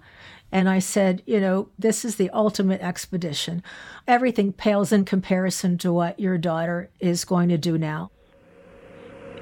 And 0.51 0.69
I 0.69 0.79
said, 0.79 1.21
You 1.25 1.39
know, 1.39 1.69
this 1.77 2.05
is 2.05 2.15
the 2.15 2.29
ultimate 2.29 2.81
expedition. 2.81 3.63
Everything 4.07 4.53
pales 4.53 4.91
in 4.91 5.05
comparison 5.05 5.77
to 5.79 5.91
what 5.91 6.19
your 6.19 6.37
daughter 6.37 6.89
is 6.99 7.25
going 7.25 7.49
to 7.49 7.57
do 7.57 7.77
now. 7.77 8.11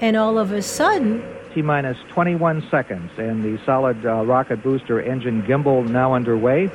And 0.00 0.16
all 0.16 0.38
of 0.38 0.52
a 0.52 0.62
sudden, 0.62 1.24
T 1.54 1.62
minus 1.62 1.96
21 2.10 2.68
seconds, 2.70 3.10
and 3.16 3.42
the 3.42 3.58
solid 3.64 4.04
uh, 4.04 4.24
rocket 4.24 4.62
booster 4.62 5.00
engine 5.00 5.42
gimbal 5.42 5.88
now 5.88 6.14
underway. 6.14 6.70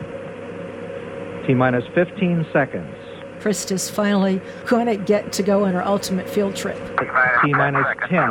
T 1.45 1.53
minus 1.53 1.83
15 1.93 2.45
seconds. 2.53 2.95
Christa's 3.41 3.89
finally 3.89 4.41
going 4.67 4.85
to 4.85 4.95
get 4.95 5.33
to 5.33 5.43
go 5.43 5.65
on 5.65 5.73
her 5.73 5.85
ultimate 5.85 6.29
field 6.29 6.55
trip. 6.55 6.77
T 7.43 7.53
minus 7.53 7.85
10, 8.07 8.29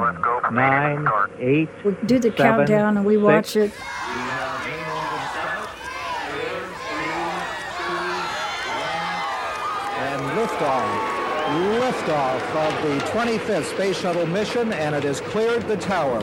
9, 0.52 1.08
8. 1.38 1.68
We 1.84 1.96
do 2.06 2.18
the 2.18 2.30
seven, 2.30 2.36
countdown 2.36 2.96
and 2.96 3.04
we 3.04 3.16
six, 3.16 3.22
watch 3.22 3.56
it. 3.56 3.72
And 9.98 10.22
liftoff. 10.38 11.18
Liftoff 11.52 12.40
of 12.56 12.82
the 12.82 13.04
25th 13.10 13.74
Space 13.74 13.98
Shuttle 14.00 14.24
mission, 14.24 14.72
and 14.72 14.94
it 14.94 15.02
has 15.02 15.20
cleared 15.20 15.68
the 15.68 15.76
tower. 15.76 16.22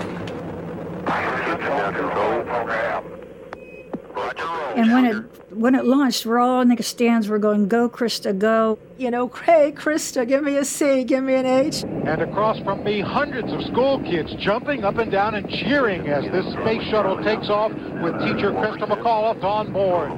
And 4.76 4.93
when 4.93 5.05
it 5.05 5.15
when 5.51 5.76
it 5.76 5.86
launched, 5.86 6.26
we're 6.26 6.39
all 6.39 6.61
in 6.61 6.70
the 6.70 6.84
stands. 6.84 7.30
We're 7.30 7.39
going, 7.39 7.67
"Go, 7.67 7.89
Christa, 7.89 8.38
go!" 8.38 8.78
You 8.97 9.11
know, 9.11 9.28
hey, 9.45 9.72
Christa, 9.72 10.28
give 10.28 10.43
me 10.43 10.57
a 10.57 10.65
C, 10.65 11.03
give 11.03 11.24
me 11.24 11.36
an 11.36 11.45
H. 11.45 11.84
And 11.84 12.22
across 12.22 12.59
from 12.63 12.84
me, 12.84 13.01
hundreds 13.01 13.51
of 13.51 13.61
school 13.63 13.99
kids 14.03 14.34
jumping 14.39 14.84
up 14.84 14.97
and 14.97 15.11
down 15.11 15.36
and 15.36 15.49
cheering 15.49 16.07
as 16.07 16.24
this 16.32 16.45
space 16.53 16.84
shuttle 16.89 17.17
takes 17.24 17.49
off 17.49 17.72
with 17.72 18.13
teacher 18.20 18.51
Christa 18.51 18.88
McAuliffe 18.88 19.43
on 19.43 19.74
board. 19.74 20.11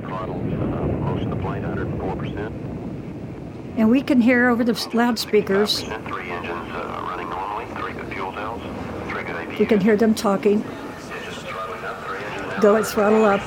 And 3.78 3.90
we 3.90 4.02
can 4.02 4.20
hear 4.20 4.50
over 4.50 4.64
the 4.64 4.90
loudspeakers. 4.94 5.84
We 9.58 9.66
can 9.66 9.80
hear 9.80 9.96
them 9.96 10.14
talking. 10.14 10.62
Go 12.62 12.76
at 12.76 12.86
throttle 12.86 13.26
up. 13.26 13.42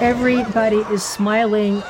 Everybody 0.00 0.78
is 0.92 1.02
smiling. 1.02 1.82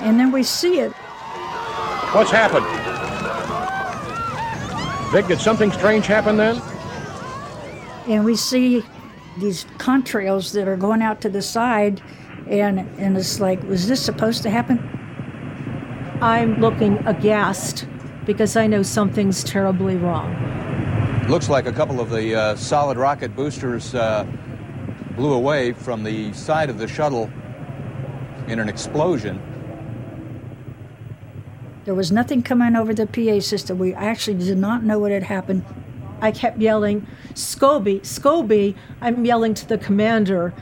And 0.00 0.18
then 0.18 0.32
we 0.32 0.42
see 0.42 0.80
it. 0.80 0.92
What's 2.12 2.30
happened? 2.30 2.66
Vic, 5.12 5.26
did 5.28 5.40
something 5.40 5.70
strange 5.70 6.06
happen 6.06 6.36
then? 6.36 6.60
And 8.08 8.24
we 8.24 8.34
see 8.34 8.82
these 9.38 9.64
contrails 9.78 10.52
that 10.54 10.66
are 10.66 10.76
going 10.76 11.02
out 11.02 11.20
to 11.20 11.28
the 11.28 11.42
side, 11.42 12.02
and 12.48 12.80
and 12.98 13.16
it's 13.16 13.38
like, 13.38 13.62
was 13.64 13.86
this 13.86 14.02
supposed 14.02 14.42
to 14.42 14.50
happen? 14.50 14.78
I'm 16.20 16.60
looking 16.60 16.98
aghast 17.06 17.86
because 18.26 18.56
I 18.56 18.66
know 18.66 18.82
something's 18.82 19.44
terribly 19.44 19.96
wrong. 19.96 20.49
Looks 21.28 21.48
like 21.48 21.66
a 21.66 21.72
couple 21.72 22.00
of 22.00 22.10
the 22.10 22.34
uh, 22.34 22.56
solid 22.56 22.98
rocket 22.98 23.36
boosters 23.36 23.94
uh, 23.94 24.26
blew 25.16 25.32
away 25.32 25.72
from 25.72 26.02
the 26.02 26.32
side 26.32 26.70
of 26.70 26.78
the 26.78 26.88
shuttle 26.88 27.30
in 28.48 28.58
an 28.58 28.68
explosion. 28.68 29.40
There 31.84 31.94
was 31.94 32.10
nothing 32.10 32.42
coming 32.42 32.74
over 32.74 32.92
the 32.92 33.06
PA 33.06 33.40
system. 33.40 33.78
We 33.78 33.94
actually 33.94 34.38
did 34.38 34.58
not 34.58 34.82
know 34.82 34.98
what 34.98 35.12
had 35.12 35.22
happened. 35.22 35.64
I 36.20 36.30
kept 36.32 36.58
yelling, 36.58 37.06
Scobie, 37.34 38.00
Scobie. 38.00 38.74
I'm 39.00 39.24
yelling 39.24 39.54
to 39.54 39.66
the 39.66 39.78
commander, 39.78 40.52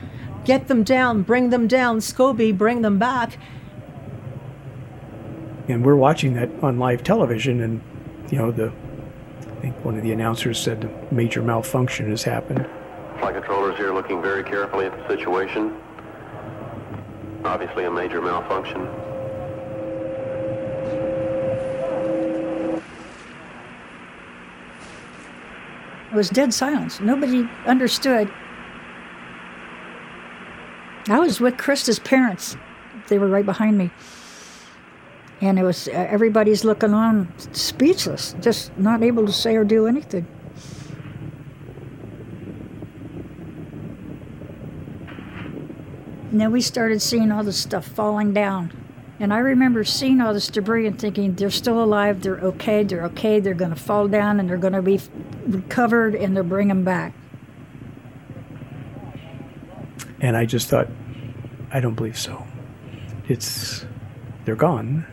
get 0.45 0.67
them 0.67 0.83
down, 0.83 1.23
bring 1.23 1.49
them 1.49 1.67
down, 1.67 1.99
Scobie, 1.99 2.57
bring 2.57 2.81
them 2.81 2.97
back. 2.97 3.37
And 5.67 5.85
we're 5.85 5.95
watching 5.95 6.33
that 6.33 6.49
on 6.63 6.79
live 6.79 7.03
television, 7.03 7.61
and, 7.61 7.81
you 8.31 8.37
know, 8.37 8.51
the 8.51 8.71
I 9.59 9.61
think 9.61 9.83
one 9.83 9.97
of 9.97 10.03
the 10.03 10.13
announcers 10.13 10.57
said 10.57 10.85
a 10.85 11.13
major 11.13 11.41
malfunction 11.41 12.09
has 12.11 12.23
happened. 12.23 12.65
Flight 13.19 13.33
controllers 13.33 13.75
here 13.75 13.93
looking 13.93 14.21
very 14.21 14.41
carefully 14.41 14.85
at 14.85 14.97
the 14.97 15.05
situation. 15.09 15.75
Obviously 17.43 17.83
a 17.83 17.91
major 17.91 18.21
malfunction. 18.21 18.87
It 26.09 26.15
was 26.15 26.29
dead 26.29 26.53
silence. 26.53 27.01
Nobody 27.01 27.45
understood. 27.65 28.31
I 31.09 31.19
was 31.19 31.41
with 31.41 31.57
Christa's 31.57 31.99
parents. 31.99 32.55
They 33.09 33.19
were 33.19 33.27
right 33.27 33.45
behind 33.45 33.77
me. 33.77 33.91
And 35.41 35.57
it 35.57 35.63
was 35.63 35.87
uh, 35.87 35.91
everybody's 35.91 36.65
looking 36.65 36.93
on 36.93 37.33
speechless, 37.53 38.35
just 38.41 38.77
not 38.77 39.03
able 39.03 39.25
to 39.25 39.31
say 39.31 39.55
or 39.55 39.63
do 39.63 39.87
anything. 39.87 40.27
And 46.31 46.39
then 46.39 46.51
we 46.51 46.61
started 46.61 47.01
seeing 47.01 47.31
all 47.31 47.43
this 47.43 47.57
stuff 47.57 47.85
falling 47.87 48.33
down. 48.33 48.71
And 49.19 49.33
I 49.33 49.39
remember 49.39 49.83
seeing 49.83 50.21
all 50.21 50.33
this 50.33 50.47
debris 50.47 50.87
and 50.87 50.97
thinking, 50.97 51.35
they're 51.35 51.49
still 51.49 51.83
alive, 51.83 52.21
they're 52.21 52.39
okay, 52.39 52.83
they're 52.83 53.03
okay, 53.05 53.39
they're 53.39 53.53
going 53.53 53.73
to 53.73 53.79
fall 53.79 54.07
down 54.07 54.39
and 54.39 54.47
they're 54.47 54.57
going 54.57 54.73
to 54.73 54.81
be 54.81 55.01
recovered 55.47 56.15
and 56.15 56.35
they'll 56.35 56.43
bring 56.43 56.69
them 56.69 56.83
back. 56.83 57.13
And 60.21 60.37
I 60.37 60.45
just 60.45 60.69
thought, 60.69 60.87
I 61.71 61.79
don't 61.79 61.95
believe 61.95 62.17
so. 62.17 62.45
It's, 63.27 63.85
they're 64.45 64.55
gone. 64.55 65.05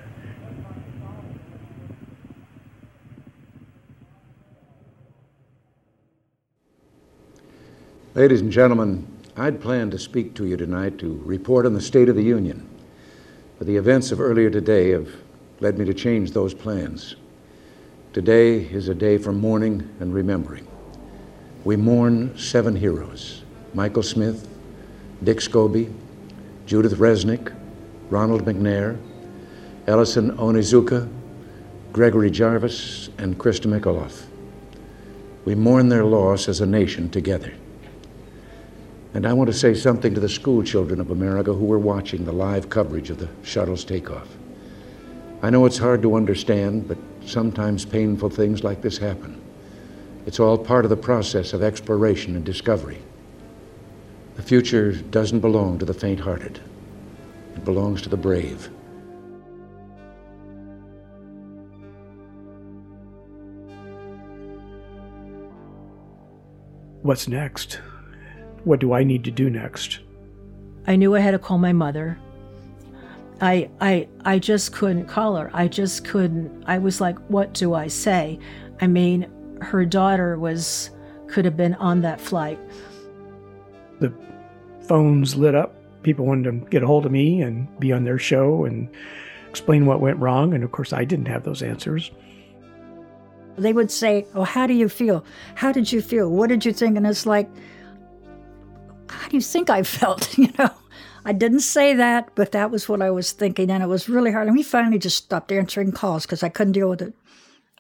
Ladies 8.16 8.40
and 8.40 8.50
gentlemen, 8.50 9.06
I'd 9.36 9.60
planned 9.60 9.90
to 9.90 9.98
speak 9.98 10.32
to 10.36 10.46
you 10.46 10.56
tonight 10.56 10.96
to 11.00 11.20
report 11.26 11.66
on 11.66 11.74
the 11.74 11.82
State 11.82 12.08
of 12.08 12.16
the 12.16 12.22
Union. 12.22 12.66
But 13.58 13.66
the 13.66 13.76
events 13.76 14.10
of 14.10 14.22
earlier 14.22 14.48
today 14.48 14.88
have 14.92 15.10
led 15.60 15.76
me 15.78 15.84
to 15.84 15.92
change 15.92 16.30
those 16.30 16.54
plans. 16.54 17.16
Today 18.14 18.60
is 18.60 18.88
a 18.88 18.94
day 18.94 19.18
for 19.18 19.34
mourning 19.34 19.86
and 20.00 20.14
remembering. 20.14 20.66
We 21.64 21.76
mourn 21.76 22.38
seven 22.38 22.74
heroes 22.74 23.42
Michael 23.74 24.02
Smith, 24.02 24.48
Dick 25.22 25.40
Scobie, 25.40 25.92
Judith 26.64 26.94
Resnik, 26.94 27.54
Ronald 28.08 28.46
McNair, 28.46 28.98
Ellison 29.86 30.34
Onizuka, 30.38 31.06
Gregory 31.92 32.30
Jarvis, 32.30 33.10
and 33.18 33.36
Christa 33.36 33.66
McAuliffe. 33.68 34.24
We 35.44 35.54
mourn 35.54 35.90
their 35.90 36.06
loss 36.06 36.48
as 36.48 36.62
a 36.62 36.66
nation 36.66 37.10
together. 37.10 37.52
And 39.16 39.26
I 39.26 39.32
want 39.32 39.48
to 39.48 39.54
say 39.54 39.72
something 39.72 40.12
to 40.12 40.20
the 40.20 40.28
school 40.28 40.62
children 40.62 41.00
of 41.00 41.10
America 41.10 41.50
who 41.50 41.64
were 41.64 41.78
watching 41.78 42.26
the 42.26 42.32
live 42.32 42.68
coverage 42.68 43.08
of 43.08 43.16
the 43.16 43.30
shuttle's 43.42 43.82
takeoff. 43.82 44.28
I 45.40 45.48
know 45.48 45.64
it's 45.64 45.78
hard 45.78 46.02
to 46.02 46.16
understand, 46.16 46.86
but 46.86 46.98
sometimes 47.24 47.86
painful 47.86 48.28
things 48.28 48.62
like 48.62 48.82
this 48.82 48.98
happen. 48.98 49.40
It's 50.26 50.38
all 50.38 50.58
part 50.58 50.84
of 50.84 50.90
the 50.90 50.98
process 50.98 51.54
of 51.54 51.62
exploration 51.62 52.36
and 52.36 52.44
discovery. 52.44 52.98
The 54.34 54.42
future 54.42 54.92
doesn't 54.92 55.40
belong 55.40 55.78
to 55.78 55.86
the 55.86 55.94
faint 55.94 56.20
hearted, 56.20 56.60
it 57.54 57.64
belongs 57.64 58.02
to 58.02 58.10
the 58.10 58.18
brave. 58.18 58.68
What's 67.00 67.26
next? 67.26 67.80
What 68.66 68.80
do 68.80 68.92
I 68.92 69.04
need 69.04 69.22
to 69.22 69.30
do 69.30 69.48
next? 69.48 70.00
I 70.88 70.96
knew 70.96 71.14
I 71.14 71.20
had 71.20 71.30
to 71.30 71.38
call 71.38 71.56
my 71.56 71.72
mother. 71.72 72.18
I 73.40 73.70
I 73.80 74.08
I 74.24 74.40
just 74.40 74.72
couldn't 74.72 75.06
call 75.06 75.36
her. 75.36 75.52
I 75.54 75.68
just 75.68 76.04
couldn't. 76.04 76.64
I 76.66 76.78
was 76.78 77.00
like, 77.00 77.16
what 77.28 77.54
do 77.54 77.74
I 77.74 77.86
say? 77.86 78.40
I 78.80 78.88
mean, 78.88 79.30
her 79.60 79.84
daughter 79.84 80.36
was 80.36 80.90
could 81.28 81.44
have 81.44 81.56
been 81.56 81.74
on 81.74 82.00
that 82.00 82.20
flight. 82.20 82.58
The 84.00 84.12
phones 84.88 85.36
lit 85.36 85.54
up. 85.54 85.76
People 86.02 86.26
wanted 86.26 86.50
to 86.50 86.68
get 86.68 86.82
a 86.82 86.88
hold 86.88 87.06
of 87.06 87.12
me 87.12 87.42
and 87.42 87.68
be 87.78 87.92
on 87.92 88.02
their 88.02 88.18
show 88.18 88.64
and 88.64 88.88
explain 89.48 89.86
what 89.86 90.00
went 90.00 90.18
wrong. 90.18 90.52
And 90.54 90.64
of 90.64 90.72
course, 90.72 90.92
I 90.92 91.04
didn't 91.04 91.28
have 91.28 91.44
those 91.44 91.62
answers. 91.62 92.10
They 93.56 93.72
would 93.72 93.92
say, 93.92 94.26
Oh, 94.34 94.42
how 94.42 94.66
do 94.66 94.74
you 94.74 94.88
feel? 94.88 95.24
How 95.54 95.70
did 95.70 95.92
you 95.92 96.02
feel? 96.02 96.28
What 96.28 96.48
did 96.48 96.64
you 96.64 96.72
think? 96.72 96.96
And 96.96 97.06
it's 97.06 97.26
like, 97.26 97.48
How 99.26 99.30
do 99.30 99.36
you 99.38 99.42
think 99.42 99.70
I 99.70 99.82
felt? 99.82 100.38
you 100.38 100.52
know? 100.56 100.70
I 101.24 101.32
didn't 101.32 101.58
say 101.58 101.94
that, 101.94 102.30
but 102.36 102.52
that 102.52 102.70
was 102.70 102.88
what 102.88 103.02
I 103.02 103.10
was 103.10 103.32
thinking, 103.32 103.72
and 103.72 103.82
it 103.82 103.88
was 103.88 104.08
really 104.08 104.30
hard. 104.30 104.46
And 104.46 104.56
we 104.56 104.62
finally 104.62 105.00
just 105.00 105.16
stopped 105.16 105.50
answering 105.50 105.90
calls 105.90 106.24
because 106.24 106.44
I 106.44 106.48
couldn't 106.48 106.74
deal 106.74 106.88
with 106.88 107.02
it. 107.02 107.12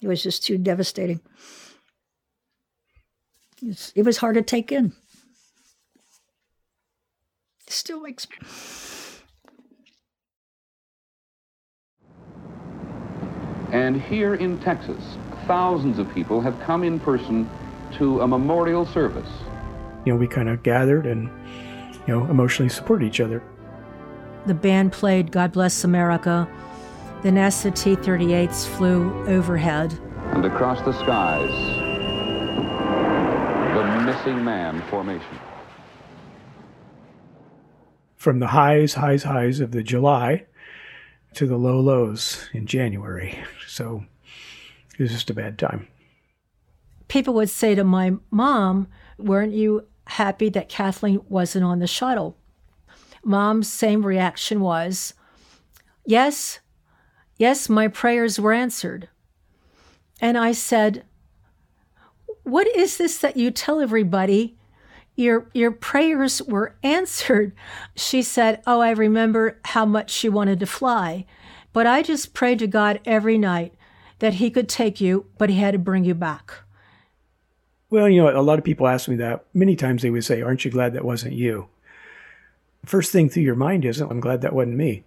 It 0.02 0.08
was 0.08 0.24
just 0.24 0.44
too 0.44 0.58
devastating. 0.58 1.20
It's, 3.62 3.92
it 3.94 4.02
was 4.02 4.16
hard 4.16 4.34
to 4.34 4.42
take 4.42 4.72
in. 4.72 4.86
It 7.64 7.72
still 7.72 8.00
makes 8.00 8.26
me. 8.28 8.38
And 13.70 14.02
here 14.02 14.34
in 14.34 14.58
Texas, 14.58 15.16
thousands 15.46 16.00
of 16.00 16.12
people 16.12 16.40
have 16.40 16.58
come 16.58 16.82
in 16.82 16.98
person 16.98 17.48
to 17.98 18.22
a 18.22 18.26
memorial 18.26 18.84
service. 18.84 19.30
You 20.06 20.12
know, 20.12 20.18
we 20.18 20.28
kind 20.28 20.48
of 20.48 20.62
gathered 20.62 21.04
and 21.04 21.28
you 22.06 22.14
know, 22.14 22.24
emotionally 22.30 22.68
supported 22.68 23.04
each 23.04 23.20
other. 23.20 23.42
The 24.46 24.54
band 24.54 24.92
played 24.92 25.32
God 25.32 25.52
Bless 25.52 25.82
America. 25.82 26.48
The 27.22 27.30
NASA 27.30 27.74
T 27.74 27.96
38s 27.96 28.66
flew 28.66 29.26
overhead. 29.26 29.98
And 30.32 30.44
across 30.44 30.80
the 30.82 30.92
skies, 30.92 31.50
the 33.74 34.04
missing 34.04 34.44
man 34.44 34.80
formation. 34.88 35.26
From 38.14 38.38
the 38.38 38.46
highs, 38.48 38.94
highs, 38.94 39.24
highs 39.24 39.58
of 39.58 39.72
the 39.72 39.82
July 39.82 40.46
to 41.34 41.46
the 41.46 41.56
low 41.56 41.80
lows 41.80 42.48
in 42.52 42.66
January. 42.66 43.38
So 43.66 44.04
it 44.96 45.02
was 45.02 45.10
just 45.10 45.30
a 45.30 45.34
bad 45.34 45.58
time. 45.58 45.88
People 47.08 47.34
would 47.34 47.50
say 47.50 47.74
to 47.74 47.82
my 47.82 48.12
mom, 48.30 48.86
Weren't 49.18 49.52
you 49.52 49.86
happy 50.06 50.48
that 50.50 50.68
Kathleen 50.68 51.20
wasn't 51.28 51.64
on 51.64 51.78
the 51.78 51.86
shuttle. 51.86 52.36
Mom's 53.24 53.70
same 53.70 54.06
reaction 54.06 54.60
was, 54.60 55.14
Yes, 56.04 56.60
yes, 57.38 57.68
my 57.68 57.88
prayers 57.88 58.38
were 58.38 58.52
answered. 58.52 59.08
And 60.20 60.38
I 60.38 60.52
said, 60.52 61.04
What 62.44 62.68
is 62.68 62.96
this 62.96 63.18
that 63.18 63.36
you 63.36 63.50
tell 63.50 63.80
everybody? 63.80 64.56
Your, 65.16 65.50
your 65.54 65.72
prayers 65.72 66.42
were 66.42 66.76
answered. 66.82 67.52
She 67.96 68.22
said, 68.22 68.62
Oh, 68.66 68.80
I 68.80 68.90
remember 68.90 69.58
how 69.64 69.84
much 69.84 70.10
she 70.10 70.28
wanted 70.28 70.60
to 70.60 70.66
fly. 70.66 71.26
But 71.72 71.86
I 71.86 72.02
just 72.02 72.32
prayed 72.32 72.58
to 72.60 72.66
God 72.66 73.00
every 73.04 73.38
night 73.38 73.74
that 74.20 74.34
He 74.34 74.50
could 74.50 74.68
take 74.68 75.00
you, 75.00 75.26
but 75.36 75.50
He 75.50 75.56
had 75.56 75.72
to 75.72 75.78
bring 75.78 76.04
you 76.04 76.14
back. 76.14 76.52
Well, 77.96 78.10
you 78.10 78.22
know, 78.22 78.28
a 78.28 78.42
lot 78.42 78.58
of 78.58 78.64
people 78.66 78.86
ask 78.86 79.08
me 79.08 79.16
that. 79.16 79.46
Many 79.54 79.74
times 79.74 80.02
they 80.02 80.10
would 80.10 80.22
say, 80.22 80.42
Aren't 80.42 80.66
you 80.66 80.70
glad 80.70 80.92
that 80.92 81.02
wasn't 81.02 81.32
you? 81.32 81.68
First 82.84 83.10
thing 83.10 83.30
through 83.30 83.44
your 83.44 83.54
mind 83.54 83.86
isn't, 83.86 84.10
I'm 84.10 84.20
glad 84.20 84.42
that 84.42 84.52
wasn't 84.52 84.76
me. 84.76 85.04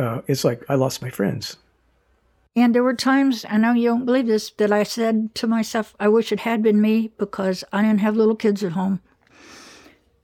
Uh, 0.00 0.22
it's 0.26 0.42
like, 0.42 0.64
I 0.68 0.74
lost 0.74 1.00
my 1.00 1.10
friends. 1.10 1.58
And 2.56 2.74
there 2.74 2.82
were 2.82 2.94
times, 2.94 3.46
I 3.48 3.56
know 3.58 3.72
you 3.72 3.90
don't 3.90 4.04
believe 4.04 4.26
this, 4.26 4.50
that 4.56 4.72
I 4.72 4.82
said 4.82 5.32
to 5.36 5.46
myself, 5.46 5.94
I 6.00 6.08
wish 6.08 6.32
it 6.32 6.40
had 6.40 6.60
been 6.60 6.80
me 6.80 7.12
because 7.18 7.62
I 7.72 7.82
didn't 7.82 8.00
have 8.00 8.16
little 8.16 8.34
kids 8.34 8.64
at 8.64 8.72
home. 8.72 9.00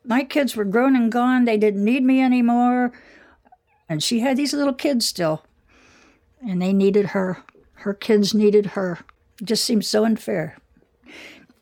My 0.05 0.25
kids 0.25 0.57
were 0.57 0.65
grown 0.65 0.97
and 0.97 1.13
gone. 1.13 1.45
They 1.45 1.57
didn't 1.57 1.85
need 1.85 2.03
me 2.03 2.21
anymore. 2.21 2.91
And 3.89 4.03
she 4.03 4.19
had 4.19 4.37
these 4.37 4.53
little 4.53 4.75
kids 4.75 5.07
still. 5.07 5.45
And 6.45 6.61
they 6.61 6.73
needed 6.73 7.11
her. 7.11 7.45
Her 7.75 7.95
kids 7.95 8.35
needed 8.35 8.67
her. 8.75 8.99
It 9.41 9.45
just 9.45 9.65
seemed 9.65 9.85
so 9.85 10.05
unfair. 10.05 10.57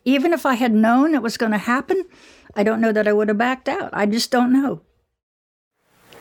Even 0.05 0.33
if 0.33 0.45
I 0.45 0.55
had 0.55 0.73
known 0.73 1.15
it 1.15 1.21
was 1.21 1.37
going 1.37 1.51
to 1.51 1.57
happen, 1.57 2.05
I 2.55 2.63
don't 2.63 2.81
know 2.81 2.91
that 2.91 3.07
I 3.07 3.13
would 3.13 3.29
have 3.29 3.37
backed 3.37 3.69
out. 3.69 3.89
I 3.93 4.05
just 4.05 4.31
don't 4.31 4.51
know. 4.51 4.81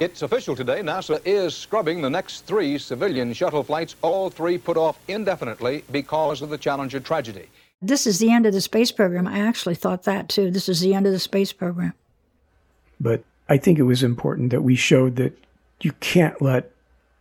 It's 0.01 0.23
official 0.23 0.57
today. 0.57 0.81
NASA 0.81 1.21
is 1.25 1.55
scrubbing 1.55 2.03
the 2.03 2.11
next 2.11 2.41
three 2.47 2.79
civilian 2.79 3.33
shuttle 3.33 3.63
flights, 3.63 3.95
all 4.03 4.31
three 4.31 4.59
put 4.59 4.77
off 4.77 4.99
indefinitely 5.07 5.85
because 5.93 6.43
of 6.43 6.51
the 6.51 6.59
Challenger 6.59 6.99
tragedy. 6.99 7.49
This 7.81 8.07
is 8.07 8.19
the 8.19 8.31
end 8.31 8.47
of 8.47 8.53
the 8.53 8.61
space 8.61 8.93
program. 8.93 9.27
I 9.27 9.41
actually 9.41 9.75
thought 9.75 10.05
that 10.05 10.29
too. 10.29 10.51
This 10.51 10.69
is 10.69 10.81
the 10.81 10.95
end 10.95 11.07
of 11.07 11.13
the 11.13 11.19
space 11.19 11.53
program. 11.53 11.95
But 13.01 13.25
I 13.49 13.59
think 13.59 13.79
it 13.79 13.83
was 13.83 14.03
important 14.03 14.51
that 14.51 14.63
we 14.63 14.77
showed 14.77 15.17
that 15.17 15.37
you 15.81 15.93
can't 16.01 16.41
let 16.41 16.71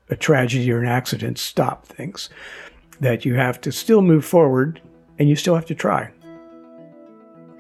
a 0.10 0.16
tragedy 0.16 0.72
or 0.72 0.80
an 0.80 0.88
accident 0.88 1.40
stop 1.40 1.86
things, 1.86 2.30
that 3.00 3.26
you 3.26 3.36
have 3.36 3.60
to 3.62 3.72
still 3.72 4.02
move 4.02 4.24
forward 4.24 4.82
and 5.18 5.30
you 5.30 5.36
still 5.36 5.56
have 5.56 5.66
to 5.66 5.76
try. 5.76 6.12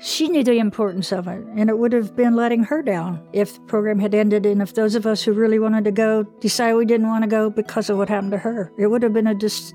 She 0.03 0.29
knew 0.29 0.43
the 0.43 0.57
importance 0.57 1.11
of 1.11 1.27
it, 1.27 1.43
and 1.55 1.69
it 1.69 1.77
would 1.77 1.93
have 1.93 2.15
been 2.15 2.35
letting 2.35 2.63
her 2.63 2.81
down 2.81 3.21
if 3.33 3.53
the 3.53 3.59
program 3.61 3.99
had 3.99 4.15
ended 4.15 4.47
and 4.47 4.59
if 4.59 4.73
those 4.73 4.95
of 4.95 5.05
us 5.05 5.21
who 5.21 5.31
really 5.31 5.59
wanted 5.59 5.83
to 5.83 5.91
go 5.91 6.23
decided 6.39 6.75
we 6.75 6.85
didn't 6.85 7.07
want 7.07 7.23
to 7.23 7.29
go 7.29 7.51
because 7.51 7.87
of 7.87 7.97
what 7.97 8.09
happened 8.09 8.31
to 8.31 8.39
her. 8.39 8.71
It 8.79 8.87
would 8.87 9.03
have 9.03 9.13
been 9.13 9.27
a 9.27 9.35
dis- 9.35 9.73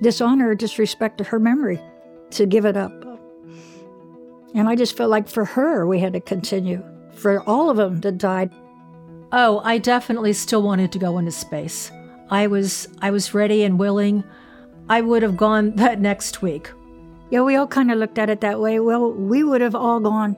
dishonor 0.00 0.54
disrespect 0.54 1.18
to 1.18 1.24
her 1.24 1.40
memory 1.40 1.80
to 2.30 2.46
give 2.46 2.64
it 2.66 2.76
up. 2.76 2.92
And 4.54 4.68
I 4.68 4.76
just 4.76 4.96
felt 4.96 5.10
like 5.10 5.28
for 5.28 5.44
her, 5.44 5.88
we 5.88 5.98
had 5.98 6.12
to 6.12 6.20
continue. 6.20 6.84
For 7.14 7.42
all 7.42 7.68
of 7.68 7.76
them 7.78 8.00
that 8.02 8.16
died. 8.16 8.52
Oh, 9.32 9.60
I 9.64 9.78
definitely 9.78 10.34
still 10.34 10.62
wanted 10.62 10.92
to 10.92 11.00
go 11.00 11.18
into 11.18 11.32
space. 11.32 11.90
I 12.30 12.46
was 12.46 12.86
I 13.02 13.10
was 13.10 13.34
ready 13.34 13.64
and 13.64 13.76
willing. 13.76 14.22
I 14.88 15.00
would 15.00 15.22
have 15.22 15.36
gone 15.36 15.74
that 15.76 16.00
next 16.00 16.42
week. 16.42 16.70
Yeah, 17.30 17.42
we 17.42 17.56
all 17.56 17.66
kind 17.66 17.90
of 17.90 17.98
looked 17.98 18.18
at 18.18 18.30
it 18.30 18.40
that 18.40 18.58
way. 18.58 18.80
Well, 18.80 19.12
we 19.12 19.44
would 19.44 19.60
have 19.60 19.74
all 19.74 20.00
gone. 20.00 20.32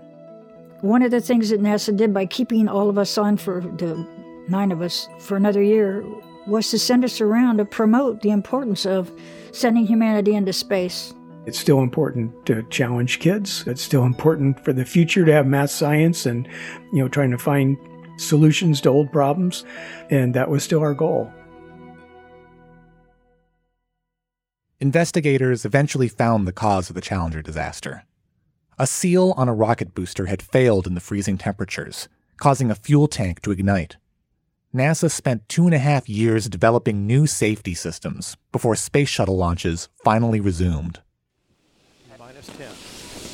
One 0.80 1.02
of 1.02 1.10
the 1.10 1.20
things 1.20 1.50
that 1.50 1.60
NASA 1.60 1.96
did 1.96 2.12
by 2.12 2.26
keeping 2.26 2.68
all 2.68 2.88
of 2.88 2.98
us 2.98 3.16
on 3.16 3.36
for 3.36 3.60
the 3.60 4.06
nine 4.48 4.72
of 4.72 4.82
us 4.82 5.08
for 5.20 5.36
another 5.36 5.62
year 5.62 6.04
was 6.46 6.70
to 6.70 6.78
send 6.78 7.04
us 7.04 7.20
around 7.20 7.58
to 7.58 7.64
promote 7.64 8.22
the 8.22 8.30
importance 8.30 8.86
of 8.86 9.12
sending 9.52 9.86
humanity 9.86 10.34
into 10.34 10.52
space. 10.52 11.14
It's 11.46 11.58
still 11.58 11.80
important 11.80 12.46
to 12.46 12.62
challenge 12.64 13.20
kids. 13.20 13.64
It's 13.66 13.82
still 13.82 14.04
important 14.04 14.64
for 14.64 14.72
the 14.72 14.84
future 14.84 15.24
to 15.24 15.32
have 15.32 15.46
math 15.46 15.70
science 15.70 16.26
and, 16.26 16.48
you 16.92 17.02
know, 17.02 17.08
trying 17.08 17.30
to 17.30 17.38
find 17.38 17.78
solutions 18.16 18.80
to 18.82 18.88
old 18.88 19.12
problems. 19.12 19.64
And 20.10 20.34
that 20.34 20.50
was 20.50 20.64
still 20.64 20.80
our 20.80 20.94
goal. 20.94 21.32
Investigators 24.82 25.66
eventually 25.66 26.08
found 26.08 26.48
the 26.48 26.52
cause 26.52 26.88
of 26.88 26.94
the 26.94 27.02
Challenger 27.02 27.42
disaster. 27.42 28.06
A 28.78 28.86
seal 28.86 29.34
on 29.36 29.46
a 29.46 29.52
rocket 29.52 29.94
booster 29.94 30.24
had 30.24 30.40
failed 30.40 30.86
in 30.86 30.94
the 30.94 31.02
freezing 31.02 31.36
temperatures, 31.36 32.08
causing 32.38 32.70
a 32.70 32.74
fuel 32.74 33.06
tank 33.06 33.42
to 33.42 33.50
ignite. 33.50 33.98
NASA 34.74 35.10
spent 35.10 35.46
two 35.50 35.66
and 35.66 35.74
a 35.74 35.78
half 35.78 36.08
years 36.08 36.48
developing 36.48 37.06
new 37.06 37.26
safety 37.26 37.74
systems 37.74 38.38
before 38.52 38.74
space 38.74 39.10
shuttle 39.10 39.36
launches 39.36 39.90
finally 40.02 40.40
resumed. 40.40 41.02
Minus 42.18 42.46
10, 42.46 42.66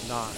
9, 0.08 0.28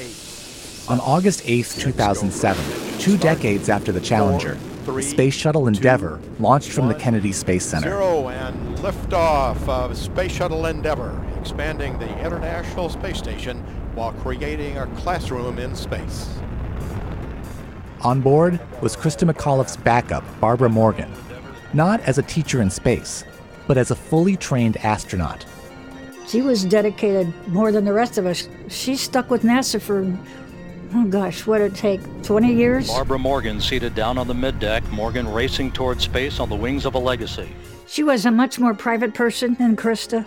8. 0.00 0.90
On 0.90 1.00
August 1.00 1.42
8, 1.44 1.66
2007, 1.78 2.98
two 2.98 3.18
decades 3.18 3.68
after 3.68 3.92
the 3.92 4.00
Challenger, 4.00 4.56
the 4.94 5.02
Space 5.02 5.34
Shuttle 5.34 5.68
Endeavour 5.68 6.18
launched 6.40 6.70
from 6.70 6.88
the 6.88 6.94
Kennedy 6.94 7.30
Space 7.30 7.64
Center. 7.64 7.90
Zero 7.90 8.30
and 8.30 8.78
liftoff 8.78 9.68
of 9.68 9.94
Space 9.96 10.32
Shuttle 10.32 10.64
Endeavour, 10.64 11.22
expanding 11.38 11.98
the 11.98 12.08
International 12.24 12.88
Space 12.88 13.18
Station 13.18 13.58
while 13.94 14.12
creating 14.14 14.78
a 14.78 14.86
classroom 14.96 15.58
in 15.58 15.76
space. 15.76 16.30
On 18.00 18.22
board 18.22 18.58
was 18.80 18.96
Christa 18.96 19.30
McAuliffe's 19.30 19.76
backup, 19.76 20.24
Barbara 20.40 20.70
Morgan, 20.70 21.12
not 21.74 22.00
as 22.00 22.16
a 22.16 22.22
teacher 22.22 22.62
in 22.62 22.70
space, 22.70 23.24
but 23.66 23.76
as 23.76 23.90
a 23.90 23.94
fully 23.96 24.36
trained 24.36 24.78
astronaut. 24.78 25.44
She 26.26 26.40
was 26.40 26.64
dedicated 26.64 27.32
more 27.48 27.72
than 27.72 27.84
the 27.84 27.92
rest 27.92 28.16
of 28.16 28.24
us. 28.24 28.48
She 28.68 28.96
stuck 28.96 29.30
with 29.30 29.42
NASA 29.42 29.80
for, 29.80 30.02
oh 30.94 31.04
gosh, 31.06 31.46
what 31.46 31.58
did 31.58 31.72
it 31.72 31.76
take? 31.76 32.00
20 32.22 32.52
years? 32.52 32.88
Barbara 32.88 33.18
Morgan 33.18 33.60
seated 33.60 33.94
down 33.94 34.18
on 34.18 34.26
the 34.26 34.34
middeck, 34.34 34.88
Morgan 34.90 35.30
racing 35.32 35.72
toward 35.72 36.00
space 36.00 36.40
on 36.40 36.48
the 36.48 36.56
wings 36.56 36.84
of 36.84 36.94
a 36.94 36.98
legacy. 36.98 37.48
She 37.86 38.02
was 38.02 38.26
a 38.26 38.30
much 38.30 38.58
more 38.58 38.74
private 38.74 39.14
person 39.14 39.54
than 39.54 39.76
Christa, 39.76 40.26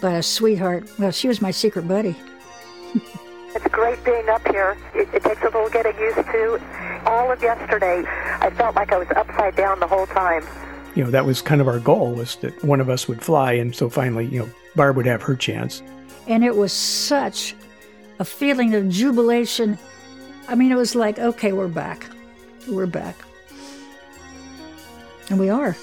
but 0.00 0.14
a 0.14 0.22
sweetheart. 0.22 0.88
Well, 0.98 1.10
she 1.10 1.28
was 1.28 1.40
my 1.40 1.50
secret 1.50 1.88
buddy. 1.88 2.16
It's 3.54 3.68
great 3.68 4.04
being 4.04 4.28
up 4.28 4.46
here. 4.48 4.76
It, 4.94 5.08
it, 5.14 5.22
takes 5.22 5.40
a 5.40 5.46
little 5.46 5.70
getting 5.70 5.96
used 5.98 6.16
to. 6.16 6.60
All 7.06 7.32
of 7.32 7.40
yesterday, 7.40 8.04
I 8.06 8.50
felt 8.50 8.76
like 8.76 8.92
I 8.92 8.98
was 8.98 9.08
upside 9.16 9.56
down 9.56 9.80
the 9.80 9.86
whole 9.86 10.06
time. 10.06 10.44
You 10.94 11.04
know, 11.04 11.10
that 11.10 11.24
was 11.24 11.40
kind 11.40 11.62
of 11.62 11.68
our 11.68 11.78
goal 11.78 12.12
was 12.12 12.36
that 12.36 12.62
one 12.62 12.80
of 12.80 12.90
us 12.90 13.08
would 13.08 13.22
fly, 13.22 13.52
and 13.52 13.74
so 13.74 13.88
finally, 13.88 14.26
you 14.26 14.40
know, 14.40 14.50
Barb 14.74 14.96
would 14.96 15.06
have 15.06 15.22
her 15.22 15.34
chance. 15.34 15.82
And 16.26 16.44
it 16.44 16.54
was 16.54 16.72
such 16.72 17.54
a 18.18 18.24
feeling 18.24 18.74
of 18.74 18.88
jubilation. 18.88 19.78
I 20.48 20.54
mean, 20.54 20.72
it 20.72 20.76
was 20.76 20.94
like, 20.94 21.18
okay, 21.18 21.52
we're 21.52 21.68
back. 21.68 22.06
We're 22.68 22.86
back. 22.86 23.16
And 25.30 25.38
we 25.40 25.48
are. 25.48 25.76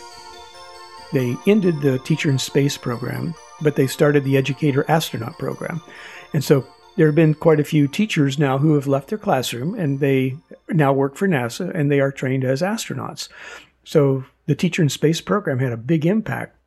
They 1.12 1.36
ended 1.46 1.82
the 1.82 2.00
teacher 2.00 2.30
in 2.30 2.40
space 2.40 2.78
program, 2.78 3.36
but 3.62 3.76
they 3.76 3.88
started 3.88 4.24
the 4.24 4.38
educator 4.38 4.86
astronaut 4.88 5.38
program. 5.38 5.82
And 6.34 6.44
so 6.44 6.66
there 6.96 7.08
have 7.08 7.16
been 7.16 7.34
quite 7.34 7.60
a 7.60 7.64
few 7.64 7.88
teachers 7.88 8.40
now 8.40 8.58
who 8.58 8.76
have 8.76 8.88
left 8.88 9.10
their 9.10 9.18
classroom 9.18 9.76
and 9.76 10.00
they 10.00 10.38
now 10.70 10.94
work 10.94 11.16
for 11.16 11.28
NASA 11.28 11.72
and 11.74 11.92
they 11.92 12.00
are 12.00 12.12
trained 12.12 12.44
as 12.44 12.62
astronauts. 12.62 13.30
So 13.84 14.26
the 14.46 14.56
teacher 14.56 14.82
in 14.82 14.90
space 14.90 15.22
program 15.22 15.60
had 15.60 15.72
a 15.72 15.78
big 15.78 16.06
impact. 16.06 16.58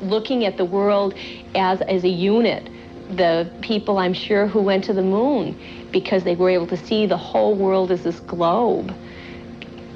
Looking 0.00 0.44
at 0.44 0.56
the 0.56 0.64
world 0.64 1.14
as, 1.54 1.80
as 1.82 2.04
a 2.04 2.08
unit, 2.08 2.70
the 3.16 3.50
people 3.60 3.98
I'm 3.98 4.14
sure 4.14 4.46
who 4.46 4.60
went 4.60 4.84
to 4.84 4.92
the 4.92 5.02
moon 5.02 5.58
because 5.90 6.22
they 6.24 6.36
were 6.36 6.50
able 6.50 6.66
to 6.68 6.76
see 6.76 7.06
the 7.06 7.16
whole 7.16 7.54
world 7.54 7.90
as 7.90 8.02
this 8.02 8.20
globe 8.20 8.94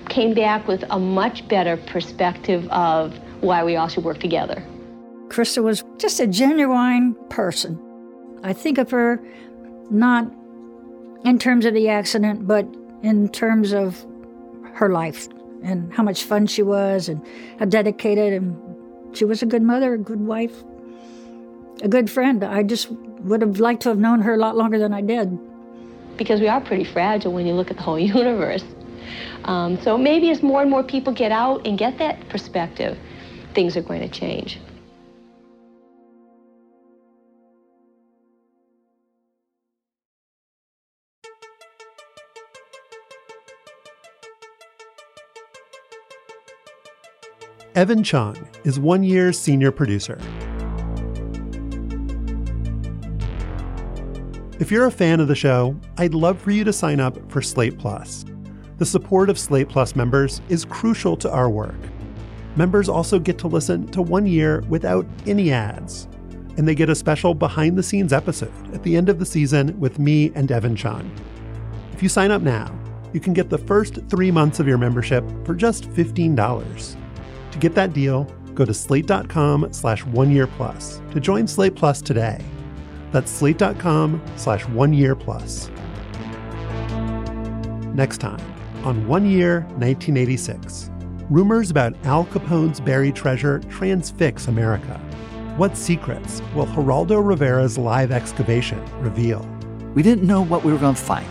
came 0.09 0.35
back 0.35 0.69
with 0.69 0.85
a 0.91 0.99
much 0.99 1.47
better 1.49 1.77
perspective 1.77 2.69
of 2.69 3.19
why 3.41 3.65
we 3.65 3.77
all 3.77 3.89
should 3.89 4.05
work 4.05 4.21
together. 4.21 4.63
Christa 5.29 5.63
was 5.63 5.85
just 5.99 6.21
a 6.21 6.27
genuine 6.27 7.15
person. 7.31 7.81
I 8.43 8.53
think 8.53 8.79
of 8.79 8.91
her 8.91 9.21
not 9.91 10.31
in 11.25 11.39
terms 11.39 11.65
of 11.65 11.75
the 11.75 11.89
accident, 11.89 12.47
but 12.47 12.67
in 13.03 13.29
terms 13.31 13.73
of 13.73 14.05
her 14.75 14.91
life 14.91 15.29
and 15.63 15.93
how 15.93 16.03
much 16.03 16.25
fun 16.25 16.47
she 16.47 16.63
was 16.63 17.09
and 17.09 17.25
how 17.59 17.65
dedicated 17.65 18.35
and 18.35 18.74
she 19.15 19.25
was 19.25 19.43
a 19.43 19.47
good 19.47 19.63
mother, 19.63 19.95
a 19.95 19.99
good 19.99 20.21
wife, 20.21 20.55
a 21.83 21.89
good 21.89 22.11
friend. 22.11 22.45
I 22.45 22.63
just 22.63 22.91
would 22.91 23.41
have 23.41 23.61
liked 23.61 23.83
to 23.83 23.89
have 23.91 23.99
known 23.99 24.21
her 24.23 24.35
a 24.35 24.37
lot 24.37 24.57
longer 24.57 24.79
than 24.79 24.93
I 24.93 25.01
did. 25.01 25.39
Because 26.17 26.41
we 26.41 26.49
are 26.49 26.61
pretty 26.61 26.85
fragile 26.85 27.33
when 27.33 27.47
you 27.47 27.55
look 27.55 27.71
at 27.71 27.77
the 27.77 27.83
whole 27.83 27.99
universe. 28.17 28.65
Um, 29.45 29.81
so 29.83 29.99
maybe 29.99 30.31
as 30.31 30.43
more 30.43 30.63
and 30.63 30.71
more 30.71 30.83
people 30.83 31.13
get 31.13 31.33
out 31.33 31.67
and 31.67 31.79
get 31.79 31.99
that 31.99 32.29
perspective, 32.29 32.99
things 33.55 33.77
are 33.77 33.83
going 33.83 34.01
to 34.01 34.09
change. 34.09 34.59
Evan 47.75 48.05
Chung 48.05 48.37
is 48.63 48.79
one 48.79 49.03
year 49.03 49.33
senior 49.33 49.73
producer. 49.73 50.17
If 54.61 54.71
you're 54.71 54.87
a 54.87 54.93
fan 54.93 55.19
of 55.19 55.27
the 55.27 55.35
show, 55.35 55.75
I'd 55.99 56.15
love 56.15 56.41
for 56.41 56.53
you 56.53 56.63
to 56.63 56.73
sign 56.73 57.01
up 57.01 57.19
for 57.29 57.43
Slate 57.43 57.77
Plus. 57.77 58.25
The 58.79 58.87
support 58.87 59.29
of 59.29 59.41
Slate 59.41 59.69
Plus 59.69 59.97
members 59.97 60.41
is 60.49 60.65
crucial 60.65 61.17
to 61.17 61.33
our 61.33 61.51
work. 61.51 61.75
Members 62.55 62.89
also 62.89 63.19
get 63.19 63.39
to 63.39 63.49
listen 63.49 63.89
to 63.89 64.03
one 64.03 64.27
year 64.27 64.63
without 64.69 65.05
any 65.27 65.51
ads, 65.51 66.07
and 66.57 66.69
they 66.69 66.77
get 66.77 66.89
a 66.89 66.95
special 66.95 67.35
behind 67.35 67.77
the 67.77 67.83
scenes 67.83 68.13
episode 68.13 68.53
at 68.73 68.85
the 68.85 68.97
end 68.97 69.09
of 69.09 69.19
the 69.19 69.27
season 69.27 69.77
with 69.81 69.99
me 69.99 70.31
and 70.37 70.53
Evan 70.53 70.77
Chung. 70.77 71.11
If 71.93 72.05
you 72.05 72.09
sign 72.09 72.31
up 72.31 72.43
now, 72.43 72.73
you 73.13 73.19
can 73.19 73.33
get 73.33 73.51
the 73.51 73.59
first 73.59 73.99
three 74.09 74.31
months 74.31 74.61
of 74.61 74.69
your 74.69 74.79
membership 74.79 75.25
for 75.45 75.57
just 75.57 75.91
$15. 75.91 77.04
To 77.55 77.61
get 77.61 77.77
that 77.77 77.93
deal, 77.93 78.25
go 78.57 78.65
to 78.65 78.75
slate.com 78.75 79.73
slash 79.73 80.05
one 80.07 80.33
year 80.33 80.49
plus 80.49 81.01
to 81.13 81.21
join 81.21 81.47
Slate 81.47 81.77
Plus 81.77 82.03
today. 82.03 82.45
That's 83.13 83.31
slate.com 83.31 84.21
slash 84.35 84.67
one 84.67 84.93
year 84.93 85.15
plus. 85.15 85.71
Next 87.95 88.19
time 88.19 88.41
on 88.83 89.07
One 89.07 89.25
Year 89.25 89.61
1986. 89.79 90.91
Rumors 91.31 91.71
about 91.71 91.95
Al 92.05 92.25
Capone's 92.25 92.81
buried 92.81 93.15
treasure 93.15 93.61
transfix 93.71 94.49
America. 94.49 94.99
What 95.57 95.77
secrets 95.77 96.43
will 96.57 96.67
Geraldo 96.67 97.25
Rivera's 97.25 97.79
live 97.79 98.11
excavation 98.11 98.85
reveal? 99.01 99.49
We 99.95 100.03
didn't 100.03 100.27
know 100.27 100.43
what 100.43 100.65
we 100.65 100.73
were 100.73 100.79
going 100.79 100.97
to 100.97 101.01
find. 101.01 101.29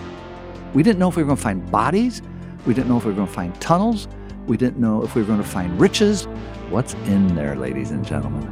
We 0.74 0.84
didn't 0.84 1.00
know 1.00 1.10
if 1.10 1.18
we 1.18 1.24
were 1.24 1.28
going 1.28 1.38
to 1.38 1.44
find 1.44 1.70
bodies. 1.70 2.22
We 2.66 2.74
didn't 2.74 2.88
know 2.88 2.96
if 2.96 3.04
we 3.04 3.12
were 3.12 3.18
going 3.18 3.28
to 3.28 3.34
find 3.34 3.54
tunnels. 3.60 4.08
We 4.46 4.58
didn't 4.58 4.80
know 4.80 5.04
if 5.04 5.16
we 5.16 5.22
were 5.22 5.28
going 5.28 5.42
to 5.42 5.48
find 5.48 5.80
riches. 5.80 6.26
What's 6.70 6.96
in 7.06 7.34
there, 7.34 7.56
ladies 7.56 7.92
and 7.92 8.06
gentlemen? 8.06 8.50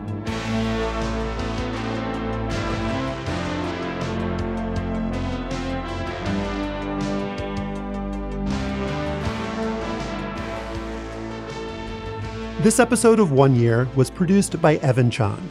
This 12.61 12.79
episode 12.79 13.19
of 13.19 13.31
One 13.31 13.55
Year 13.55 13.89
was 13.95 14.09
produced 14.09 14.61
by 14.61 14.75
Evan 14.77 15.09
Chung. 15.09 15.49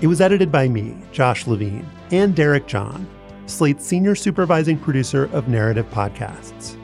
It 0.00 0.06
was 0.06 0.20
edited 0.20 0.50
by 0.52 0.68
me, 0.68 0.96
Josh 1.12 1.46
Levin, 1.46 1.86
and 2.10 2.34
Derek 2.34 2.66
John, 2.66 3.06
Slate's 3.46 3.84
senior 3.84 4.14
supervising 4.14 4.78
producer 4.78 5.24
of 5.32 5.48
narrative 5.48 5.90
podcasts. 5.90 6.78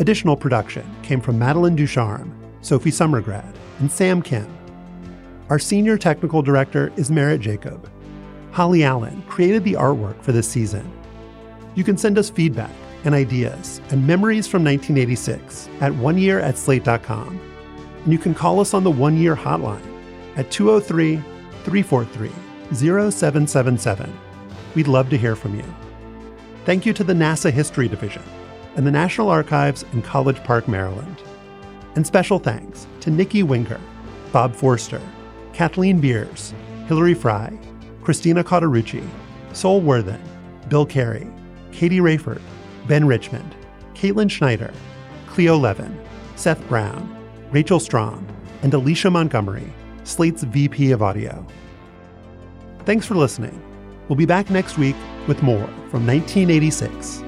Additional 0.00 0.36
production 0.36 0.84
came 1.02 1.20
from 1.20 1.38
Madeline 1.38 1.76
Ducharme, 1.76 2.34
Sophie 2.62 2.90
Summergrad, 2.90 3.54
and 3.78 3.90
Sam 3.90 4.22
Kim. 4.22 4.46
Our 5.50 5.58
senior 5.60 5.96
technical 5.96 6.42
director 6.42 6.92
is 6.96 7.12
Merritt 7.12 7.40
Jacob. 7.40 7.88
Holly 8.50 8.82
Allen 8.82 9.22
created 9.28 9.62
the 9.62 9.74
artwork 9.74 10.20
for 10.20 10.32
this 10.32 10.48
season. 10.48 10.90
You 11.76 11.84
can 11.84 11.96
send 11.96 12.18
us 12.18 12.28
feedback 12.28 12.72
and 13.04 13.14
ideas 13.14 13.80
and 13.90 14.04
memories 14.04 14.48
from 14.48 14.64
1986 14.64 15.68
at 15.80 15.92
oneyear 15.92 16.42
at 16.42 16.58
slate.com 16.58 17.40
and 18.04 18.12
you 18.12 18.18
can 18.18 18.34
call 18.34 18.60
us 18.60 18.74
on 18.74 18.84
the 18.84 18.90
one 18.90 19.16
year 19.16 19.36
hotline 19.36 19.84
at 20.36 20.50
203 20.50 21.16
343 21.64 22.30
0777. 22.72 24.12
We'd 24.74 24.88
love 24.88 25.08
to 25.10 25.18
hear 25.18 25.36
from 25.36 25.54
you. 25.54 25.64
Thank 26.64 26.84
you 26.84 26.92
to 26.94 27.04
the 27.04 27.12
NASA 27.12 27.50
History 27.50 27.88
Division 27.88 28.22
and 28.76 28.86
the 28.86 28.90
National 28.90 29.28
Archives 29.28 29.84
in 29.92 30.02
College 30.02 30.42
Park, 30.44 30.68
Maryland. 30.68 31.22
And 31.96 32.06
special 32.06 32.38
thanks 32.38 32.86
to 33.00 33.10
Nikki 33.10 33.42
Wenger, 33.42 33.80
Bob 34.32 34.54
Foerster, 34.54 35.00
Kathleen 35.52 36.00
Beres, 36.00 36.52
Hilary 36.86 37.14
Fry, 37.14 37.56
Christina 38.02 38.42
Cauterucci, 38.44 39.06
Sol 39.52 39.80
Worthen, 39.80 40.20
Bill 40.68 40.84
Carey, 40.84 41.26
Katie 41.72 41.98
Rayford, 41.98 42.42
Ben 42.86 43.06
Richmond, 43.06 43.54
Caitlin 43.94 44.30
Schneider, 44.30 44.72
Cleo 45.26 45.56
Levin, 45.56 45.98
Seth 46.36 46.66
Brown, 46.68 47.16
Rachel 47.50 47.80
Strong, 47.80 48.26
and 48.62 48.74
Alicia 48.74 49.10
Montgomery, 49.10 49.72
Slate's 50.04 50.42
VP 50.42 50.90
of 50.90 51.02
Audio. 51.02 51.46
Thanks 52.84 53.06
for 53.06 53.14
listening. 53.14 53.60
We'll 54.08 54.16
be 54.16 54.26
back 54.26 54.50
next 54.50 54.76
week 54.76 54.96
with 55.26 55.42
more 55.42 55.66
from 55.90 56.06
1986. 56.06 57.23